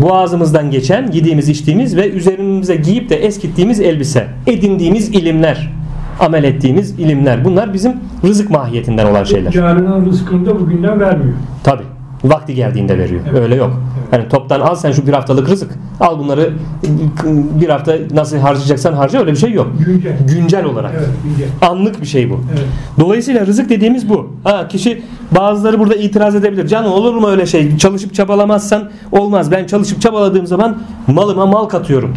Boğazımızdan 0.00 0.70
geçen 0.70 1.12
yediğimiz 1.12 1.48
içtiğimiz 1.48 1.96
ve 1.96 2.10
üzerimize 2.10 2.76
giyip 2.76 3.10
de 3.10 3.16
eskittiğimiz 3.16 3.80
elbise. 3.80 4.26
Edindiğimiz 4.46 5.08
ilimler 5.08 5.70
amel 6.20 6.44
ettiğimiz 6.44 6.90
ilimler. 6.90 7.44
Bunlar 7.44 7.74
bizim 7.74 7.92
rızık 8.24 8.50
mahiyetinden 8.50 9.06
olan 9.06 9.24
şeyler. 9.24 9.52
Yarının 9.52 10.06
rızkını 10.06 10.46
da 10.46 10.60
bugünden 10.60 11.00
vermiyor. 11.00 11.34
Tabi. 11.64 11.82
Vakti 12.28 12.54
geldiğinde 12.54 12.98
veriyor. 12.98 13.20
Evet. 13.30 13.40
Öyle 13.40 13.54
yok. 13.54 13.70
Evet. 13.72 14.06
Hani 14.10 14.28
toptan 14.28 14.60
al 14.60 14.74
sen 14.74 14.92
şu 14.92 15.06
bir 15.06 15.12
haftalık 15.12 15.48
rızık. 15.48 15.70
Al 16.00 16.18
bunları 16.18 16.52
bir 17.60 17.68
hafta 17.68 17.96
nasıl 18.14 18.36
harcayacaksan 18.36 18.92
harca 18.92 19.20
öyle 19.20 19.32
bir 19.32 19.36
şey 19.36 19.52
yok. 19.52 19.68
Güncel. 19.86 20.12
Güncel 20.28 20.64
olarak. 20.64 20.92
Evet, 20.96 21.08
güncel. 21.24 21.48
Anlık 21.62 22.00
bir 22.00 22.06
şey 22.06 22.30
bu. 22.30 22.40
Evet. 22.50 22.66
Dolayısıyla 23.00 23.46
rızık 23.46 23.70
dediğimiz 23.70 24.08
bu. 24.08 24.32
Ha 24.44 24.68
kişi 24.68 25.02
bazıları 25.34 25.78
burada 25.78 25.94
itiraz 25.94 26.34
edebilir. 26.34 26.66
Canım 26.66 26.92
olur 26.92 27.14
mu 27.14 27.28
öyle 27.28 27.46
şey? 27.46 27.76
Çalışıp 27.76 28.14
çabalamazsan 28.14 28.90
olmaz. 29.12 29.50
Ben 29.50 29.66
çalışıp 29.66 30.00
çabaladığım 30.00 30.46
zaman 30.46 30.78
malıma 31.06 31.46
mal 31.46 31.64
katıyorum 31.64 32.14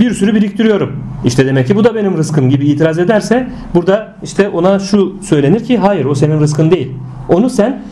bir 0.00 0.10
sürü 0.10 0.34
biriktiriyorum. 0.34 0.92
İşte 1.24 1.46
demek 1.46 1.66
ki 1.66 1.76
bu 1.76 1.84
da 1.84 1.94
benim 1.94 2.16
rızkım 2.16 2.50
gibi 2.50 2.66
itiraz 2.66 2.98
ederse 2.98 3.48
burada 3.74 4.14
işte 4.22 4.48
ona 4.48 4.78
şu 4.78 5.16
söylenir 5.22 5.64
ki 5.64 5.78
hayır 5.78 6.04
o 6.04 6.14
senin 6.14 6.40
rızkın 6.40 6.70
değil. 6.70 6.90
Onu 7.28 7.50
sen 7.50 7.82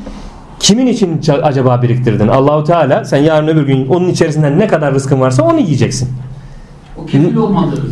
kimin 0.60 0.86
için 0.86 1.20
acaba 1.42 1.82
biriktirdin? 1.82 2.28
Allahu 2.28 2.64
Teala 2.64 3.04
sen 3.04 3.18
yarın 3.18 3.48
öbür 3.48 3.66
gün 3.66 3.88
onun 3.88 4.08
içerisinden 4.08 4.58
ne 4.58 4.66
kadar 4.66 4.94
rızkın 4.94 5.20
varsa 5.20 5.42
onu 5.42 5.60
yiyeceksin. 5.60 6.08
O 6.96 7.06
kefil 7.06 7.36
olmadı. 7.36 7.82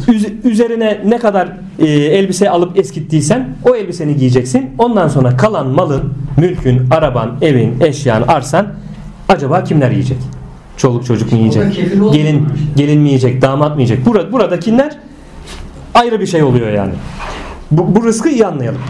Üzerine 0.45 1.01
ne 1.05 1.19
kadar 1.19 1.49
e, 1.79 1.87
elbise 1.87 2.51
alıp 2.51 2.79
eskittiysen 2.79 3.49
o 3.65 3.77
elbiseni 3.77 4.17
giyeceksin. 4.17 4.71
Ondan 4.79 5.09
sonra 5.09 5.37
kalan 5.37 5.67
malın, 5.67 6.13
mülkün, 6.37 6.91
araban, 6.91 7.31
evin, 7.43 7.81
eşyan, 7.81 8.23
arsan 8.23 8.67
acaba 9.29 9.65
kimler 9.65 9.91
yiyecek? 9.91 10.19
Çoluk 10.77 11.07
çocuk 11.07 11.33
mu 11.33 11.39
yiyecek? 11.39 11.77
Gelin 12.13 12.49
gelin 12.77 13.01
mi 13.01 13.09
yiyecek? 13.09 13.43
Damat 13.43 13.77
mı 13.77 13.83
yiyecek? 13.83 14.07
Burada 14.07 14.33
buradakiler 14.33 14.97
ayrı 15.95 16.21
bir 16.21 16.27
şey 16.27 16.43
oluyor 16.43 16.73
yani. 16.73 16.93
Bu, 17.71 17.97
bu 17.97 18.05
rızkı 18.05 18.29
iyi 18.29 18.47
anlayalım. 18.47 18.81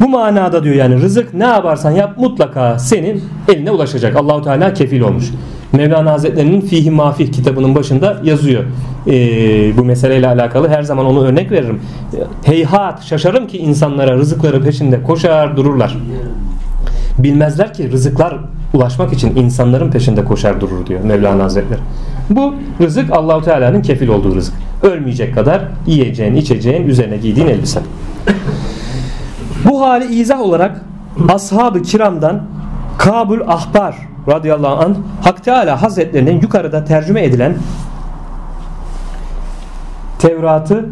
Bu 0.00 0.08
manada 0.08 0.64
diyor 0.64 0.74
yani 0.74 1.00
rızık 1.00 1.34
ne 1.34 1.44
yaparsan 1.44 1.90
yap 1.90 2.18
mutlaka 2.18 2.78
senin 2.78 3.24
eline 3.48 3.70
ulaşacak. 3.70 4.16
Allahu 4.16 4.42
Teala 4.42 4.74
kefil 4.74 5.00
olmuş. 5.00 5.24
Mevlana 5.72 6.12
Hazretleri'nin 6.12 6.60
Fihi 6.60 6.90
Mafih 6.90 7.32
kitabının 7.32 7.74
başında 7.74 8.16
yazıyor. 8.24 8.64
Ee, 9.06 9.76
bu 9.76 9.84
meseleyle 9.84 10.28
alakalı 10.28 10.68
her 10.68 10.82
zaman 10.82 11.06
onu 11.06 11.24
örnek 11.24 11.52
veririm. 11.52 11.80
Heyhat 12.44 13.02
şaşarım 13.02 13.46
ki 13.46 13.58
insanlara 13.58 14.16
rızıkları 14.16 14.62
peşinde 14.62 15.02
koşar 15.02 15.56
dururlar. 15.56 15.96
Bilmezler 17.18 17.74
ki 17.74 17.92
rızıklar 17.92 18.38
ulaşmak 18.74 19.12
için 19.12 19.36
insanların 19.36 19.90
peşinde 19.90 20.24
koşar 20.24 20.60
durur 20.60 20.86
diyor 20.86 21.00
Mevlana 21.00 21.44
Hazretleri. 21.44 21.80
Bu 22.30 22.54
rızık 22.82 23.12
Allahu 23.12 23.42
Teala'nın 23.42 23.82
kefil 23.82 24.08
olduğu 24.08 24.34
rızık. 24.34 24.54
Ölmeyecek 24.82 25.34
kadar 25.34 25.62
yiyeceğin, 25.86 26.36
içeceğin, 26.36 26.88
üzerine 26.88 27.16
giydiğin 27.16 27.46
elbisen. 27.46 27.82
Bu 29.64 29.80
hali 29.80 30.14
izah 30.14 30.40
olarak 30.40 30.80
ashab-ı 31.28 31.82
kiramdan 31.82 32.42
Kabul 32.98 33.40
Ahbar 33.40 33.96
radıyallahu 34.28 34.84
anh 34.84 34.94
Hak 35.22 35.44
Teala 35.44 35.82
Hazretlerinin 35.82 36.40
yukarıda 36.40 36.84
tercüme 36.84 37.24
edilen 37.24 37.54
Tevrat'ı 40.18 40.88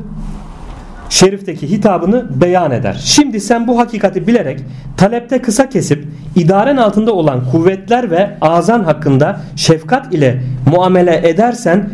şerifteki 1.09 1.71
hitabını 1.71 2.41
beyan 2.41 2.71
eder. 2.71 3.01
Şimdi 3.05 3.41
sen 3.41 3.66
bu 3.69 3.79
hakikati 3.79 4.27
bilerek 4.27 4.61
talepte 4.97 5.43
kısa 5.43 5.69
kesip 5.69 6.05
idaren 6.37 6.77
altında 6.77 7.12
olan 7.12 7.51
kuvvetler 7.51 8.11
ve 8.11 8.37
azan 8.41 8.85
hakkında 8.85 9.41
şefkat 9.57 10.14
ile 10.14 10.43
muamele 10.66 11.29
edersen 11.29 11.91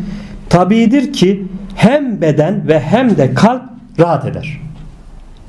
tabidir 0.49 1.13
ki 1.13 1.47
hem 1.75 2.21
beden 2.21 2.67
ve 2.67 2.79
hem 2.79 3.17
de 3.17 3.33
kalp 3.33 3.61
rahat 3.99 4.25
eder. 4.25 4.64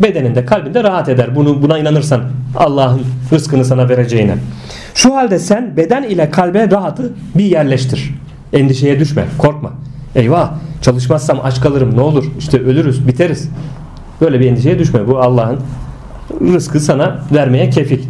Bedeninde 0.02 0.44
kalbinde 0.44 0.84
rahat 0.84 1.08
eder. 1.08 1.36
Bunu 1.36 1.62
buna 1.62 1.78
inanırsan 1.78 2.22
Allah'ın 2.56 3.02
rızkını 3.32 3.64
sana 3.64 3.88
vereceğine. 3.88 4.34
Şu 4.94 5.16
halde 5.16 5.38
sen 5.38 5.76
beden 5.76 6.02
ile 6.02 6.30
kalbe 6.30 6.70
rahatı 6.70 7.12
bir 7.34 7.44
yerleştir. 7.44 8.14
Endişeye 8.52 9.00
düşme, 9.00 9.24
korkma. 9.38 9.72
Eyvah 10.14 10.52
çalışmazsam 10.82 11.40
aç 11.42 11.60
kalırım 11.60 11.96
ne 11.96 12.00
olur 12.00 12.24
işte 12.38 12.60
ölürüz 12.60 13.08
biteriz. 13.08 13.48
Böyle 14.20 14.40
bir 14.40 14.50
endişeye 14.50 14.78
düşme. 14.78 15.06
Bu 15.08 15.18
Allah'ın 15.18 15.60
rızkı 16.40 16.80
sana 16.80 17.18
vermeye 17.34 17.70
kefil. 17.70 18.00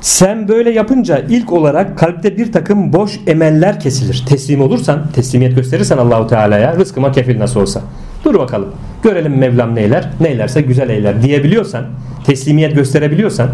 Sen 0.00 0.48
böyle 0.48 0.70
yapınca 0.70 1.18
ilk 1.18 1.52
olarak 1.52 1.98
kalpte 1.98 2.38
bir 2.38 2.52
takım 2.52 2.92
boş 2.92 3.20
emeller 3.26 3.80
kesilir. 3.80 4.24
Teslim 4.28 4.60
olursan, 4.60 5.06
teslimiyet 5.12 5.56
gösterirsen 5.56 5.98
Allahu 5.98 6.26
Teala'ya 6.26 6.76
rızkıma 6.76 7.12
kefil 7.12 7.38
nasıl 7.38 7.60
olsa. 7.60 7.80
Dur 8.24 8.34
bakalım. 8.38 8.68
Görelim 9.02 9.38
Mevlam 9.38 9.74
neyler, 9.74 10.10
neylerse 10.20 10.60
güzel 10.60 10.90
eyler 10.90 11.22
diyebiliyorsan, 11.22 11.84
teslimiyet 12.24 12.74
gösterebiliyorsan 12.74 13.48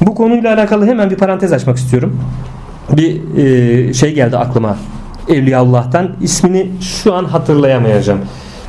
bu 0.00 0.14
konuyla 0.14 0.54
alakalı 0.54 0.86
hemen 0.86 1.10
bir 1.10 1.16
parantez 1.16 1.52
açmak 1.52 1.76
istiyorum. 1.76 2.20
Bir 2.90 3.36
e, 3.36 3.94
şey 3.94 4.14
geldi 4.14 4.36
aklıma. 4.36 4.76
Evliyaullah'tan 5.28 6.10
ismini 6.20 6.70
şu 6.80 7.14
an 7.14 7.24
hatırlayamayacağım. 7.24 8.20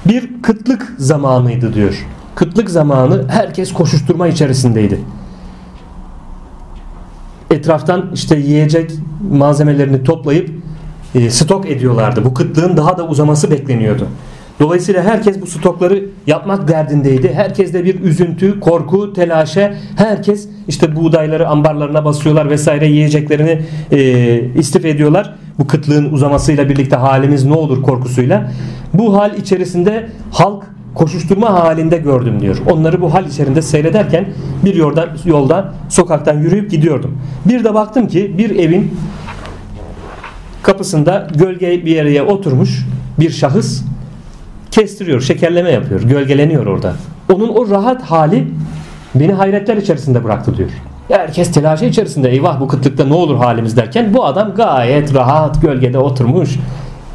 Bir 0.06 0.42
kıtlık 0.42 0.96
zamanıydı 0.98 1.74
diyor. 1.74 2.06
Kıtlık 2.36 2.70
zamanı 2.70 3.30
herkes 3.30 3.74
koşuşturma 3.74 4.28
içerisindeydi. 4.28 5.00
Etraftan 7.52 8.12
işte 8.14 8.36
yiyecek 8.36 8.92
malzemelerini 9.32 10.04
toplayıp 10.04 10.50
e, 11.16 11.30
stok 11.30 11.70
ediyorlardı. 11.70 12.26
Bu 12.26 12.34
kıtlığın 12.34 12.78
daha 12.78 12.98
da 12.98 13.08
uzaması 13.08 13.52
bekleniyordu. 13.52 14.08
Dolayısıyla 14.60 15.04
herkes 15.04 15.42
bu 15.42 15.48
stokları 15.48 16.06
yapmak 16.28 16.68
derdindeydi. 16.68 17.34
Herkes 17.34 17.74
de 17.74 17.86
bir 17.86 18.02
üzüntü, 18.02 18.60
korku, 18.60 19.14
telaşe. 19.14 19.74
Herkes 19.96 20.48
işte 20.68 20.96
buğdayları 20.96 21.48
ambarlarına 21.48 22.06
basıyorlar 22.06 22.50
vesaire 22.50 22.88
yiyeceklerini 22.88 23.62
e, 23.92 24.40
istif 24.60 24.86
ediyorlar. 24.86 25.36
Bu 25.60 25.68
kıtlığın 25.68 26.14
uzamasıyla 26.14 26.70
birlikte 26.70 26.96
halimiz 26.96 27.46
ne 27.46 27.54
olur 27.54 27.84
korkusuyla. 27.84 28.52
Bu 28.94 29.18
hal 29.18 29.38
içerisinde 29.38 30.10
halk 30.32 30.64
koşuşturma 30.96 31.54
halinde 31.54 31.98
gördüm 31.98 32.40
diyor. 32.40 32.58
Onları 32.72 33.02
bu 33.02 33.14
hal 33.14 33.26
içerisinde 33.26 33.62
seyrederken 33.62 34.26
bir 34.66 34.76
yolda, 34.76 35.10
yolda 35.26 35.74
sokaktan 35.90 36.38
yürüyüp 36.38 36.72
gidiyordum. 36.72 37.18
Bir 37.46 37.64
de 37.64 37.74
baktım 37.74 38.08
ki 38.08 38.36
bir 38.38 38.60
evin 38.60 38.98
kapısında 40.64 41.28
gölge 41.36 41.86
bir 41.86 41.92
yere 41.92 42.22
oturmuş 42.22 42.86
bir 43.20 43.30
şahıs 43.30 43.82
kestiriyor, 44.76 45.22
şekerleme 45.22 45.72
yapıyor, 45.72 46.02
gölgeleniyor 46.02 46.66
orada. 46.66 46.94
Onun 47.34 47.50
o 47.50 47.70
rahat 47.70 48.02
hali 48.02 48.48
beni 49.16 49.34
hayretler 49.34 49.78
içerisinde 49.78 50.24
bıraktı 50.24 50.58
diyor. 50.58 50.70
Herkes 51.08 51.52
telaşı 51.52 51.86
içerisinde 51.86 52.30
eyvah 52.30 52.60
bu 52.60 52.68
kıtlıkta 52.68 53.06
ne 53.06 53.14
olur 53.14 53.38
halimiz 53.38 53.78
derken 53.78 54.14
bu 54.14 54.26
adam 54.26 54.56
gayet 54.56 55.14
rahat 55.14 55.62
gölgede 55.62 56.00
oturmuş 56.00 56.50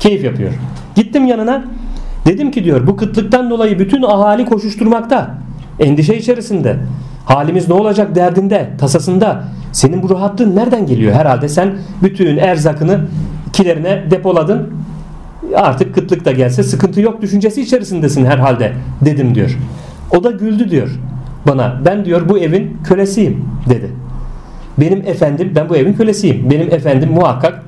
keyif 0.00 0.24
yapıyor. 0.24 0.52
Gittim 0.94 1.26
yanına 1.26 1.64
dedim 2.26 2.50
ki 2.50 2.64
diyor 2.64 2.86
bu 2.86 2.96
kıtlıktan 2.96 3.50
dolayı 3.50 3.78
bütün 3.78 4.02
ahali 4.02 4.44
koşuşturmakta 4.44 5.34
endişe 5.78 6.16
içerisinde 6.16 6.76
halimiz 7.24 7.68
ne 7.68 7.74
olacak 7.74 8.14
derdinde 8.14 8.70
tasasında 8.78 9.44
senin 9.72 10.02
bu 10.02 10.10
rahatlığın 10.10 10.56
nereden 10.56 10.86
geliyor 10.86 11.14
herhalde 11.14 11.48
sen 11.48 11.72
bütün 12.02 12.36
erzakını 12.36 13.00
kilerine 13.52 14.04
depoladın 14.10 14.70
artık 15.54 15.94
kıtlık 15.94 16.24
da 16.24 16.32
gelse 16.32 16.62
sıkıntı 16.62 17.00
yok 17.00 17.22
düşüncesi 17.22 17.62
içerisindesin 17.62 18.24
herhalde 18.24 18.72
dedim 19.04 19.34
diyor. 19.34 19.58
O 20.10 20.24
da 20.24 20.30
güldü 20.30 20.70
diyor 20.70 20.88
bana. 21.46 21.80
Ben 21.84 22.04
diyor 22.04 22.28
bu 22.28 22.38
evin 22.38 22.78
kölesiyim 22.84 23.44
dedi. 23.68 23.90
Benim 24.78 24.98
efendim 25.06 25.52
ben 25.56 25.68
bu 25.68 25.76
evin 25.76 25.92
kölesiyim. 25.92 26.50
Benim 26.50 26.74
efendim 26.74 27.10
muhakkak 27.10 27.62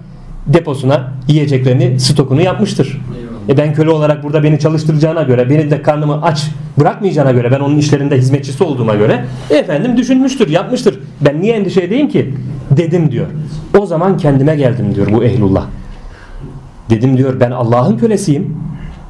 deposuna 0.47 1.13
yiyeceklerini 1.29 2.01
stokunu 2.01 2.43
yapmıştır. 2.43 3.01
E 3.49 3.57
ben 3.57 3.75
köle 3.75 3.91
olarak 3.91 4.25
burada 4.25 4.43
beni 4.43 4.59
çalıştıracağına 4.59 5.23
göre 5.23 5.51
beni 5.51 5.71
de 5.71 5.83
karnımı 5.83 6.23
aç 6.23 6.51
bırakmayacağına 6.81 7.33
göre 7.33 7.51
ben 7.51 7.61
onun 7.61 7.79
işlerinde 7.79 8.19
hizmetçisi 8.19 8.65
olduğuma 8.65 8.95
göre 8.95 9.25
efendim 9.51 9.97
düşünmüştür 9.97 10.49
yapmıştır. 10.49 11.01
Ben 11.21 11.41
niye 11.43 11.55
endişe 11.55 11.81
edeyim 11.81 12.09
ki 12.09 12.35
dedim 12.71 13.11
diyor. 13.11 13.27
O 13.79 13.87
zaman 13.87 14.17
kendime 14.17 14.57
geldim 14.57 14.95
diyor 14.95 15.13
bu 15.13 15.25
ehlullah. 15.25 15.67
Dedim 16.93 17.17
diyor 17.17 17.41
ben 17.41 17.51
Allah'ın 17.51 17.97
kölesiyim. 17.97 18.57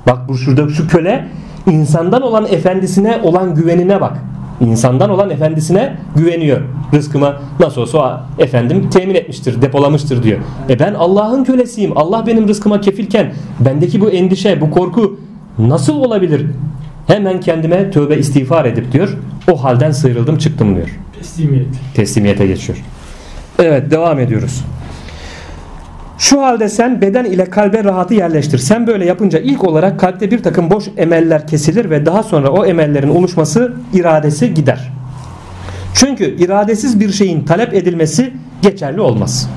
Bak 0.06 0.28
bu 0.28 0.38
şurada 0.38 0.68
şu 0.68 0.88
köle 0.88 1.28
insandan 1.70 2.22
olan 2.22 2.46
efendisine 2.50 3.20
olan 3.22 3.54
güvenine 3.54 4.00
bak. 4.00 4.18
İnsandan 4.60 5.10
olan 5.10 5.30
efendisine 5.30 5.96
güveniyor. 6.16 6.60
Rızkıma 6.94 7.36
nasıl 7.60 7.80
olsa 7.80 8.24
efendim 8.38 8.90
temin 8.90 9.14
etmiştir, 9.14 9.62
depolamıştır 9.62 10.22
diyor. 10.22 10.38
E 10.68 10.78
ben 10.78 10.94
Allah'ın 10.94 11.44
kölesiyim. 11.44 11.92
Allah 11.98 12.26
benim 12.26 12.48
rızkıma 12.48 12.80
kefilken 12.80 13.32
bendeki 13.60 14.00
bu 14.00 14.10
endişe, 14.10 14.60
bu 14.60 14.70
korku 14.70 15.20
nasıl 15.58 15.96
olabilir? 15.96 16.46
Hemen 17.06 17.40
kendime 17.40 17.90
tövbe 17.90 18.16
istiğfar 18.16 18.64
edip 18.64 18.92
diyor. 18.92 19.18
O 19.52 19.64
halden 19.64 19.90
sıyrıldım 19.90 20.38
çıktım 20.38 20.76
diyor. 20.76 20.98
Teslimiyet. 21.18 21.66
Teslimiyete 21.94 22.46
geçiyor. 22.46 22.78
Evet 23.58 23.90
devam 23.90 24.18
ediyoruz. 24.18 24.64
Şu 26.18 26.42
halde 26.42 26.68
sen 26.68 27.00
beden 27.00 27.24
ile 27.24 27.44
kalbe 27.44 27.84
rahatı 27.84 28.14
yerleştir. 28.14 28.58
Sen 28.58 28.86
böyle 28.86 29.04
yapınca 29.04 29.38
ilk 29.38 29.64
olarak 29.64 30.00
kalpte 30.00 30.30
bir 30.30 30.42
takım 30.42 30.70
boş 30.70 30.84
emeller 30.96 31.46
kesilir 31.46 31.90
ve 31.90 32.06
daha 32.06 32.22
sonra 32.22 32.50
o 32.50 32.66
emellerin 32.66 33.08
oluşması 33.08 33.74
iradesi 33.92 34.54
gider. 34.54 34.92
Çünkü 35.94 36.24
iradesiz 36.24 37.00
bir 37.00 37.12
şeyin 37.12 37.44
talep 37.44 37.74
edilmesi 37.74 38.32
geçerli 38.62 39.00
olmaz. 39.00 39.50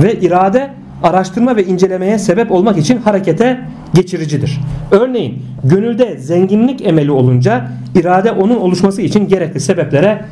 Ve 0.00 0.14
irade 0.14 0.70
araştırma 1.02 1.56
ve 1.56 1.64
incelemeye 1.64 2.18
sebep 2.18 2.52
olmak 2.52 2.78
için 2.78 2.98
harekete 2.98 3.60
geçiricidir. 3.94 4.60
Örneğin 4.90 5.42
gönülde 5.64 6.16
zenginlik 6.18 6.86
emeli 6.86 7.10
olunca 7.10 7.68
irade 7.94 8.32
onun 8.32 8.56
oluşması 8.56 9.02
için 9.02 9.28
gerekli 9.28 9.60
sebeplere 9.60 10.24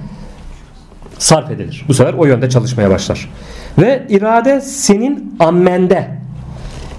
sarf 1.18 1.50
edilir. 1.50 1.84
Bu 1.88 1.94
sefer 1.94 2.14
o 2.14 2.24
yönde 2.26 2.50
çalışmaya 2.50 2.90
başlar. 2.90 3.30
Ve 3.78 4.06
irade 4.08 4.60
senin 4.60 5.36
ammende 5.40 6.18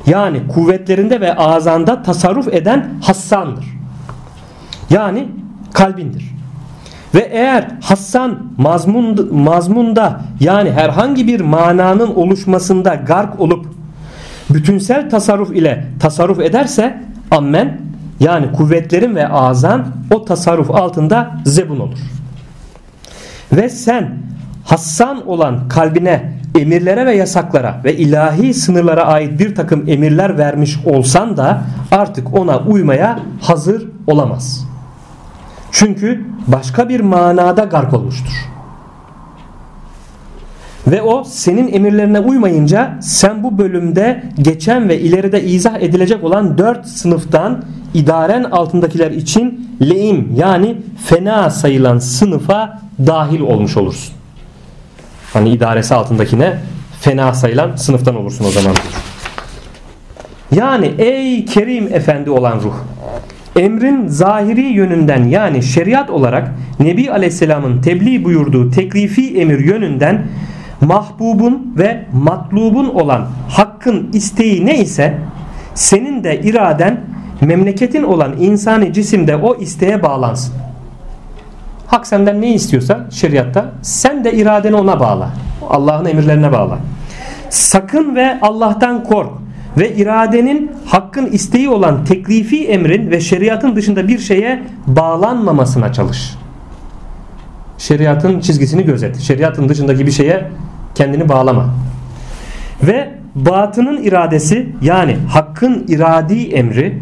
yani 0.05 0.47
kuvvetlerinde 0.47 1.21
ve 1.21 1.35
azanda 1.35 2.03
tasarruf 2.03 2.47
eden 2.47 2.89
hassandır. 3.01 3.65
Yani 4.89 5.27
kalbindir. 5.73 6.37
Ve 7.15 7.19
eğer 7.19 7.67
hassan 7.81 8.51
mazmun, 8.57 9.35
mazmunda 9.35 10.21
yani 10.39 10.71
herhangi 10.71 11.27
bir 11.27 11.41
mananın 11.41 12.15
oluşmasında 12.15 12.95
gark 12.95 13.39
olup 13.39 13.65
bütünsel 14.49 15.09
tasarruf 15.09 15.55
ile 15.55 15.85
tasarruf 15.99 16.39
ederse 16.39 17.03
ammen 17.31 17.81
yani 18.19 18.51
kuvvetlerin 18.51 19.15
ve 19.15 19.27
azan 19.27 19.87
o 20.13 20.25
tasarruf 20.25 20.71
altında 20.71 21.31
zebun 21.45 21.79
olur. 21.79 21.99
Ve 23.53 23.69
sen 23.69 24.09
hassan 24.65 25.27
olan 25.27 25.69
kalbine 25.69 26.33
emirlere 26.59 27.05
ve 27.05 27.15
yasaklara 27.15 27.81
ve 27.83 27.97
ilahi 27.97 28.53
sınırlara 28.53 29.05
ait 29.05 29.39
bir 29.39 29.55
takım 29.55 29.83
emirler 29.87 30.37
vermiş 30.37 30.77
olsan 30.85 31.37
da 31.37 31.61
artık 31.91 32.33
ona 32.33 32.59
uymaya 32.59 33.19
hazır 33.41 33.87
olamaz. 34.07 34.67
Çünkü 35.71 36.25
başka 36.47 36.89
bir 36.89 36.99
manada 36.99 37.63
gark 37.63 37.93
olmuştur. 37.93 38.33
Ve 40.87 41.01
o 41.01 41.23
senin 41.23 41.73
emirlerine 41.73 42.19
uymayınca 42.19 42.97
sen 43.01 43.43
bu 43.43 43.57
bölümde 43.57 44.23
geçen 44.41 44.89
ve 44.89 44.99
ileride 44.99 45.43
izah 45.43 45.81
edilecek 45.81 46.23
olan 46.23 46.57
dört 46.57 46.85
sınıftan 46.85 47.63
idaren 47.93 48.43
altındakiler 48.43 49.11
için 49.11 49.69
leim 49.81 50.33
yani 50.35 50.77
fena 51.05 51.49
sayılan 51.49 51.99
sınıfa 51.99 52.81
dahil 53.07 53.39
olmuş 53.39 53.77
olursun. 53.77 54.13
Hani 55.33 55.49
idaresi 55.49 55.95
altındakine 55.95 56.59
fena 57.01 57.33
sayılan 57.33 57.75
sınıftan 57.75 58.15
olursun 58.15 58.45
o 58.45 58.51
zaman. 58.51 58.75
Yani 60.55 60.91
ey 60.97 61.45
Kerim 61.45 61.93
Efendi 61.93 62.29
olan 62.29 62.59
ruh 62.61 62.75
emrin 63.57 64.07
zahiri 64.07 64.61
yönünden 64.61 65.23
yani 65.23 65.63
şeriat 65.63 66.09
olarak 66.09 66.51
Nebi 66.79 67.11
Aleyhisselam'ın 67.11 67.81
tebliğ 67.81 68.23
buyurduğu 68.23 68.71
teklifi 68.71 69.39
emir 69.39 69.59
yönünden 69.59 70.27
mahbubun 70.81 71.73
ve 71.77 72.05
matlubun 72.13 72.89
olan 72.89 73.27
hakkın 73.49 74.09
isteği 74.13 74.65
ne 74.65 74.79
ise 74.79 75.17
senin 75.75 76.23
de 76.23 76.41
iraden 76.41 77.01
memleketin 77.41 78.03
olan 78.03 78.33
insani 78.39 78.93
cisimde 78.93 79.35
o 79.35 79.55
isteğe 79.55 80.03
bağlansın. 80.03 80.53
Hak 81.87 82.07
senden 82.07 82.41
ne 82.41 82.53
istiyorsa 82.53 83.05
şeriatta 83.11 83.71
sen 83.81 84.23
de 84.23 84.33
iradeni 84.33 84.75
ona 84.75 84.99
bağla. 84.99 85.29
Allah'ın 85.69 86.05
emirlerine 86.05 86.51
bağla. 86.51 86.77
Sakın 87.49 88.15
ve 88.15 88.39
Allah'tan 88.41 89.03
kork 89.03 89.29
ve 89.77 89.95
iradenin 89.95 90.71
hakkın 90.85 91.25
isteği 91.25 91.69
olan 91.69 92.05
teklifi 92.05 92.67
emrin 92.67 93.11
ve 93.11 93.19
şeriatın 93.19 93.75
dışında 93.75 94.07
bir 94.07 94.19
şeye 94.19 94.63
bağlanmamasına 94.87 95.93
çalış. 95.93 96.35
Şeriatın 97.77 98.39
çizgisini 98.39 98.85
gözet. 98.85 99.19
Şeriatın 99.19 99.69
dışındaki 99.69 100.05
bir 100.05 100.11
şeye 100.11 100.47
kendini 100.95 101.29
bağlama. 101.29 101.65
Ve 102.83 103.16
batının 103.45 104.03
iradesi 104.03 104.69
yani 104.81 105.17
hakkın 105.29 105.85
iradi 105.87 106.43
emri 106.43 106.99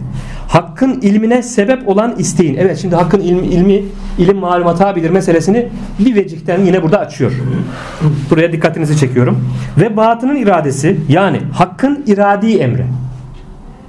hakkın 0.47 1.01
ilmine 1.01 1.43
sebep 1.43 1.87
olan 1.87 2.15
isteğin. 2.17 2.55
Evet 2.55 2.77
şimdi 2.81 2.95
hakkın 2.95 3.19
ilmi, 3.19 3.47
ilmi 3.47 3.81
ilim 4.17 4.37
malumata 4.37 4.95
bilir 4.95 5.09
meselesini 5.09 5.69
bir 5.99 6.15
vecikten 6.15 6.61
yine 6.61 6.83
burada 6.83 6.99
açıyor. 6.99 7.31
Buraya 8.29 8.51
dikkatinizi 8.51 8.97
çekiyorum. 8.97 9.49
Ve 9.77 9.97
batının 9.97 10.35
iradesi 10.35 10.97
yani 11.09 11.41
hakkın 11.53 12.03
iradi 12.07 12.57
emri. 12.57 12.85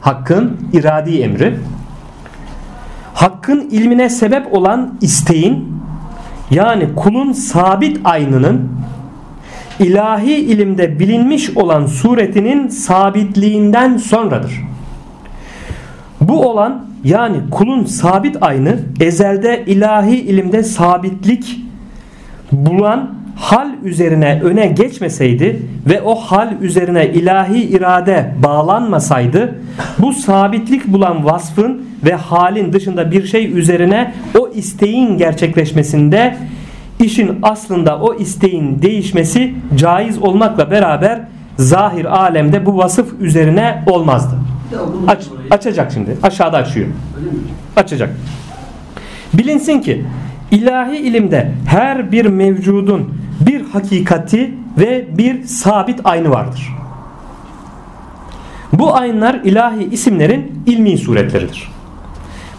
Hakkın 0.00 0.56
iradi 0.72 1.20
emri. 1.20 1.56
Hakkın 3.14 3.60
ilmine 3.70 4.10
sebep 4.10 4.54
olan 4.54 4.98
isteğin 5.00 5.72
yani 6.50 6.94
kulun 6.96 7.32
sabit 7.32 8.00
aynının 8.04 8.70
ilahi 9.80 10.34
ilimde 10.34 10.98
bilinmiş 11.00 11.56
olan 11.56 11.86
suretinin 11.86 12.68
sabitliğinden 12.68 13.96
sonradır. 13.96 14.62
Bu 16.20 16.48
olan 16.48 16.86
yani 17.04 17.36
kulun 17.50 17.84
sabit 17.84 18.36
aynı 18.40 18.78
ezelde 19.00 19.64
ilahi 19.66 20.16
ilimde 20.16 20.62
sabitlik 20.62 21.60
bulan 22.52 23.14
hal 23.36 23.68
üzerine 23.84 24.40
öne 24.42 24.66
geçmeseydi 24.66 25.62
ve 25.86 26.02
o 26.02 26.14
hal 26.14 26.52
üzerine 26.60 27.08
ilahi 27.08 27.62
irade 27.62 28.34
bağlanmasaydı 28.42 29.54
bu 29.98 30.12
sabitlik 30.12 30.86
bulan 30.86 31.24
vasfın 31.24 31.86
ve 32.04 32.14
halin 32.14 32.72
dışında 32.72 33.10
bir 33.10 33.26
şey 33.26 33.58
üzerine 33.58 34.14
o 34.38 34.48
isteğin 34.48 35.18
gerçekleşmesinde 35.18 36.36
işin 37.00 37.38
aslında 37.42 38.00
o 38.00 38.14
isteğin 38.14 38.82
değişmesi 38.82 39.54
caiz 39.76 40.18
olmakla 40.18 40.70
beraber 40.70 41.20
zahir 41.56 42.04
alemde 42.04 42.66
bu 42.66 42.76
vasıf 42.76 43.12
üzerine 43.20 43.84
olmazdı. 43.86 44.36
Aç, 45.08 45.24
açacak 45.50 45.92
şimdi. 45.92 46.16
Aşağıda 46.22 46.56
açıyor. 46.56 46.86
Açacak. 47.76 48.10
Bilinsin 49.34 49.80
ki 49.80 50.04
ilahi 50.50 50.96
ilimde 50.96 51.52
her 51.66 52.12
bir 52.12 52.26
mevcudun 52.26 53.14
bir 53.40 53.64
hakikati 53.64 54.54
ve 54.78 55.18
bir 55.18 55.44
sabit 55.44 56.00
aynı 56.04 56.30
vardır. 56.30 56.76
Bu 58.72 58.96
aynlar 58.96 59.34
ilahi 59.34 59.84
isimlerin 59.84 60.62
ilmi 60.66 60.98
suretleridir. 60.98 61.68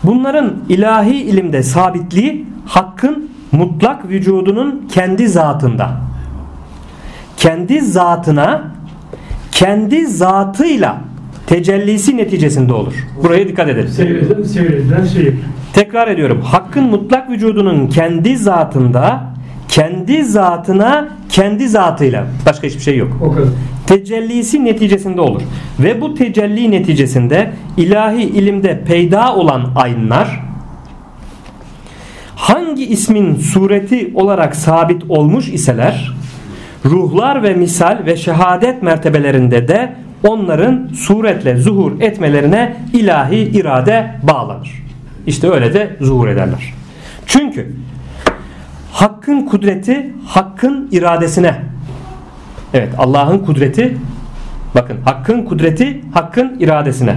Bunların 0.03 0.53
ilahi 0.69 1.15
ilimde 1.15 1.63
sabitliği 1.63 2.45
hakkın 2.65 3.29
mutlak 3.57 4.09
vücudunun 4.09 4.87
kendi 4.91 5.27
zatında. 5.27 5.91
Kendi 7.37 7.81
zatına 7.81 8.71
kendi 9.51 10.07
zatıyla 10.07 11.01
tecellisi 11.47 12.17
neticesinde 12.17 12.73
olur. 12.73 12.93
Buraya 13.23 13.47
dikkat 13.47 13.69
edelim. 13.69 13.89
Seyreden, 13.89 14.43
seyredilen 14.43 15.05
seyir. 15.05 15.35
Tekrar 15.73 16.07
ediyorum. 16.07 16.41
Hakkın 16.41 16.83
mutlak 16.83 17.29
vücudunun 17.29 17.87
kendi 17.87 18.37
zatında 18.37 19.23
kendi 19.67 20.23
zatına 20.23 21.07
kendi 21.29 21.67
zatıyla 21.67 22.27
başka 22.45 22.67
hiçbir 22.67 22.81
şey 22.81 22.97
yok. 22.97 23.17
O 23.21 23.31
kadar. 23.31 23.49
Tecellisi 23.87 24.65
neticesinde 24.65 25.21
olur. 25.21 25.41
Ve 25.79 26.01
bu 26.01 26.13
tecelli 26.13 26.71
neticesinde 26.71 27.51
ilahi 27.77 28.23
ilimde 28.23 28.83
peyda 28.87 29.35
olan 29.35 29.71
aynlar 29.75 30.46
hangi 32.37 32.85
ismin 32.85 33.35
sureti 33.35 34.11
olarak 34.15 34.55
sabit 34.55 35.03
olmuş 35.09 35.49
iseler 35.49 36.13
ruhlar 36.85 37.43
ve 37.43 37.53
misal 37.53 37.99
ve 38.05 38.17
şehadet 38.17 38.83
mertebelerinde 38.83 39.67
de 39.67 39.95
onların 40.27 40.87
suretle 40.87 41.57
zuhur 41.57 42.01
etmelerine 42.01 42.77
ilahi 42.93 43.37
irade 43.37 44.15
bağlanır. 44.23 44.83
İşte 45.27 45.49
öyle 45.49 45.73
de 45.73 45.97
zuhur 46.01 46.27
ederler. 46.27 46.73
Çünkü 47.25 47.73
hakkın 48.91 49.41
kudreti 49.41 50.13
hakkın 50.25 50.89
iradesine 50.91 51.55
evet 52.73 52.89
Allah'ın 52.97 53.39
kudreti 53.39 53.97
bakın 54.75 54.97
hakkın 55.05 55.41
kudreti 55.41 56.01
hakkın 56.13 56.57
iradesine 56.59 57.15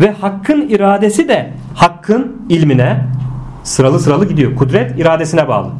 ve 0.00 0.10
hakkın 0.10 0.68
iradesi 0.68 1.28
de 1.28 1.50
hakkın 1.74 2.36
ilmine 2.48 2.96
sıralı 3.64 4.00
sıralı 4.00 4.28
gidiyor. 4.28 4.56
Kudret 4.56 4.98
iradesine 4.98 5.48
bağlı. 5.48 5.70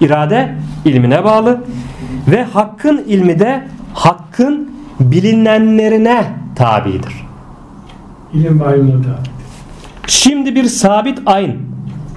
İrade 0.00 0.54
ilmine 0.84 1.24
bağlı 1.24 1.64
ve 2.30 2.44
hakkın 2.44 3.04
ilmi 3.06 3.38
de 3.38 3.64
hakkın 3.94 4.70
bilinenlerine 5.00 6.32
tabidir. 6.56 7.14
İlim 8.34 8.56
malumatı. 8.56 9.08
Şimdi 10.06 10.54
bir 10.54 10.64
sabit 10.64 11.18
ayn 11.26 11.56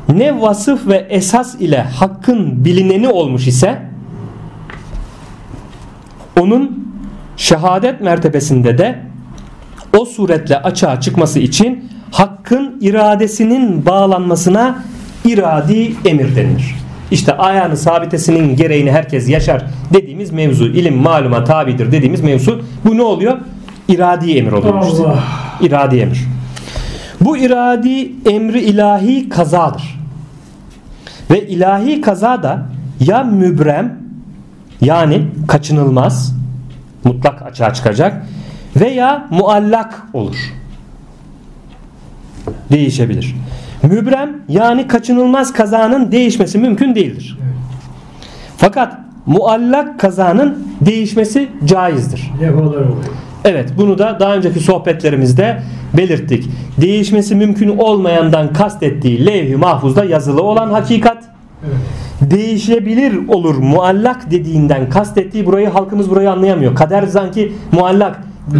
ne 0.09 0.41
vasıf 0.41 0.87
ve 0.87 1.07
esas 1.09 1.55
ile 1.55 1.81
hakkın 1.81 2.65
bilineni 2.65 3.09
olmuş 3.09 3.47
ise 3.47 3.81
onun 6.39 6.87
şehadet 7.37 8.01
mertebesinde 8.01 8.77
de 8.77 8.99
o 9.97 10.05
suretle 10.05 10.61
açığa 10.61 11.01
çıkması 11.01 11.39
için 11.39 11.89
hakkın 12.11 12.77
iradesinin 12.81 13.85
bağlanmasına 13.85 14.83
iradi 15.25 15.93
emir 16.05 16.35
denilir. 16.35 16.75
İşte 17.11 17.37
ayağını 17.37 17.77
sabitesinin 17.77 18.55
gereğini 18.55 18.91
herkes 18.91 19.29
yaşar 19.29 19.65
dediğimiz 19.93 20.31
mevzu 20.31 20.65
ilim 20.65 20.97
maluma 20.97 21.43
tabidir 21.43 21.91
dediğimiz 21.91 22.21
mevzu 22.21 22.61
bu 22.85 22.97
ne 22.97 23.03
oluyor? 23.03 23.37
İradi 23.87 24.37
emir 24.37 24.51
oluyor 24.51 24.83
işte. 24.87 25.03
İradi 25.61 25.97
emir. 25.97 26.27
Bu 27.21 27.37
iradi 27.37 28.11
emri 28.29 28.61
ilahi 28.61 29.29
kazadır. 29.29 29.99
Ve 31.31 31.47
ilahi 31.47 32.01
kaza 32.01 32.43
da 32.43 32.65
ya 32.99 33.23
mübrem 33.23 33.99
yani 34.81 35.27
kaçınılmaz 35.47 36.35
mutlak 37.03 37.41
açığa 37.41 37.73
çıkacak 37.73 38.25
veya 38.79 39.27
muallak 39.29 40.03
olur. 40.13 40.35
Değişebilir. 42.71 43.35
Mübrem 43.83 44.37
yani 44.49 44.87
kaçınılmaz 44.87 45.53
kazanın 45.53 46.11
değişmesi 46.11 46.57
mümkün 46.57 46.95
değildir. 46.95 47.37
Fakat 48.57 48.97
muallak 49.25 49.99
kazanın 49.99 50.67
değişmesi 50.81 51.49
caizdir. 51.65 52.31
Evet 53.45 53.69
bunu 53.77 53.97
da 53.97 54.17
daha 54.19 54.35
önceki 54.35 54.59
sohbetlerimizde 54.59 55.61
belirttik. 55.97 56.49
Değişmesi 56.81 57.35
mümkün 57.35 57.77
olmayandan 57.77 58.53
kastettiği 58.53 59.25
levh-i 59.25 59.55
mahfuzda 59.55 60.05
yazılı 60.05 60.43
olan 60.43 60.69
hakikat. 60.69 61.23
Evet. 61.65 62.31
değişebilir 62.31 63.27
olur 63.27 63.55
muallak 63.55 64.31
dediğinden 64.31 64.89
kastettiği 64.89 65.45
burayı 65.45 65.69
halkımız 65.69 66.09
burayı 66.09 66.31
anlayamıyor. 66.31 66.75
Kader 66.75 67.07
sanki 67.07 67.53
muallak 67.71 68.19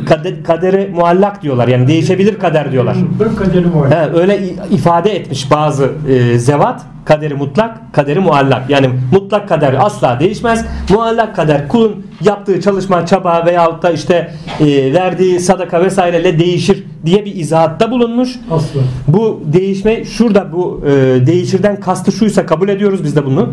kader, 0.10 0.44
kadere 0.44 0.90
muallak 0.94 1.42
diyorlar 1.44 1.68
yani 1.68 1.88
değişebilir 1.88 2.40
kader 2.40 2.72
diyorlar. 2.72 2.96
Mutlak 2.96 3.38
kaderi 3.38 3.76
var. 3.76 3.92
He, 3.92 4.20
öyle 4.20 4.40
ifade 4.72 5.16
etmiş 5.16 5.52
bazı 5.52 5.92
e, 6.10 6.40
zevat 6.40 6.82
kaderi 7.06 7.34
mutlak 7.34 7.94
kaderi 7.94 8.20
muallak. 8.20 8.70
Yani 8.70 8.90
mutlak 9.12 9.50
kader 9.50 9.76
asla 9.80 10.20
değişmez. 10.20 10.66
Muallak 10.90 11.36
kader 11.36 11.68
kulun 11.68 12.06
yaptığı 12.24 12.62
çalışma 12.62 13.06
çaba 13.06 13.46
veyahut 13.46 13.84
da 13.84 13.92
işte 13.92 14.32
e, 14.60 14.94
verdiği 14.94 15.40
sadaka 15.40 15.84
vesaireyle 15.84 16.40
değişir 16.40 16.84
diye 17.06 17.26
bir 17.26 17.36
izahatta 17.36 17.92
bulunmuş. 17.92 18.30
Asla. 18.52 18.82
bu 19.08 19.44
değişme 19.46 20.06
şurada 20.06 20.54
bu 20.54 20.82
e, 20.86 20.92
değişirden 21.26 21.80
kastı 21.80 22.12
şuysa 22.12 22.46
kabul 22.46 22.70
ediyoruz 22.70 23.04
biz 23.04 23.16
de 23.16 23.26
bunu. 23.26 23.50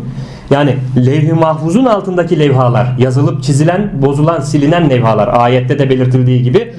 Yani 0.49 0.75
levh-i 0.97 1.33
mahfuzun 1.33 1.85
altındaki 1.85 2.39
levhalar 2.39 2.87
yazılıp 2.99 3.43
çizilen, 3.43 3.91
bozulan, 4.01 4.39
silinen 4.39 4.89
levhalar 4.89 5.29
ayette 5.33 5.79
de 5.79 5.89
belirtildiği 5.89 6.43
gibi 6.43 6.73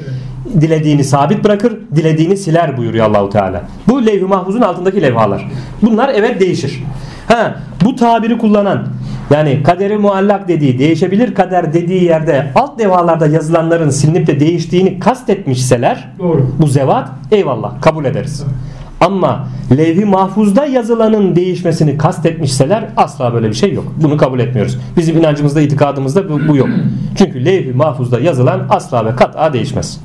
dilediğini 0.60 1.04
sabit 1.04 1.44
bırakır, 1.44 1.78
dilediğini 1.94 2.36
siler 2.36 2.76
buyuruyor 2.76 3.06
Allahu 3.06 3.28
Teala. 3.28 3.62
Bu 3.88 4.06
levh-i 4.06 4.24
mahfuzun 4.24 4.60
altındaki 4.60 5.02
levhalar. 5.02 5.48
Bunlar 5.82 6.10
evet 6.14 6.40
değişir. 6.40 6.82
Ha, 7.28 7.54
bu 7.84 7.96
tabiri 7.96 8.38
kullanan 8.38 8.86
yani 9.30 9.62
kaderi 9.62 9.98
muallak 9.98 10.48
dediği, 10.48 10.78
değişebilir 10.78 11.34
kader 11.34 11.72
dediği 11.72 12.04
yerde 12.04 12.46
alt 12.54 12.80
levhalarda 12.80 13.26
yazılanların 13.26 13.90
silinip 13.90 14.26
de 14.26 14.40
değiştiğini 14.40 14.98
kastetmişseler 14.98 16.08
Doğru. 16.18 16.50
bu 16.58 16.66
zevat 16.66 17.08
eyvallah 17.32 17.82
kabul 17.82 18.04
ederiz. 18.04 18.44
Ama 19.00 19.48
levh-i 19.76 20.04
mahfuzda 20.04 20.66
yazılanın 20.66 21.36
değişmesini 21.36 21.98
kastetmişseler 21.98 22.84
asla 22.96 23.34
böyle 23.34 23.48
bir 23.48 23.54
şey 23.54 23.72
yok. 23.72 23.94
Bunu 24.02 24.16
kabul 24.16 24.40
etmiyoruz. 24.40 24.78
Bizim 24.96 25.18
inancımızda, 25.18 25.60
itikadımızda 25.60 26.28
bu, 26.28 26.48
bu 26.48 26.56
yok. 26.56 26.68
Çünkü 27.18 27.44
levh-i 27.44 27.72
mahfuzda 27.72 28.20
yazılan 28.20 28.60
asla 28.70 29.06
ve 29.06 29.16
kat'a 29.16 29.52
değişmez. 29.52 30.00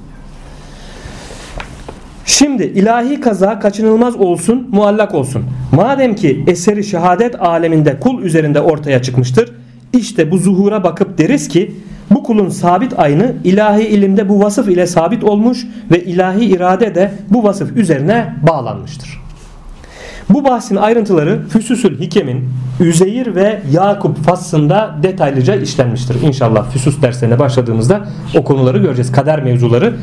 Şimdi 2.25 2.63
ilahi 2.63 3.19
kaza 3.19 3.59
kaçınılmaz 3.59 4.15
olsun, 4.15 4.67
muallak 4.71 5.15
olsun. 5.15 5.43
Madem 5.71 6.15
ki 6.15 6.43
eseri 6.47 6.83
şehadet 6.83 7.41
aleminde 7.41 7.99
kul 7.99 8.23
üzerinde 8.23 8.61
ortaya 8.61 9.01
çıkmıştır, 9.01 9.51
işte 9.93 10.31
bu 10.31 10.37
zuhura 10.37 10.83
bakıp 10.83 11.17
deriz 11.17 11.47
ki 11.47 11.75
bu 12.11 12.23
kulun 12.23 12.49
sabit 12.49 12.99
aynı 12.99 13.33
ilahi 13.43 13.83
ilimde 13.83 14.29
bu 14.29 14.43
vasıf 14.43 14.69
ile 14.69 14.87
sabit 14.87 15.23
olmuş 15.23 15.67
ve 15.91 16.03
ilahi 16.03 16.45
irade 16.45 16.95
de 16.95 17.11
bu 17.29 17.43
vasıf 17.43 17.77
üzerine 17.77 18.35
bağlanmıştır. 18.47 19.24
Bu 20.29 20.45
bahsin 20.45 20.75
ayrıntıları 20.75 21.47
Füsusül 21.49 21.99
Hikem'in 21.99 22.49
Üzeyir 22.79 23.35
ve 23.35 23.61
Yakup 23.71 24.17
faslında 24.17 24.95
detaylıca 25.03 25.55
işlenmiştir. 25.55 26.21
İnşallah 26.21 26.71
Füsus 26.71 27.01
derslerine 27.01 27.39
başladığımızda 27.39 28.07
o 28.37 28.43
konuları 28.43 28.77
göreceğiz. 28.77 29.11
Kader 29.11 29.43
mevzuları 29.43 29.93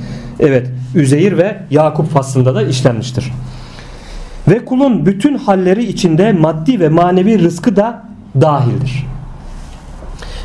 evet 0.40 0.70
Üzeyir 0.94 1.38
ve 1.38 1.56
Yakup 1.70 2.10
faslında 2.10 2.54
da 2.54 2.62
işlenmiştir. 2.62 3.32
Ve 4.48 4.64
kulun 4.64 5.06
bütün 5.06 5.38
halleri 5.38 5.84
içinde 5.84 6.32
maddi 6.32 6.80
ve 6.80 6.88
manevi 6.88 7.42
rızkı 7.42 7.76
da 7.76 8.04
dahildir. 8.40 9.06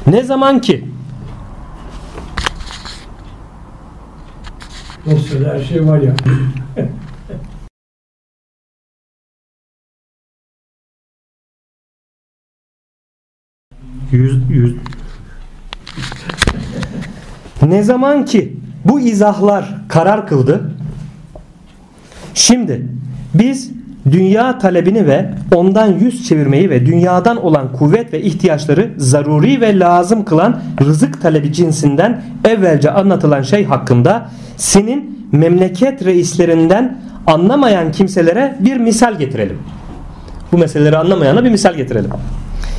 Ne 0.08 0.24
zaman 0.24 0.62
ki 0.62 0.86
Dosyada 5.12 5.54
her 5.54 5.64
şey 5.64 5.88
var 5.88 6.00
ya. 6.00 6.16
Yüz, 14.12 14.38
yüz. 14.50 14.76
Ne 17.62 17.84
zaman 17.84 18.26
ki 18.26 18.58
bu 18.86 19.00
izahlar 19.00 19.76
karar 19.88 20.28
kıldı. 20.28 20.72
Şimdi 22.34 22.88
biz 23.34 23.72
dünya 24.12 24.58
talebini 24.58 25.08
ve 25.08 25.30
ondan 25.56 25.88
yüz 25.88 26.28
çevirmeyi 26.28 26.70
ve 26.70 26.86
dünyadan 26.86 27.46
olan 27.46 27.74
kuvvet 27.74 28.14
ve 28.14 28.22
ihtiyaçları 28.22 28.92
zaruri 28.98 29.62
ve 29.62 29.80
lazım 29.80 30.26
kılan 30.26 30.62
rızık 30.82 31.22
talebi 31.22 31.54
cinsinden 31.54 32.22
evvelce 32.46 32.92
anlatılan 32.92 33.42
şey 33.42 33.66
hakkında 33.66 34.30
senin 34.58 35.28
memleket 35.32 36.06
reislerinden 36.06 36.98
anlamayan 37.28 37.92
kimselere 37.92 38.58
bir 38.60 38.78
misal 38.78 39.18
getirelim. 39.20 39.58
Bu 40.52 40.58
meseleleri 40.58 40.98
anlamayana 40.98 41.44
bir 41.44 41.50
misal 41.50 41.74
getirelim. 41.74 42.12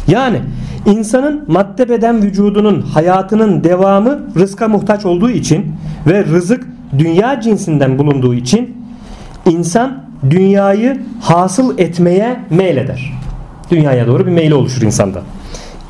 Yani 0.08 0.40
insanın 0.86 1.44
madde 1.46 1.88
beden 1.88 2.22
vücudunun 2.22 2.80
hayatının 2.80 3.64
devamı 3.64 4.20
rızka 4.36 4.68
muhtaç 4.68 5.06
olduğu 5.06 5.30
için 5.30 5.74
ve 6.06 6.24
rızık 6.24 6.66
dünya 6.98 7.40
cinsinden 7.40 7.98
bulunduğu 7.98 8.34
için 8.34 8.76
insan 9.46 10.04
dünyayı 10.30 11.02
hasıl 11.20 11.78
etmeye 11.78 12.36
meyleder. 12.50 13.12
Dünyaya 13.70 14.06
doğru 14.06 14.26
bir 14.26 14.32
meyli 14.32 14.54
oluşur 14.54 14.82
insanda. 14.82 15.22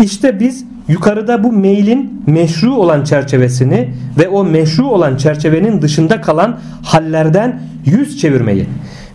İşte 0.01 0.41
biz 0.41 0.64
yukarıda 0.89 1.45
bu 1.45 1.53
meylin 1.53 2.22
meşru 2.26 2.74
olan 2.74 3.05
çerçevesini 3.05 3.89
ve 4.18 4.28
o 4.28 4.45
meşru 4.45 4.86
olan 4.86 5.16
çerçevenin 5.16 5.82
dışında 5.82 6.20
kalan 6.20 6.59
hallerden 6.82 7.61
yüz 7.84 8.18
çevirmeyi 8.18 8.66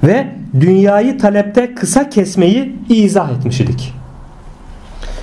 ve 0.03 0.27
dünyayı 0.59 1.17
talepte 1.17 1.75
kısa 1.75 2.09
kesmeyi 2.09 2.75
izah 2.89 3.31
etmiş 3.31 3.61
idik. 3.61 3.93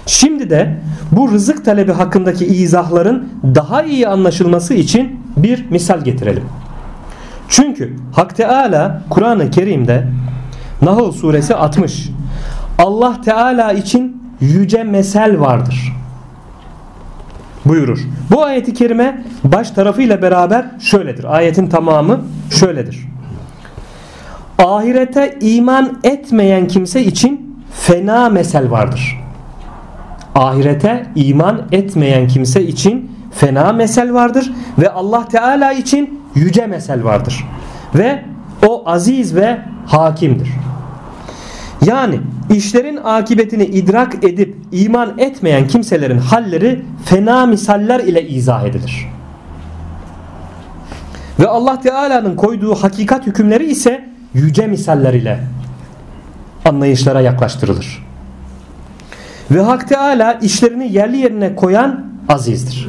Şimdi 0.06 0.50
de 0.50 0.76
bu 1.12 1.32
rızık 1.32 1.64
talebi 1.64 1.92
hakkındaki 1.92 2.46
izahların 2.46 3.28
daha 3.54 3.82
iyi 3.82 4.08
anlaşılması 4.08 4.74
için 4.74 5.20
bir 5.36 5.70
misal 5.70 6.04
getirelim. 6.04 6.44
Çünkü 7.48 7.96
Hak 8.12 8.36
Teala 8.36 9.02
Kur'an-ı 9.10 9.50
Kerim'de 9.50 10.06
Nahl 10.82 11.12
suresi 11.12 11.54
60 11.54 12.08
Allah 12.78 13.20
Teala 13.20 13.72
için 13.72 14.22
yüce 14.40 14.82
mesel 14.82 15.40
vardır 15.40 16.00
buyurur. 17.64 17.98
Bu 18.30 18.44
ayeti 18.44 18.74
kerime 18.74 19.24
baş 19.44 19.70
tarafıyla 19.70 20.22
beraber 20.22 20.66
şöyledir. 20.80 21.36
Ayetin 21.36 21.66
tamamı 21.66 22.20
şöyledir. 22.50 23.08
Ahirete 24.58 25.38
iman 25.40 25.98
etmeyen 26.04 26.68
kimse 26.68 27.04
için 27.04 27.62
fena 27.74 28.28
mesel 28.28 28.70
vardır. 28.70 29.20
Ahirete 30.34 31.06
iman 31.14 31.62
etmeyen 31.72 32.28
kimse 32.28 32.62
için 32.62 33.10
fena 33.32 33.72
mesel 33.72 34.14
vardır 34.14 34.52
ve 34.78 34.90
Allah 34.90 35.28
Teala 35.28 35.72
için 35.72 36.20
yüce 36.34 36.66
mesel 36.66 37.04
vardır. 37.04 37.44
Ve 37.94 38.24
o 38.66 38.82
aziz 38.86 39.34
ve 39.34 39.58
hakimdir. 39.86 40.48
Yani 41.86 42.20
işlerin 42.50 42.96
akıbetini 42.96 43.64
idrak 43.64 44.24
edip 44.24 44.56
iman 44.72 45.18
etmeyen 45.18 45.68
kimselerin 45.68 46.18
halleri 46.18 46.82
fena 47.04 47.46
misaller 47.46 48.00
ile 48.00 48.28
izah 48.28 48.64
edilir. 48.64 49.08
Ve 51.40 51.48
Allah 51.48 51.80
Teala'nın 51.80 52.36
koyduğu 52.36 52.74
hakikat 52.74 53.26
hükümleri 53.26 53.70
ise 53.70 54.08
yüce 54.34 54.66
misaller 54.66 55.14
ile 55.14 55.40
anlayışlara 56.64 57.20
yaklaştırılır. 57.20 58.09
Ve 59.50 59.60
Hak 59.60 59.88
Teala 59.88 60.32
işlerini 60.32 60.92
yerli 60.92 61.16
yerine 61.16 61.54
koyan 61.56 62.04
azizdir. 62.28 62.88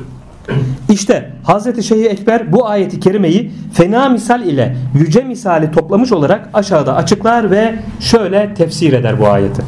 İşte 0.90 1.32
Hazreti 1.44 1.84
Şeyh 1.84 2.06
Ekber 2.06 2.52
bu 2.52 2.68
ayeti 2.68 3.00
kerimeyi 3.00 3.52
fena 3.74 4.10
misal 4.10 4.46
ile 4.46 4.78
yüce 5.00 5.22
misali 5.22 5.72
toplamış 5.72 6.12
olarak 6.12 6.50
aşağıda 6.54 6.96
açıklar 6.96 7.52
ve 7.52 7.76
şöyle 8.00 8.54
tefsir 8.54 8.94
eder 8.94 9.20
bu 9.20 9.28
ayeti. 9.28 9.62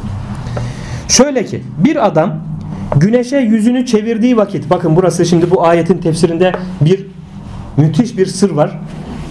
Şöyle 1.08 1.44
ki 1.44 1.62
bir 1.78 2.06
adam 2.06 2.36
güneşe 2.96 3.36
yüzünü 3.36 3.86
çevirdiği 3.86 4.36
vakit 4.36 4.70
bakın 4.70 4.96
burası 4.96 5.26
şimdi 5.26 5.50
bu 5.50 5.66
ayetin 5.66 5.98
tefsirinde 5.98 6.52
bir 6.80 7.06
müthiş 7.76 8.18
bir 8.18 8.26
sır 8.26 8.50
var. 8.50 8.78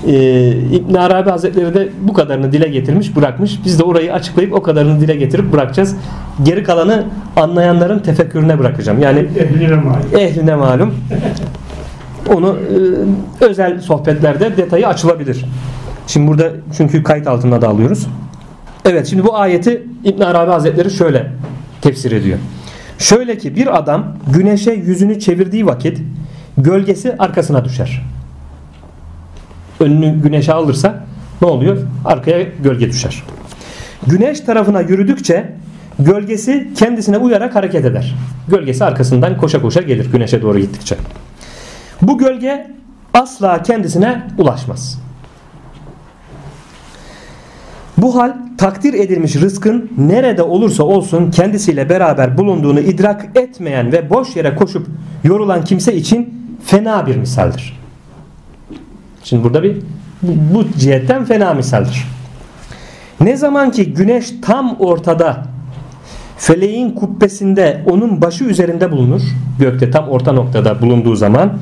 Ee, 0.08 0.48
İbn 0.72 0.94
Arabi 0.94 1.30
Hazretleri 1.30 1.74
de 1.74 1.90
bu 2.02 2.14
kadarını 2.14 2.52
dile 2.52 2.68
getirmiş 2.68 3.16
bırakmış. 3.16 3.60
Biz 3.66 3.80
de 3.80 3.84
orayı 3.84 4.14
açıklayıp 4.14 4.54
o 4.54 4.62
kadarını 4.62 5.02
dile 5.02 5.16
getirip 5.16 5.54
bırakacağız. 5.54 5.96
Geri 6.44 6.64
kalanı 6.64 7.06
anlayanların 7.36 8.00
tefekkürüne 8.00 8.60
bırakacağım. 8.60 9.02
Yani 9.02 9.20
Ehline 9.40 9.76
mal. 9.76 10.22
ehline 10.22 10.56
malum. 10.56 10.94
Onu 12.34 12.58
e, 13.42 13.46
özel 13.46 13.82
sohbetlerde 13.82 14.58
detayı 14.58 14.88
açılabilir. 14.88 15.46
Şimdi 16.08 16.28
burada 16.28 16.52
çünkü 16.78 17.04
kayıt 17.04 17.28
altında 17.28 17.62
da 17.62 17.70
alıyoruz. 17.70 18.08
Evet 18.86 19.08
şimdi 19.08 19.24
bu 19.24 19.36
ayeti 19.38 19.84
İbn 20.04 20.22
Arabi 20.22 20.52
Hazretleri 20.52 20.92
şöyle 20.92 21.32
tefsir 21.82 22.12
ediyor. 22.12 22.38
Şöyle 22.98 23.38
ki 23.38 23.56
bir 23.56 23.78
adam 23.78 24.06
güneşe 24.34 24.72
yüzünü 24.72 25.20
çevirdiği 25.20 25.66
vakit 25.66 26.02
gölgesi 26.58 27.16
arkasına 27.20 27.66
düşer. 27.66 28.13
Önünü 29.80 30.22
güneşe 30.22 30.54
alırsa 30.54 31.06
ne 31.42 31.48
oluyor? 31.48 31.78
Arkaya 32.06 32.44
gölge 32.64 32.90
düşer. 32.90 33.24
Güneş 34.08 34.40
tarafına 34.40 34.82
yürüdükçe 34.82 35.52
gölgesi 36.00 36.70
kendisine 36.76 37.18
uyarak 37.18 37.56
hareket 37.56 37.86
eder. 37.86 38.16
Gölgesi 38.48 38.86
arkasından 38.86 39.38
koşa 39.38 39.62
koşa 39.62 39.82
gelir 39.82 40.12
güneşe 40.12 40.42
doğru 40.42 40.60
gittikçe. 40.60 40.96
Bu 42.02 42.18
gölge 42.18 42.72
asla 43.14 43.64
kendisine 43.64 44.28
ulaşmaz. 44.38 45.04
Bu 47.98 48.16
hal 48.16 48.34
takdir 48.58 48.94
edilmiş 48.94 49.36
rızkın 49.36 49.92
nerede 49.98 50.44
olursa 50.44 50.84
olsun 50.84 51.32
kendisiyle 51.32 51.90
beraber 51.90 52.38
bulunduğunu 52.38 52.80
idrak 52.80 53.26
etmeyen 53.36 53.92
ve 53.92 54.10
boş 54.10 54.36
yere 54.36 54.56
koşup 54.56 54.88
yorulan 55.24 55.64
kimse 55.64 55.96
için 55.96 56.34
fena 56.66 57.08
bir 57.08 57.16
misaldir. 57.16 57.83
Şimdi 59.24 59.44
burada 59.44 59.64
bir 59.64 59.78
bu, 60.22 60.56
bu 60.56 60.66
cihetten 60.78 61.26
fena 61.26 61.54
misaldir. 61.54 62.08
Ne 63.22 63.38
zaman 63.38 63.72
ki 63.72 63.94
güneş 63.94 64.34
tam 64.42 64.76
ortada 64.80 65.44
feleğin 66.38 66.92
kubbesinde 66.92 67.84
onun 67.90 68.22
başı 68.22 68.44
üzerinde 68.44 68.92
bulunur. 68.92 69.22
Gökte 69.60 69.92
tam 69.92 70.10
orta 70.10 70.32
noktada 70.32 70.82
bulunduğu 70.82 71.16
zaman 71.16 71.60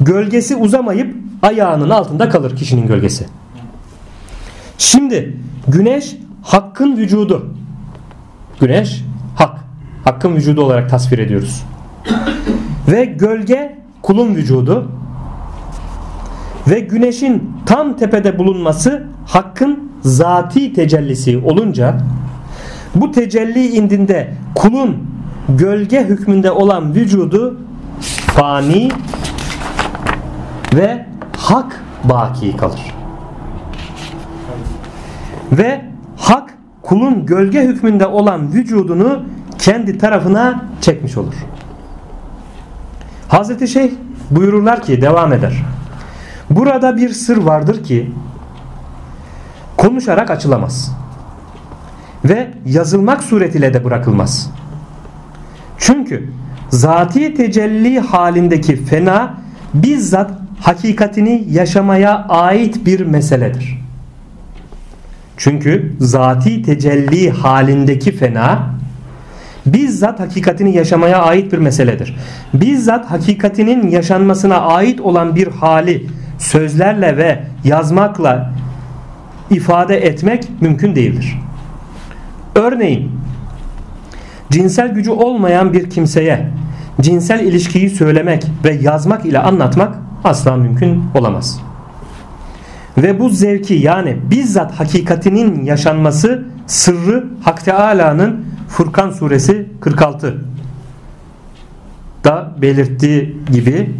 gölgesi 0.00 0.56
uzamayıp 0.56 1.14
ayağının 1.42 1.90
altında 1.90 2.28
kalır 2.28 2.56
kişinin 2.56 2.86
gölgesi. 2.86 3.26
Şimdi 4.78 5.36
güneş 5.68 6.16
hakkın 6.42 6.96
vücudu. 6.96 7.54
Güneş 8.60 9.04
hak. 9.34 9.58
Hakkın 10.04 10.36
vücudu 10.36 10.62
olarak 10.62 10.90
tasvir 10.90 11.18
ediyoruz. 11.18 11.62
Ve 12.88 13.04
gölge 13.04 13.78
kulun 14.02 14.34
vücudu. 14.34 14.90
Ve 16.68 16.80
güneşin 16.80 17.52
tam 17.66 17.96
tepede 17.96 18.38
bulunması 18.38 19.06
hakkın 19.26 19.90
zati 20.00 20.72
tecellisi 20.72 21.38
olunca 21.38 21.98
bu 22.94 23.10
tecelli 23.10 23.66
indinde 23.66 24.34
kulun 24.54 24.96
gölge 25.48 26.04
hükmünde 26.04 26.50
olan 26.50 26.94
vücudu 26.94 27.60
fani 28.26 28.88
ve 30.74 31.06
hak 31.36 31.84
baki 32.04 32.56
kalır. 32.56 32.80
Ve 35.52 35.84
hak 36.16 36.58
kulun 36.82 37.26
gölge 37.26 37.62
hükmünde 37.62 38.06
olan 38.06 38.52
vücudunu 38.52 39.22
kendi 39.58 39.98
tarafına 39.98 40.64
çekmiş 40.80 41.16
olur. 41.16 41.34
Hazreti 43.28 43.68
Şeyh 43.68 43.90
buyururlar 44.30 44.82
ki 44.82 45.02
devam 45.02 45.32
eder. 45.32 45.64
Burada 46.50 46.96
bir 46.96 47.08
sır 47.08 47.36
vardır 47.36 47.84
ki 47.84 48.12
konuşarak 49.76 50.30
açılamaz. 50.30 50.96
Ve 52.24 52.50
yazılmak 52.66 53.22
suretiyle 53.22 53.74
de 53.74 53.84
bırakılmaz. 53.84 54.50
Çünkü 55.78 56.28
zati 56.70 57.34
tecelli 57.34 58.00
halindeki 58.00 58.84
fena 58.84 59.34
bizzat 59.74 60.30
hakikatini 60.60 61.44
yaşamaya 61.50 62.26
ait 62.28 62.86
bir 62.86 63.00
meseledir. 63.00 63.82
Çünkü 65.36 65.92
zati 66.00 66.62
tecelli 66.62 67.30
halindeki 67.30 68.12
fena 68.12 68.76
bizzat 69.66 70.20
hakikatini 70.20 70.76
yaşamaya 70.76 71.22
ait 71.22 71.52
bir 71.52 71.58
meseledir. 71.58 72.16
Bizzat 72.54 73.10
hakikatinin 73.10 73.88
yaşanmasına 73.88 74.60
ait 74.60 75.00
olan 75.00 75.36
bir 75.36 75.46
hali 75.46 76.06
sözlerle 76.38 77.16
ve 77.16 77.42
yazmakla 77.64 78.52
ifade 79.50 79.96
etmek 79.96 80.48
mümkün 80.60 80.96
değildir. 80.96 81.38
Örneğin 82.54 83.10
cinsel 84.50 84.88
gücü 84.88 85.10
olmayan 85.10 85.72
bir 85.72 85.90
kimseye 85.90 86.50
cinsel 87.00 87.40
ilişkiyi 87.40 87.90
söylemek 87.90 88.46
ve 88.64 88.72
yazmak 88.72 89.26
ile 89.26 89.38
anlatmak 89.38 89.94
asla 90.24 90.56
mümkün 90.56 91.04
olamaz. 91.14 91.60
Ve 92.96 93.20
bu 93.20 93.28
zevki 93.28 93.74
yani 93.74 94.16
bizzat 94.30 94.72
hakikatinin 94.72 95.64
yaşanması 95.64 96.44
sırrı 96.66 97.24
Hak 97.42 97.64
Teala'nın 97.64 98.44
Furkan 98.68 99.10
suresi 99.10 99.66
46 99.80 100.44
da 102.24 102.54
belirttiği 102.62 103.36
gibi 103.52 103.90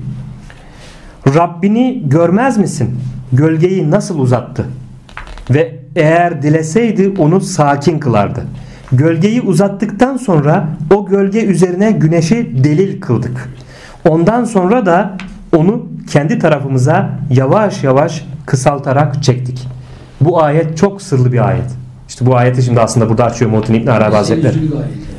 Rabbini 1.34 2.02
görmez 2.06 2.58
misin? 2.58 2.98
Gölgeyi 3.32 3.90
nasıl 3.90 4.18
uzattı? 4.18 4.66
Ve 5.50 5.76
eğer 5.96 6.42
dileseydi 6.42 7.14
onu 7.18 7.40
sakin 7.40 7.98
kılardı. 7.98 8.44
Gölgeyi 8.92 9.40
uzattıktan 9.40 10.16
sonra 10.16 10.68
o 10.94 11.06
gölge 11.06 11.44
üzerine 11.44 11.92
güneşi 11.92 12.64
delil 12.64 13.00
kıldık. 13.00 13.48
Ondan 14.08 14.44
sonra 14.44 14.86
da 14.86 15.16
onu 15.56 15.86
kendi 16.10 16.38
tarafımıza 16.38 17.10
yavaş 17.30 17.84
yavaş 17.84 18.24
kısaltarak 18.46 19.22
çektik. 19.22 19.68
Bu 20.20 20.42
ayet 20.42 20.76
çok 20.76 21.02
sırlı 21.02 21.32
bir 21.32 21.48
ayet. 21.48 21.70
İşte 22.08 22.26
bu 22.26 22.36
ayeti 22.36 22.62
şimdi 22.62 22.80
aslında 22.80 23.08
burada 23.08 23.24
açıyor 23.24 23.50
Muhittin 23.50 23.74
İbn 23.74 23.86
Arabi 23.86 24.14
Hazretleri. 24.14 24.56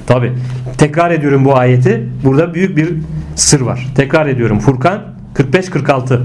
Tabi. 0.08 0.34
Tekrar 0.78 1.12
ediyorum 1.12 1.46
bu 1.46 1.58
ayeti. 1.58 2.10
Burada 2.24 2.54
büyük 2.54 2.78
bir 2.78 2.94
sır 3.36 3.62
var. 3.62 3.88
Tekrar 3.96 4.26
ediyorum. 4.26 4.60
Furkan 4.60 5.17
45-46. 5.38 6.20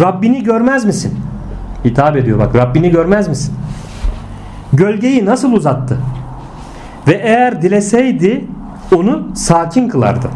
Rabbini 0.00 0.42
görmez 0.42 0.84
misin? 0.84 1.18
Hitap 1.84 2.16
ediyor 2.16 2.38
bak. 2.38 2.54
Rabbini 2.54 2.90
görmez 2.90 3.28
misin? 3.28 3.54
Gölgeyi 4.72 5.24
nasıl 5.24 5.52
uzattı? 5.52 5.98
Ve 7.08 7.12
eğer 7.12 7.62
dileseydi 7.62 8.44
onu 8.94 9.28
sakin 9.34 9.88
kılardı. 9.88 10.30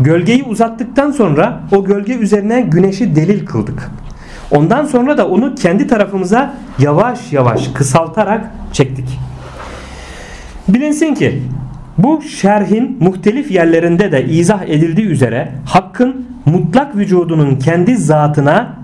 Gölgeyi 0.00 0.42
uzattıktan 0.42 1.10
sonra 1.10 1.60
o 1.72 1.84
gölge 1.84 2.14
üzerine 2.14 2.60
güneşi 2.60 3.16
delil 3.16 3.46
kıldık. 3.46 3.90
Ondan 4.50 4.84
sonra 4.84 5.18
da 5.18 5.28
onu 5.28 5.54
kendi 5.54 5.86
tarafımıza 5.86 6.54
yavaş 6.78 7.32
yavaş 7.32 7.68
kısaltarak 7.68 8.50
çektik. 8.72 9.18
Bilinsin 10.68 11.14
ki 11.14 11.42
bu 11.98 12.22
şerhin 12.22 12.96
muhtelif 13.00 13.50
yerlerinde 13.50 14.12
de 14.12 14.24
izah 14.24 14.62
edildiği 14.62 15.06
üzere 15.06 15.52
hakkın 15.66 16.26
mutlak 16.46 16.96
vücudunun 16.96 17.56
kendi 17.56 17.96
zatına 17.96 18.76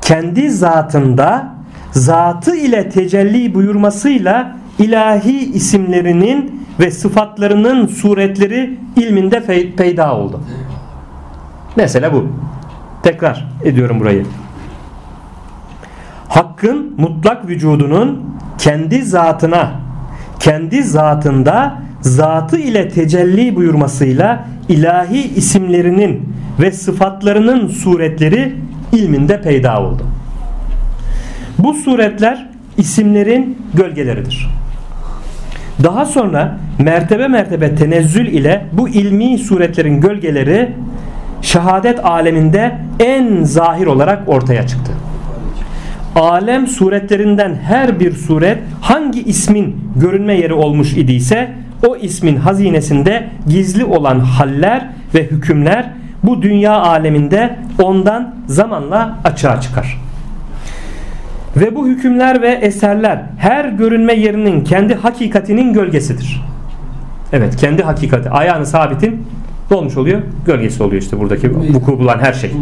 kendi 0.00 0.50
zatında 0.50 1.54
zatı 1.92 2.56
ile 2.56 2.88
tecelli 2.88 3.54
buyurmasıyla 3.54 4.56
ilahi 4.78 5.52
isimlerinin 5.52 6.66
ve 6.80 6.90
sıfatlarının 6.90 7.86
suretleri 7.86 8.78
ilminde 8.96 9.44
peyda 9.76 10.14
oldu. 10.16 10.40
Mesela 11.76 12.12
bu. 12.12 12.28
Tekrar 13.02 13.48
ediyorum 13.64 14.00
burayı. 14.00 14.26
Hakkın 16.28 16.94
mutlak 16.98 17.48
vücudunun 17.48 18.36
kendi 18.58 19.02
zatına, 19.02 19.72
kendi 20.38 20.82
zatında 20.82 21.78
zatı 22.00 22.58
ile 22.58 22.88
tecelli 22.88 23.56
buyurmasıyla 23.56 24.44
ilahi 24.68 25.34
isimlerinin 25.36 26.34
ve 26.60 26.72
sıfatlarının 26.72 27.68
suretleri 27.68 28.54
ilminde 28.92 29.40
peyda 29.40 29.80
oldu. 29.80 30.02
Bu 31.58 31.74
suretler 31.74 32.48
isimlerin 32.76 33.58
gölgeleridir. 33.74 34.50
Daha 35.82 36.04
sonra 36.04 36.58
mertebe 36.78 37.28
mertebe 37.28 37.74
tenezzül 37.74 38.26
ile 38.26 38.66
bu 38.72 38.88
ilmi 38.88 39.38
suretlerin 39.38 40.00
gölgeleri 40.00 40.72
şehadet 41.42 42.04
aleminde 42.04 42.78
en 43.00 43.44
zahir 43.44 43.86
olarak 43.86 44.28
ortaya 44.28 44.66
çıktı. 44.66 44.92
Alem 46.16 46.66
suretlerinden 46.66 47.54
her 47.54 48.00
bir 48.00 48.12
suret 48.12 48.58
hangi 48.80 49.22
ismin 49.22 49.76
görünme 49.96 50.34
yeri 50.34 50.54
olmuş 50.54 50.92
idiyse 50.92 51.50
o 51.86 51.96
ismin 51.96 52.36
hazinesinde 52.36 53.28
gizli 53.48 53.84
olan 53.84 54.20
haller 54.20 54.88
ve 55.14 55.22
hükümler 55.22 55.90
bu 56.22 56.42
dünya 56.42 56.72
aleminde 56.72 57.56
ondan 57.82 58.34
zamanla 58.46 59.18
açığa 59.24 59.60
çıkar. 59.60 60.00
Ve 61.56 61.76
bu 61.76 61.86
hükümler 61.86 62.42
ve 62.42 62.48
eserler 62.48 63.22
her 63.38 63.64
görünme 63.64 64.14
yerinin 64.14 64.64
kendi 64.64 64.94
hakikatinin 64.94 65.72
gölgesidir. 65.72 66.44
Evet 67.32 67.56
kendi 67.56 67.82
hakikati. 67.82 68.30
Ayağını 68.30 68.66
sabitin 68.66 69.26
ne 69.70 69.76
olmuş 69.76 69.96
oluyor? 69.96 70.20
Gölgesi 70.46 70.82
oluyor 70.82 71.02
işte 71.02 71.20
buradaki 71.20 71.54
vuku 71.54 71.98
bulan 71.98 72.18
her 72.18 72.32
şey. 72.32 72.52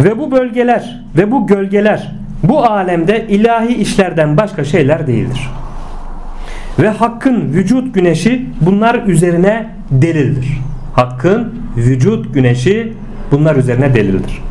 Ve 0.00 0.18
bu 0.18 0.30
bölgeler 0.30 1.04
ve 1.16 1.30
bu 1.30 1.46
gölgeler 1.46 2.12
bu 2.42 2.64
alemde 2.64 3.26
ilahi 3.28 3.74
işlerden 3.74 4.36
başka 4.36 4.64
şeyler 4.64 5.06
değildir. 5.06 5.50
Ve 6.78 6.88
hakkın 6.88 7.52
vücut 7.52 7.94
güneşi 7.94 8.46
bunlar 8.60 9.02
üzerine 9.06 9.70
delildir. 9.90 10.60
Hakkın 10.94 11.54
vücut 11.76 12.34
güneşi 12.34 12.92
bunlar 13.30 13.56
üzerine 13.56 13.94
delildir. 13.94 14.42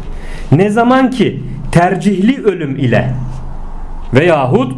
Ne 0.51 0.69
zaman 0.69 1.09
ki 1.09 1.43
tercihli 1.71 2.43
ölüm 2.43 2.75
ile 2.75 3.09
veyahut 4.13 4.75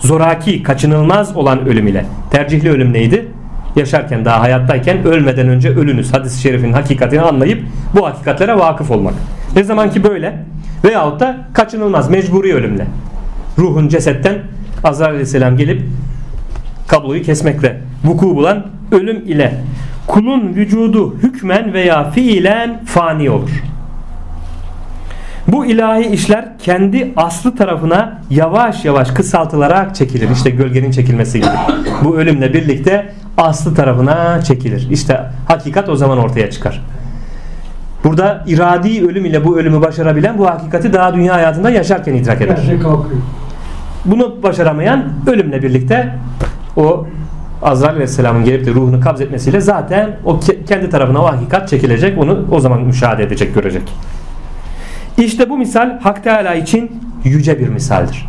zoraki, 0.00 0.62
kaçınılmaz 0.62 1.36
olan 1.36 1.66
ölüm 1.66 1.86
ile. 1.86 2.06
Tercihli 2.30 2.70
ölüm 2.70 2.92
neydi? 2.92 3.28
Yaşarken 3.76 4.24
daha 4.24 4.40
hayattayken 4.40 5.04
ölmeden 5.04 5.48
önce 5.48 5.68
ölünüz 5.68 6.14
hadis-i 6.14 6.40
şerifin 6.40 6.72
hakikatini 6.72 7.20
anlayıp 7.20 7.62
bu 7.96 8.06
hakikatlere 8.06 8.58
vakıf 8.58 8.90
olmak. 8.90 9.14
Ne 9.56 9.64
zaman 9.64 9.90
ki 9.90 10.04
böyle 10.04 10.38
veyahut 10.84 11.20
da 11.20 11.36
kaçınılmaz 11.52 12.10
mecburi 12.10 12.54
ölümle. 12.54 12.86
Ruhun 13.58 13.88
cesetten 13.88 14.38
Azrail 14.84 15.10
aleyhisselam 15.10 15.56
gelip 15.56 15.82
kabloyu 16.88 17.22
kesmekle 17.22 17.80
vuku 18.04 18.36
bulan 18.36 18.66
ölüm 18.92 19.16
ile 19.26 19.54
kulun 20.06 20.54
vücudu 20.54 21.16
hükmen 21.22 21.72
veya 21.72 22.10
fiilen 22.10 22.84
fani 22.84 23.30
olur. 23.30 23.50
Bu 25.48 25.66
ilahi 25.66 26.06
işler 26.06 26.58
kendi 26.58 27.12
aslı 27.16 27.56
tarafına 27.56 28.20
yavaş 28.30 28.84
yavaş 28.84 29.10
kısaltılarak 29.10 29.94
çekilir. 29.94 30.30
İşte 30.30 30.50
gölgenin 30.50 30.90
çekilmesi 30.90 31.40
gibi. 31.40 31.50
Bu 32.04 32.16
ölümle 32.16 32.52
birlikte 32.54 33.12
aslı 33.36 33.74
tarafına 33.74 34.42
çekilir. 34.42 34.90
İşte 34.90 35.20
hakikat 35.48 35.88
o 35.88 35.96
zaman 35.96 36.18
ortaya 36.18 36.50
çıkar. 36.50 36.82
Burada 38.04 38.44
iradi 38.46 39.06
ölüm 39.06 39.24
ile 39.24 39.44
bu 39.44 39.58
ölümü 39.58 39.80
başarabilen 39.80 40.38
bu 40.38 40.46
hakikati 40.46 40.92
daha 40.92 41.14
dünya 41.14 41.34
hayatında 41.34 41.70
yaşarken 41.70 42.14
idrak 42.14 42.42
eder. 42.42 42.58
Bunu 44.04 44.42
başaramayan 44.42 45.04
ölümle 45.26 45.62
birlikte 45.62 46.14
o 46.76 47.06
Azrail 47.62 47.92
Aleyhisselam'ın 47.92 48.44
gelip 48.44 48.66
de 48.66 48.70
ruhunu 48.74 49.00
kabz 49.00 49.20
etmesiyle 49.20 49.60
zaten 49.60 50.16
o 50.24 50.34
ke- 50.34 50.64
kendi 50.64 50.90
tarafına 50.90 51.22
o 51.22 51.26
hakikat 51.26 51.68
çekilecek. 51.68 52.18
Onu 52.18 52.44
o 52.50 52.60
zaman 52.60 52.82
müşahede 52.82 53.22
edecek, 53.22 53.54
görecek. 53.54 53.82
İşte 55.18 55.50
bu 55.50 55.58
misal 55.58 56.00
Hak 56.00 56.24
Teala 56.24 56.54
için 56.54 57.00
yüce 57.24 57.58
bir 57.58 57.68
misaldir. 57.68 58.28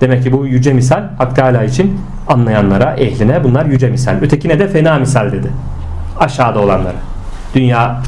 Demek 0.00 0.22
ki 0.22 0.32
bu 0.32 0.46
yüce 0.46 0.72
misal 0.72 1.02
Hak 1.18 1.36
Teala 1.36 1.64
için 1.64 2.00
anlayanlara, 2.28 2.94
ehline 2.94 3.44
bunlar 3.44 3.66
yüce 3.66 3.90
misal. 3.90 4.14
Ötekine 4.22 4.58
de 4.58 4.68
fena 4.68 4.98
misal 4.98 5.32
dedi. 5.32 5.50
Aşağıda 6.18 6.60
olanlara. 6.60 6.96
Dünya 7.54 8.02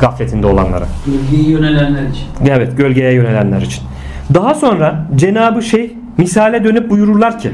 gafletinde 0.00 0.46
olanlara. 0.46 0.84
Gölgeye 1.06 1.50
yönelenler 1.50 2.02
için. 2.02 2.26
Evet 2.46 2.76
gölgeye 2.76 3.12
yönelenler 3.12 3.60
için. 3.62 3.84
Daha 4.34 4.54
sonra 4.54 5.06
Cenabı 5.16 5.62
Şeyh 5.62 5.90
misale 6.18 6.64
dönüp 6.64 6.90
buyururlar 6.90 7.38
ki 7.38 7.50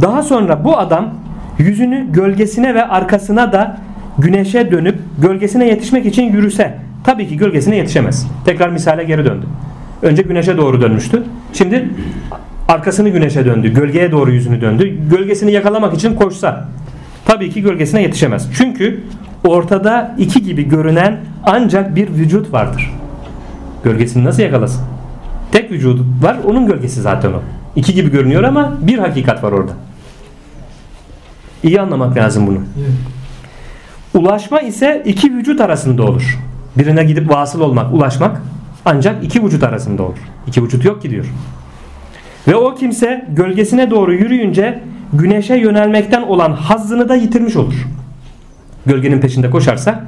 daha 0.00 0.22
sonra 0.22 0.64
bu 0.64 0.78
adam 0.78 1.14
yüzünü 1.58 2.12
gölgesine 2.12 2.74
ve 2.74 2.84
arkasına 2.84 3.52
da 3.52 3.76
güneşe 4.18 4.70
dönüp 4.70 4.98
gölgesine 5.18 5.66
yetişmek 5.66 6.06
için 6.06 6.32
yürüse 6.32 6.78
tabii 7.04 7.28
ki 7.28 7.36
gölgesine 7.36 7.76
yetişemez. 7.76 8.26
Tekrar 8.44 8.68
misale 8.68 9.04
geri 9.04 9.24
döndü. 9.24 9.46
Önce 10.02 10.22
güneşe 10.22 10.56
doğru 10.56 10.80
dönmüştü. 10.80 11.22
Şimdi 11.52 11.88
arkasını 12.68 13.08
güneşe 13.08 13.46
döndü. 13.46 13.68
Gölgeye 13.68 14.12
doğru 14.12 14.32
yüzünü 14.32 14.60
döndü. 14.60 14.98
Gölgesini 15.10 15.52
yakalamak 15.52 15.94
için 15.94 16.14
koşsa 16.14 16.68
tabii 17.24 17.50
ki 17.50 17.62
gölgesine 17.62 18.02
yetişemez. 18.02 18.48
Çünkü 18.56 19.00
ortada 19.44 20.14
iki 20.18 20.42
gibi 20.42 20.68
görünen 20.68 21.16
ancak 21.44 21.96
bir 21.96 22.08
vücut 22.08 22.52
vardır. 22.52 22.92
Gölgesini 23.84 24.24
nasıl 24.24 24.42
yakalasın? 24.42 24.84
Tek 25.52 25.70
vücudu 25.70 26.06
var 26.22 26.36
onun 26.46 26.66
gölgesi 26.66 27.00
zaten 27.00 27.32
o. 27.32 27.40
İki 27.76 27.94
gibi 27.94 28.10
görünüyor 28.10 28.42
ama 28.42 28.74
bir 28.80 28.98
hakikat 28.98 29.42
var 29.42 29.52
orada. 29.52 29.72
İyi 31.62 31.80
anlamak 31.80 32.16
lazım 32.16 32.46
bunu. 32.46 32.58
Ulaşma 34.14 34.60
ise 34.60 35.02
iki 35.06 35.34
vücut 35.34 35.60
arasında 35.60 36.02
olur. 36.02 36.38
Birine 36.78 37.04
gidip 37.04 37.30
vasıl 37.30 37.60
olmak, 37.60 37.94
ulaşmak 37.94 38.42
ancak 38.84 39.24
iki 39.24 39.44
vücut 39.44 39.62
arasında 39.62 40.02
olur. 40.02 40.18
İki 40.46 40.62
vücut 40.62 40.84
yok 40.84 41.02
ki 41.02 41.10
diyor. 41.10 41.24
Ve 42.48 42.56
o 42.56 42.74
kimse 42.74 43.24
gölgesine 43.28 43.90
doğru 43.90 44.14
yürüyünce 44.14 44.80
güneşe 45.12 45.54
yönelmekten 45.54 46.22
olan 46.22 46.52
hazzını 46.52 47.08
da 47.08 47.14
yitirmiş 47.14 47.56
olur. 47.56 47.74
Gölgenin 48.86 49.20
peşinde 49.20 49.50
koşarsa 49.50 50.04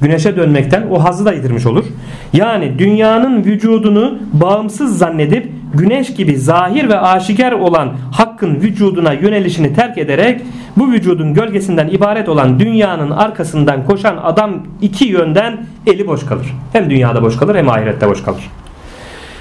güneşe 0.00 0.36
dönmekten 0.36 0.86
o 0.90 1.04
hazzı 1.04 1.24
da 1.24 1.32
yitirmiş 1.32 1.66
olur. 1.66 1.84
Yani 2.32 2.78
dünyanın 2.78 3.44
vücudunu 3.44 4.18
bağımsız 4.32 4.98
zannedip 4.98 5.50
güneş 5.74 6.14
gibi 6.14 6.36
zahir 6.36 6.88
ve 6.88 7.00
aşikar 7.00 7.52
olan 7.52 7.92
hakkın 8.12 8.54
vücuduna 8.54 9.12
yönelişini 9.12 9.74
terk 9.74 9.98
ederek 9.98 10.40
bu 10.76 10.92
vücudun 10.92 11.34
gölgesinden 11.34 11.88
ibaret 11.88 12.28
olan 12.28 12.60
dünyanın 12.60 13.10
arkasından 13.10 13.84
koşan 13.84 14.16
adam 14.22 14.66
iki 14.80 15.04
yönden 15.04 15.66
eli 15.86 16.06
boş 16.06 16.26
kalır. 16.26 16.46
Hem 16.72 16.90
dünyada 16.90 17.22
boş 17.22 17.36
kalır 17.36 17.54
hem 17.54 17.68
ahirette 17.68 18.08
boş 18.08 18.22
kalır. 18.22 18.50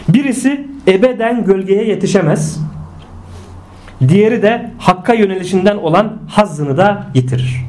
Birisi 0.09 0.67
ebeden 0.87 1.45
gölgeye 1.45 1.87
yetişemez. 1.87 2.59
Diğeri 4.07 4.41
de 4.41 4.71
hakka 4.77 5.13
yönelişinden 5.13 5.77
olan 5.77 6.17
hazzını 6.27 6.77
da 6.77 7.07
yitirir. 7.13 7.65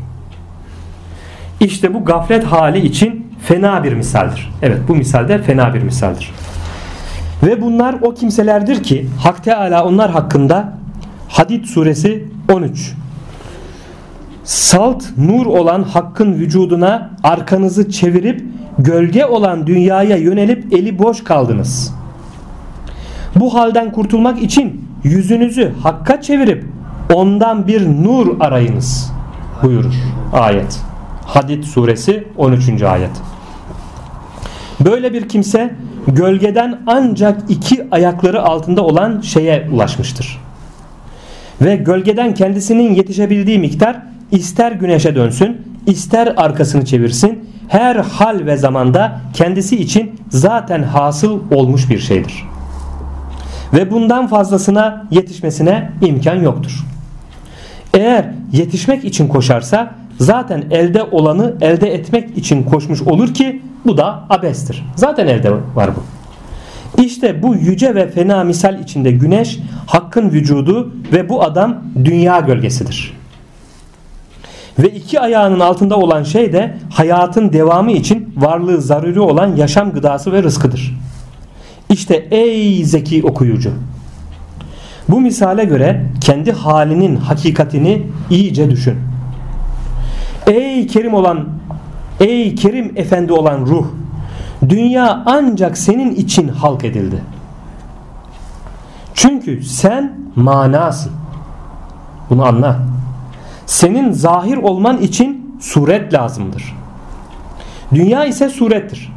İşte 1.61 1.95
bu 1.95 2.05
gaflet 2.05 2.45
hali 2.45 2.79
için 2.79 3.33
fena 3.47 3.85
bir 3.85 3.93
misaldir. 3.93 4.53
Evet 4.63 4.79
bu 4.89 4.95
misalde 4.95 5.39
fena 5.39 5.75
bir 5.75 5.83
misaldir. 5.83 6.31
Ve 7.43 7.63
bunlar 7.63 7.97
o 8.03 8.15
kimselerdir 8.15 8.83
ki 8.83 9.09
Hak 9.23 9.45
Teala 9.45 9.85
onlar 9.85 10.11
hakkında 10.11 10.73
Hadid 11.29 11.65
suresi 11.65 12.29
13 12.53 12.95
Salt 14.45 15.05
nur 15.19 15.47
olan 15.47 15.83
hakkın 15.83 16.33
vücuduna 16.33 17.11
arkanızı 17.23 17.91
çevirip 17.91 18.45
gölge 18.79 19.27
olan 19.27 19.67
dünyaya 19.67 20.17
yönelip 20.17 20.73
eli 20.73 20.99
boş 20.99 21.25
kaldınız. 21.25 21.95
Bu 23.37 23.55
halden 23.55 23.93
kurtulmak 23.93 24.43
için 24.43 24.89
yüzünüzü 25.05 25.73
hakka 25.83 26.21
çevirip 26.21 26.65
ondan 27.15 27.67
bir 27.67 27.87
nur 27.87 28.41
arayınız 28.41 29.13
buyurur 29.63 29.95
ayet. 30.33 30.81
Hadid 31.27 31.65
suresi 31.65 32.29
13. 32.37 32.83
ayet. 32.83 33.11
Böyle 34.81 35.13
bir 35.13 35.29
kimse 35.29 35.75
gölgeden 36.07 36.79
ancak 36.87 37.41
iki 37.49 37.87
ayakları 37.91 38.43
altında 38.43 38.85
olan 38.85 39.21
şeye 39.21 39.69
ulaşmıştır. 39.73 40.39
Ve 41.63 41.77
gölgeden 41.77 42.35
kendisinin 42.35 42.95
yetişebildiği 42.95 43.59
miktar 43.59 44.03
ister 44.31 44.73
güneşe 44.73 45.15
dönsün, 45.15 45.63
ister 45.87 46.35
arkasını 46.37 46.85
çevirsin, 46.85 47.49
her 47.69 47.97
hal 47.97 48.47
ve 48.47 48.57
zamanda 48.57 49.21
kendisi 49.35 49.77
için 49.77 50.21
zaten 50.29 50.83
hasıl 50.83 51.41
olmuş 51.51 51.91
bir 51.91 51.99
şeydir. 51.99 52.45
Ve 53.73 53.91
bundan 53.91 54.27
fazlasına 54.27 55.07
yetişmesine 55.11 55.91
imkan 56.03 56.37
yoktur. 56.37 56.85
Eğer 57.95 58.25
yetişmek 58.53 59.05
için 59.05 59.29
koşarsa 59.29 59.95
zaten 60.23 60.65
elde 60.71 61.03
olanı 61.03 61.55
elde 61.61 61.95
etmek 61.95 62.39
için 62.39 62.63
koşmuş 62.63 63.03
olur 63.03 63.35
ki 63.35 63.63
bu 63.87 63.97
da 63.97 64.25
abestir. 64.31 64.85
Zaten 64.97 65.27
elde 65.27 65.53
var 65.75 65.91
bu. 65.97 66.03
İşte 67.03 67.43
bu 67.43 67.55
yüce 67.55 67.95
ve 67.95 68.11
fena 68.11 68.45
misal 68.45 68.81
içinde 68.81 69.11
güneş 69.11 69.59
hakkın 69.87 70.31
vücudu 70.31 70.93
ve 71.13 71.29
bu 71.29 71.43
adam 71.43 71.77
dünya 72.05 72.41
gölgesidir. 72.41 73.17
Ve 74.79 74.89
iki 74.89 75.21
ayağının 75.21 75.61
altında 75.61 75.97
olan 75.97 76.23
şey 76.23 76.53
de 76.53 76.77
hayatın 76.91 77.53
devamı 77.53 77.93
için 77.93 78.35
varlığı 78.37 78.81
zaruri 78.81 79.21
olan 79.21 79.57
yaşam 79.57 79.93
gıdası 79.93 80.33
ve 80.33 80.43
rızkıdır. 80.43 80.97
İşte 81.91 82.15
ey 82.31 82.85
zeki 82.85 83.23
okuyucu. 83.25 83.71
Bu 85.09 85.21
misale 85.21 85.65
göre 85.65 86.07
kendi 86.21 86.53
halinin 86.53 87.17
hakikatini 87.17 88.03
iyice 88.31 88.71
düşün. 88.71 89.12
Ey 90.47 90.87
kerim 90.87 91.15
olan 91.15 91.49
ey 92.21 92.55
kerim 92.55 92.93
efendi 92.97 93.33
olan 93.33 93.67
ruh 93.67 93.87
dünya 94.69 95.23
ancak 95.27 95.79
senin 95.79 96.15
için 96.15 96.49
halk 96.49 96.85
edildi. 96.85 97.23
Çünkü 99.15 99.63
sen 99.63 100.13
manasın. 100.37 101.13
Bunu 102.31 102.47
anla. 102.47 102.79
Senin 103.67 104.13
zahir 104.13 104.57
olman 104.57 104.99
için 104.99 105.57
suret 105.61 106.15
lazımdır. 106.15 106.77
Dünya 107.95 108.25
ise 108.25 108.49
surettir. 108.49 109.13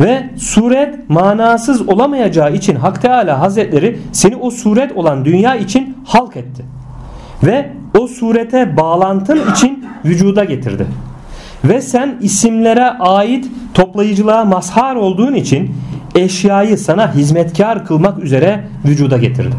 Ve 0.00 0.30
suret 0.38 1.10
manasız 1.10 1.88
olamayacağı 1.88 2.52
için 2.54 2.76
Hak 2.76 3.02
Teala 3.02 3.40
Hazretleri 3.40 3.98
seni 4.12 4.36
o 4.36 4.50
suret 4.50 4.92
olan 4.92 5.24
dünya 5.24 5.56
için 5.56 5.98
halk 6.06 6.36
etti. 6.36 6.64
Ve 7.42 7.72
o 7.98 8.06
surete 8.06 8.76
bağlantın 8.76 9.52
için 9.52 9.84
vücuda 10.04 10.44
getirdi. 10.44 10.86
Ve 11.64 11.80
sen 11.80 12.18
isimlere 12.20 12.90
ait 12.90 13.46
toplayıcılığa 13.74 14.44
mazhar 14.44 14.96
olduğun 14.96 15.34
için 15.34 15.74
eşyayı 16.14 16.78
sana 16.78 17.14
hizmetkar 17.14 17.86
kılmak 17.86 18.18
üzere 18.18 18.68
vücuda 18.84 19.16
getirdi. 19.16 19.56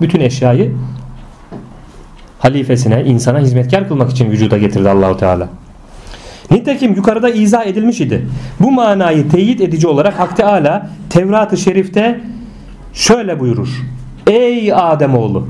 Bütün 0.00 0.20
eşyayı 0.20 0.76
halifesine, 2.38 3.04
insana 3.04 3.38
hizmetkar 3.38 3.88
kılmak 3.88 4.10
için 4.10 4.30
vücuda 4.30 4.58
getirdi 4.58 4.88
Allahu 4.88 5.16
Teala. 5.16 5.48
Nitekim 6.50 6.94
yukarıda 6.94 7.28
izah 7.28 7.66
edilmiş 7.66 8.00
idi. 8.00 8.26
Bu 8.60 8.70
manayı 8.70 9.28
teyit 9.28 9.60
edici 9.60 9.86
olarak 9.86 10.18
Hak 10.18 10.36
Teala 10.36 10.90
Tevrat-ı 11.10 11.56
Şerif'te 11.56 12.20
şöyle 12.92 13.40
buyurur. 13.40 13.68
Ey 14.26 14.72
Ademoğlu 14.72 15.48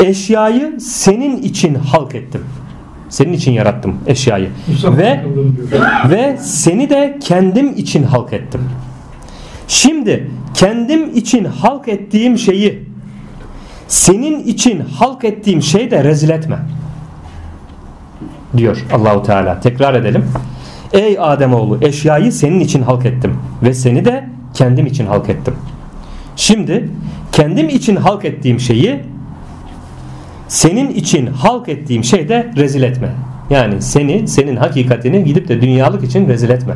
eşyayı 0.00 0.80
senin 0.80 1.42
için 1.42 1.74
halk 1.74 2.14
ettim. 2.14 2.40
Senin 3.08 3.32
için 3.32 3.52
yarattım 3.52 3.96
eşyayı. 4.06 4.50
Mustafa 4.68 4.96
Ve 4.96 5.24
ve 6.10 6.36
seni 6.40 6.90
de 6.90 7.18
kendim 7.20 7.76
için 7.76 8.02
halk 8.02 8.32
ettim. 8.32 8.60
Şimdi 9.68 10.30
kendim 10.54 11.16
için 11.16 11.44
halk 11.44 11.88
ettiğim 11.88 12.38
şeyi 12.38 12.84
senin 13.88 14.44
için 14.44 14.80
halk 14.80 15.24
ettiğim 15.24 15.62
şey 15.62 15.90
de 15.90 16.04
rezil 16.04 16.28
etme. 16.28 16.58
Diyor 18.56 18.84
Allahu 18.92 19.22
Teala. 19.22 19.60
Tekrar 19.60 19.94
edelim. 19.94 20.24
Ey 20.92 21.16
Ademoğlu 21.20 21.78
eşyayı 21.82 22.32
senin 22.32 22.60
için 22.60 22.82
halk 22.82 23.06
ettim 23.06 23.34
ve 23.62 23.74
seni 23.74 24.04
de 24.04 24.28
kendim 24.54 24.86
için 24.86 25.06
halk 25.06 25.28
ettim. 25.28 25.54
Şimdi 26.36 26.88
kendim 27.32 27.68
için 27.68 27.96
halk 27.96 28.24
ettiğim 28.24 28.60
şeyi 28.60 29.00
senin 30.48 30.90
için 30.90 31.26
halk 31.26 31.68
ettiğim 31.68 32.04
şey 32.04 32.28
de 32.28 32.52
rezil 32.56 32.82
etme. 32.82 33.08
Yani 33.50 33.82
seni, 33.82 34.28
senin 34.28 34.56
hakikatini 34.56 35.24
gidip 35.24 35.48
de 35.48 35.62
dünyalık 35.62 36.04
için 36.04 36.28
rezil 36.28 36.50
etme. 36.50 36.74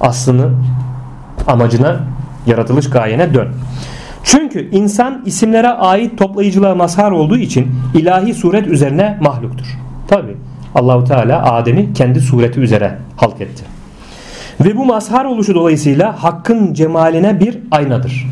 Aslını, 0.00 0.50
amacına, 1.46 2.00
yaratılış 2.46 2.90
gayene 2.90 3.34
dön. 3.34 3.48
Çünkü 4.22 4.70
insan 4.70 5.22
isimlere 5.26 5.68
ait 5.68 6.18
toplayıcılığa 6.18 6.74
mazhar 6.74 7.10
olduğu 7.10 7.36
için 7.36 7.70
ilahi 7.94 8.34
suret 8.34 8.66
üzerine 8.66 9.18
mahluktur. 9.20 9.66
Tabi 10.08 10.36
Allahu 10.74 11.04
Teala 11.04 11.52
Adem'i 11.52 11.92
kendi 11.92 12.20
sureti 12.20 12.60
üzere 12.60 12.98
halk 13.16 13.40
etti. 13.40 13.64
Ve 14.60 14.76
bu 14.76 14.84
mazhar 14.84 15.24
oluşu 15.24 15.54
dolayısıyla 15.54 16.22
hakkın 16.22 16.74
cemaline 16.74 17.40
bir 17.40 17.58
aynadır. 17.70 18.26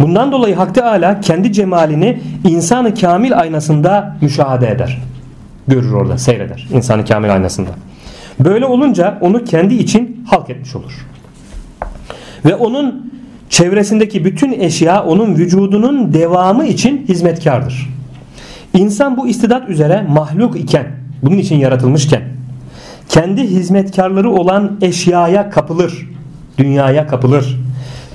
Bundan 0.00 0.32
dolayı 0.32 0.54
Hak 0.54 0.74
Teala 0.74 1.20
kendi 1.20 1.52
cemalini 1.52 2.20
insanı 2.48 2.94
kamil 2.94 3.38
aynasında 3.38 4.16
müşahede 4.20 4.70
eder. 4.70 5.02
Görür 5.68 5.92
orada, 5.92 6.18
seyreder. 6.18 6.68
insanı 6.72 7.04
kamil 7.04 7.32
aynasında. 7.32 7.70
Böyle 8.40 8.66
olunca 8.66 9.18
onu 9.20 9.44
kendi 9.44 9.74
için 9.74 10.24
halk 10.30 10.50
etmiş 10.50 10.76
olur. 10.76 11.06
Ve 12.44 12.54
onun 12.54 13.12
çevresindeki 13.50 14.24
bütün 14.24 14.52
eşya 14.52 15.04
onun 15.04 15.34
vücudunun 15.34 16.14
devamı 16.14 16.66
için 16.66 17.04
hizmetkardır. 17.08 17.90
İnsan 18.74 19.16
bu 19.16 19.28
istidat 19.28 19.68
üzere 19.68 20.06
mahluk 20.08 20.56
iken, 20.56 20.86
bunun 21.22 21.38
için 21.38 21.56
yaratılmışken, 21.56 22.22
kendi 23.08 23.42
hizmetkarları 23.42 24.30
olan 24.30 24.78
eşyaya 24.82 25.50
kapılır, 25.50 26.08
dünyaya 26.58 27.06
kapılır 27.06 27.56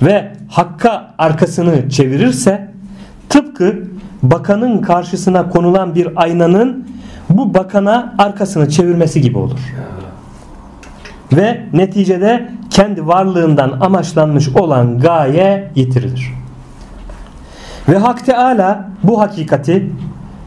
ve 0.02 0.32
hakka 0.48 1.14
arkasını 1.18 1.88
çevirirse 1.88 2.70
tıpkı 3.28 3.82
bakanın 4.22 4.78
karşısına 4.78 5.48
konulan 5.48 5.94
bir 5.94 6.08
aynanın 6.16 6.86
bu 7.30 7.54
bakana 7.54 8.14
arkasını 8.18 8.68
çevirmesi 8.68 9.20
gibi 9.20 9.38
olur. 9.38 9.60
Ve 11.32 11.60
neticede 11.72 12.50
kendi 12.70 13.06
varlığından 13.06 13.78
amaçlanmış 13.80 14.48
olan 14.48 14.98
gaye 14.98 15.70
yitirilir. 15.74 16.32
Ve 17.88 17.98
Hak 17.98 18.26
Teala 18.26 18.90
bu 19.02 19.20
hakikati 19.20 19.90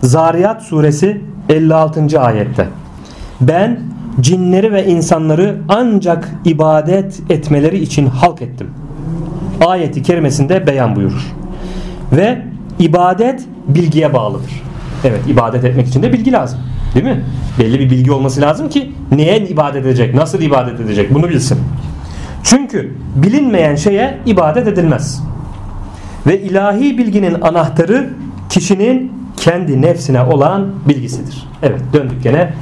Zariyat 0.02 0.62
suresi 0.64 1.22
56. 1.50 2.22
ayette 2.22 2.68
ben 3.42 3.80
cinleri 4.20 4.74
ve 4.74 4.86
insanları 4.86 5.58
ancak 5.70 6.30
ibadet 6.46 7.22
etmeleri 7.30 7.80
için 7.80 8.06
halk 8.08 8.42
ettim. 8.42 8.70
Ayeti 9.68 10.03
kerimesinde 10.03 10.68
beyan 10.68 10.95
buyurur. 10.95 11.34
Ve 12.11 12.41
ibadet 12.80 13.44
bilgiye 13.68 14.14
bağlıdır. 14.14 14.64
Evet 15.03 15.19
ibadet 15.27 15.64
etmek 15.64 15.88
için 15.88 16.03
de 16.03 16.14
bilgi 16.14 16.31
lazım. 16.31 16.60
Değil 16.95 17.06
mi? 17.06 17.23
Belli 17.60 17.80
bir 17.80 17.90
bilgi 17.90 18.11
olması 18.11 18.41
lazım 18.41 18.69
ki 18.69 18.91
neye 19.11 19.40
ibadet 19.40 19.85
edecek, 19.85 20.15
nasıl 20.15 20.41
ibadet 20.41 20.80
edecek 20.80 21.14
bunu 21.14 21.30
bilsin. 21.30 21.60
Çünkü 22.44 22.94
bilinmeyen 23.15 23.76
şeye 23.76 24.19
ibadet 24.26 24.68
edilmez. 24.68 25.23
Ve 26.27 26.41
ilahi 26.41 26.98
bilginin 26.98 27.41
anahtarı 27.41 28.10
kişinin 28.49 29.11
kendi 29.38 29.81
nefsine 29.81 30.22
olan 30.22 30.68
bilgisidir. 30.90 31.48
Evet 31.64 31.81
döndük 31.94 32.23
gene 32.23 32.53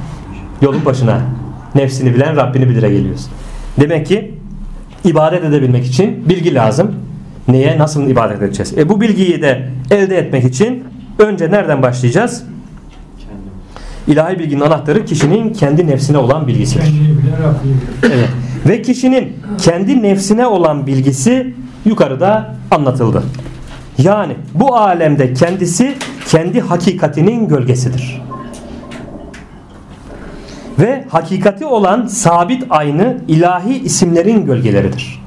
yolun 0.62 0.84
başına. 0.84 1.20
Nefsini 1.74 2.14
bilen 2.14 2.36
Rabbini 2.36 2.68
bilire 2.68 2.88
geliyoruz. 2.88 3.26
Demek 3.80 4.06
ki 4.06 4.34
ibadet 5.04 5.44
edebilmek 5.44 5.86
için 5.86 6.28
bilgi 6.28 6.54
lazım. 6.54 6.94
Neye 7.48 7.78
nasıl 7.78 8.08
ibadet 8.08 8.42
edeceğiz? 8.42 8.78
E 8.78 8.88
bu 8.88 9.00
bilgiyi 9.00 9.42
de 9.42 9.68
elde 9.90 10.18
etmek 10.18 10.44
için 10.44 10.84
önce 11.18 11.50
nereden 11.50 11.82
başlayacağız? 11.82 12.44
İlahi 14.06 14.38
bilginin 14.38 14.60
anahtarı 14.60 15.04
kişinin 15.04 15.52
kendi 15.52 15.86
nefsine 15.86 16.18
olan 16.18 16.46
bilgisidir. 16.46 16.92
Evet. 18.02 18.28
Ve 18.68 18.82
kişinin 18.82 19.32
kendi 19.58 20.02
nefsine 20.02 20.46
olan 20.46 20.86
bilgisi 20.86 21.54
yukarıda 21.84 22.54
anlatıldı. 22.70 23.22
Yani 23.98 24.36
bu 24.54 24.76
alemde 24.76 25.34
kendisi 25.34 25.94
kendi 26.28 26.60
hakikatinin 26.60 27.48
gölgesidir. 27.48 28.22
Ve 30.78 31.04
hakikati 31.08 31.66
olan 31.66 32.06
sabit 32.06 32.64
aynı 32.70 33.16
ilahi 33.28 33.78
isimlerin 33.78 34.46
gölgeleridir. 34.46 35.22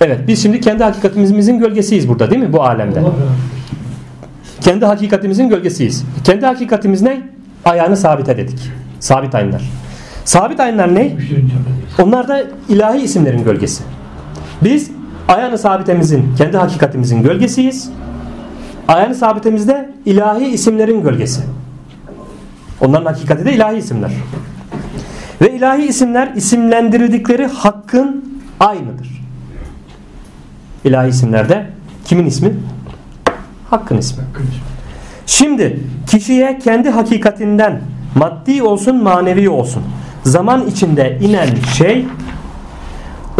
Evet 0.00 0.20
biz 0.26 0.42
şimdi 0.42 0.60
kendi 0.60 0.84
hakikatimizin 0.84 1.58
gölgesiyiz 1.58 2.08
burada 2.08 2.30
değil 2.30 2.42
mi 2.42 2.52
bu 2.52 2.62
alemde? 2.62 3.02
Kendi 4.60 4.84
hakikatimizin 4.84 5.48
gölgesiyiz. 5.48 6.04
Kendi 6.24 6.46
hakikatimiz 6.46 7.02
ne? 7.02 7.22
Ayağını 7.64 7.96
sabite 7.96 8.36
dedik. 8.36 8.70
Sabit 9.00 9.34
aynlar. 9.34 9.62
Sabit 10.24 10.60
aynlar 10.60 10.94
ne? 10.94 11.16
Onlar 12.02 12.28
da 12.28 12.42
ilahi 12.68 12.98
isimlerin 12.98 13.44
gölgesi. 13.44 13.82
Biz 14.64 14.90
ayağını 15.28 15.58
sabitemizin, 15.58 16.34
kendi 16.38 16.56
hakikatimizin 16.56 17.22
gölgesiyiz. 17.22 17.90
Ayağını 18.88 19.14
sabitemizde 19.14 19.90
ilahi 20.04 20.46
isimlerin 20.46 21.02
gölgesi. 21.02 21.40
Onların 22.80 23.06
hakikati 23.06 23.44
de 23.44 23.52
ilahi 23.52 23.76
isimler. 23.76 24.10
Ve 25.40 25.52
ilahi 25.52 25.82
isimler 25.82 26.34
isimlendirdikleri 26.34 27.46
hakkın 27.46 28.40
aynıdır. 28.60 29.22
İlahi 30.84 31.08
isimlerde 31.08 31.66
kimin 32.04 32.26
ismi? 32.26 32.52
Hakkın 33.70 33.98
ismi. 33.98 34.24
Hakkın 34.24 34.42
ismi. 34.42 34.60
Şimdi 35.26 35.80
kişiye 36.10 36.58
kendi 36.58 36.90
hakikatinden 36.90 37.80
maddi 38.14 38.62
olsun 38.62 39.02
manevi 39.02 39.48
olsun 39.48 39.82
zaman 40.24 40.66
içinde 40.66 41.18
inen 41.22 41.48
şey 41.76 42.06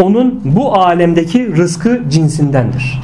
onun 0.02 0.40
bu 0.44 0.74
alemdeki 0.74 1.56
rızkı 1.56 2.02
cinsindendir. 2.10 3.02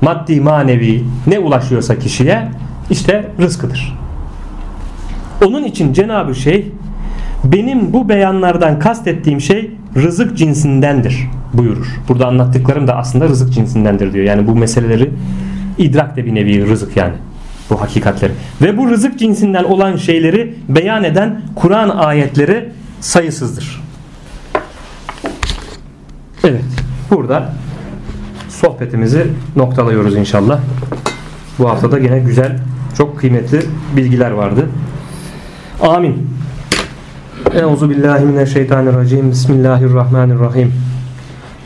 Maddi 0.00 0.40
manevi 0.40 1.04
ne 1.26 1.38
ulaşıyorsa 1.38 1.98
kişiye 1.98 2.48
işte 2.90 3.30
rızkıdır. 3.40 3.98
Onun 5.44 5.64
için 5.64 5.92
Cenab-ı 5.92 6.34
Şeyh 6.34 6.64
benim 7.44 7.92
bu 7.92 8.08
beyanlardan 8.08 8.78
kastettiğim 8.78 9.40
şey 9.40 9.70
rızık 9.96 10.36
cinsindendir 10.36 11.28
buyurur. 11.54 11.86
Burada 12.08 12.26
anlattıklarım 12.26 12.86
da 12.86 12.96
aslında 12.96 13.28
rızık 13.28 13.52
cinsindendir 13.52 14.12
diyor. 14.12 14.24
Yani 14.24 14.46
bu 14.46 14.56
meseleleri 14.56 15.10
idrak 15.78 16.16
de 16.16 16.26
bir 16.26 16.34
nevi 16.34 16.66
rızık 16.66 16.96
yani 16.96 17.14
bu 17.70 17.80
hakikatleri. 17.80 18.32
Ve 18.62 18.76
bu 18.76 18.90
rızık 18.90 19.18
cinsinden 19.18 19.64
olan 19.64 19.96
şeyleri 19.96 20.54
beyan 20.68 21.04
eden 21.04 21.42
Kur'an 21.54 21.88
ayetleri 21.88 22.68
sayısızdır. 23.00 23.82
Evet. 26.44 26.64
Burada 27.10 27.52
sohbetimizi 28.48 29.26
noktalıyoruz 29.56 30.16
inşallah. 30.16 30.60
Bu 31.58 31.68
haftada 31.68 31.98
gene 31.98 32.18
güzel, 32.18 32.58
çok 32.98 33.18
kıymetli 33.18 33.60
bilgiler 33.96 34.30
vardı. 34.30 34.68
Amin. 35.82 36.39
Euzu 37.54 37.90
billahi 37.90 38.24
mineşşeytanirracim. 38.24 39.30
Bismillahirrahmanirrahim. 39.30 40.72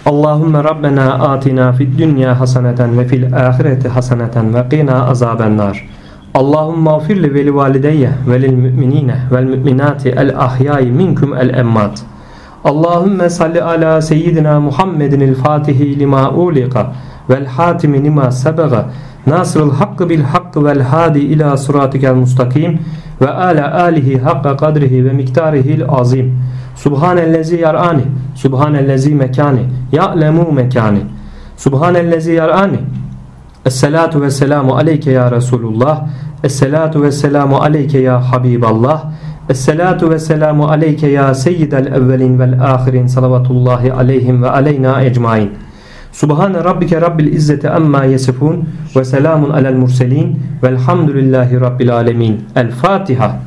Allahümme 0.07 0.65
Rabbena 0.65 1.13
atina 1.15 1.73
fid 1.73 1.99
dünya 1.99 2.41
haseneten 2.41 2.99
ve 2.99 3.05
fil 3.05 3.37
ahireti 3.37 3.89
haseneten 3.89 4.55
ve 4.55 4.69
qina 4.69 5.07
azaben 5.07 5.57
nar. 5.57 5.89
Allahümme 6.35 6.91
afir 6.91 7.23
li 7.23 7.35
veli 7.35 7.55
valideyye 7.55 8.11
ve 8.29 8.43
lil 8.43 8.53
müminine 8.53 9.17
vel 9.33 9.45
müminati 9.45 10.09
el 10.09 10.39
ahyai 10.39 10.91
minkum 10.91 11.35
el 11.35 11.59
emmat. 11.59 12.03
Allahümme 12.65 13.31
salli 13.31 13.63
ala 13.63 14.03
seyyidina 14.03 14.61
Muhammedin 14.61 15.21
el 15.21 15.35
fatihi 15.35 15.99
lima 15.99 16.31
ulika 16.31 16.93
vel 17.31 17.47
hatimi 17.47 18.05
lima 18.05 18.31
sebega 18.31 18.87
nasırıl 19.27 19.73
hakkı 19.73 20.09
bil 20.09 20.23
hakkı 20.23 20.65
vel 20.65 20.81
hadi 20.81 21.19
ila 21.19 21.57
suratikel 21.57 22.15
mustakim 22.15 22.79
ve 23.25 23.31
ala 23.31 23.75
alihi 23.85 24.19
hakka 24.19 24.57
kadrihi 24.57 25.05
ve 25.05 25.13
miktarihil 25.13 25.85
azim. 25.89 26.39
Subhanellezi 26.77 27.57
yar'ani, 27.57 28.03
subhanellezi 28.35 29.15
mekani, 29.15 29.67
ya'lemu 29.93 30.53
mekani. 30.53 31.01
Subhanellezi 31.57 32.33
yar'ani 32.33 32.79
Esselatu 33.67 34.23
ve 34.23 34.31
selamu 34.31 34.77
aleyke 34.77 35.11
ya 35.11 35.31
Resulullah 35.31 36.07
Esselatu 36.45 37.03
ve 37.03 37.13
selamu 37.13 37.63
aleyke 37.63 37.99
ya 37.99 38.33
Habiballah 38.33 39.05
Esselatu 39.49 40.11
ve 40.11 40.19
selamu 40.19 40.69
aleyke 40.69 41.09
ya 41.09 41.35
seyyidel 41.35 41.87
evvelin 41.87 42.39
vel 42.39 42.61
ahirin 42.75 43.07
salavatullahi 43.07 43.93
aleyhim 43.93 44.43
ve 44.43 44.51
aleyna 44.51 45.03
ecmain 45.03 45.51
Subhane 46.15 46.63
rabbike 46.65 47.01
rabbil 47.01 47.35
izzeti 47.35 47.69
amma 47.69 48.05
yesifun 48.05 48.65
ve 48.97 49.05
selamun 49.05 49.51
alel 49.51 49.75
murselin. 49.75 50.39
Velhamdülillahi 50.63 51.61
rabbil 51.61 51.91
alemin. 51.95 52.41
El 52.57 52.71
Fatiha 52.71 53.39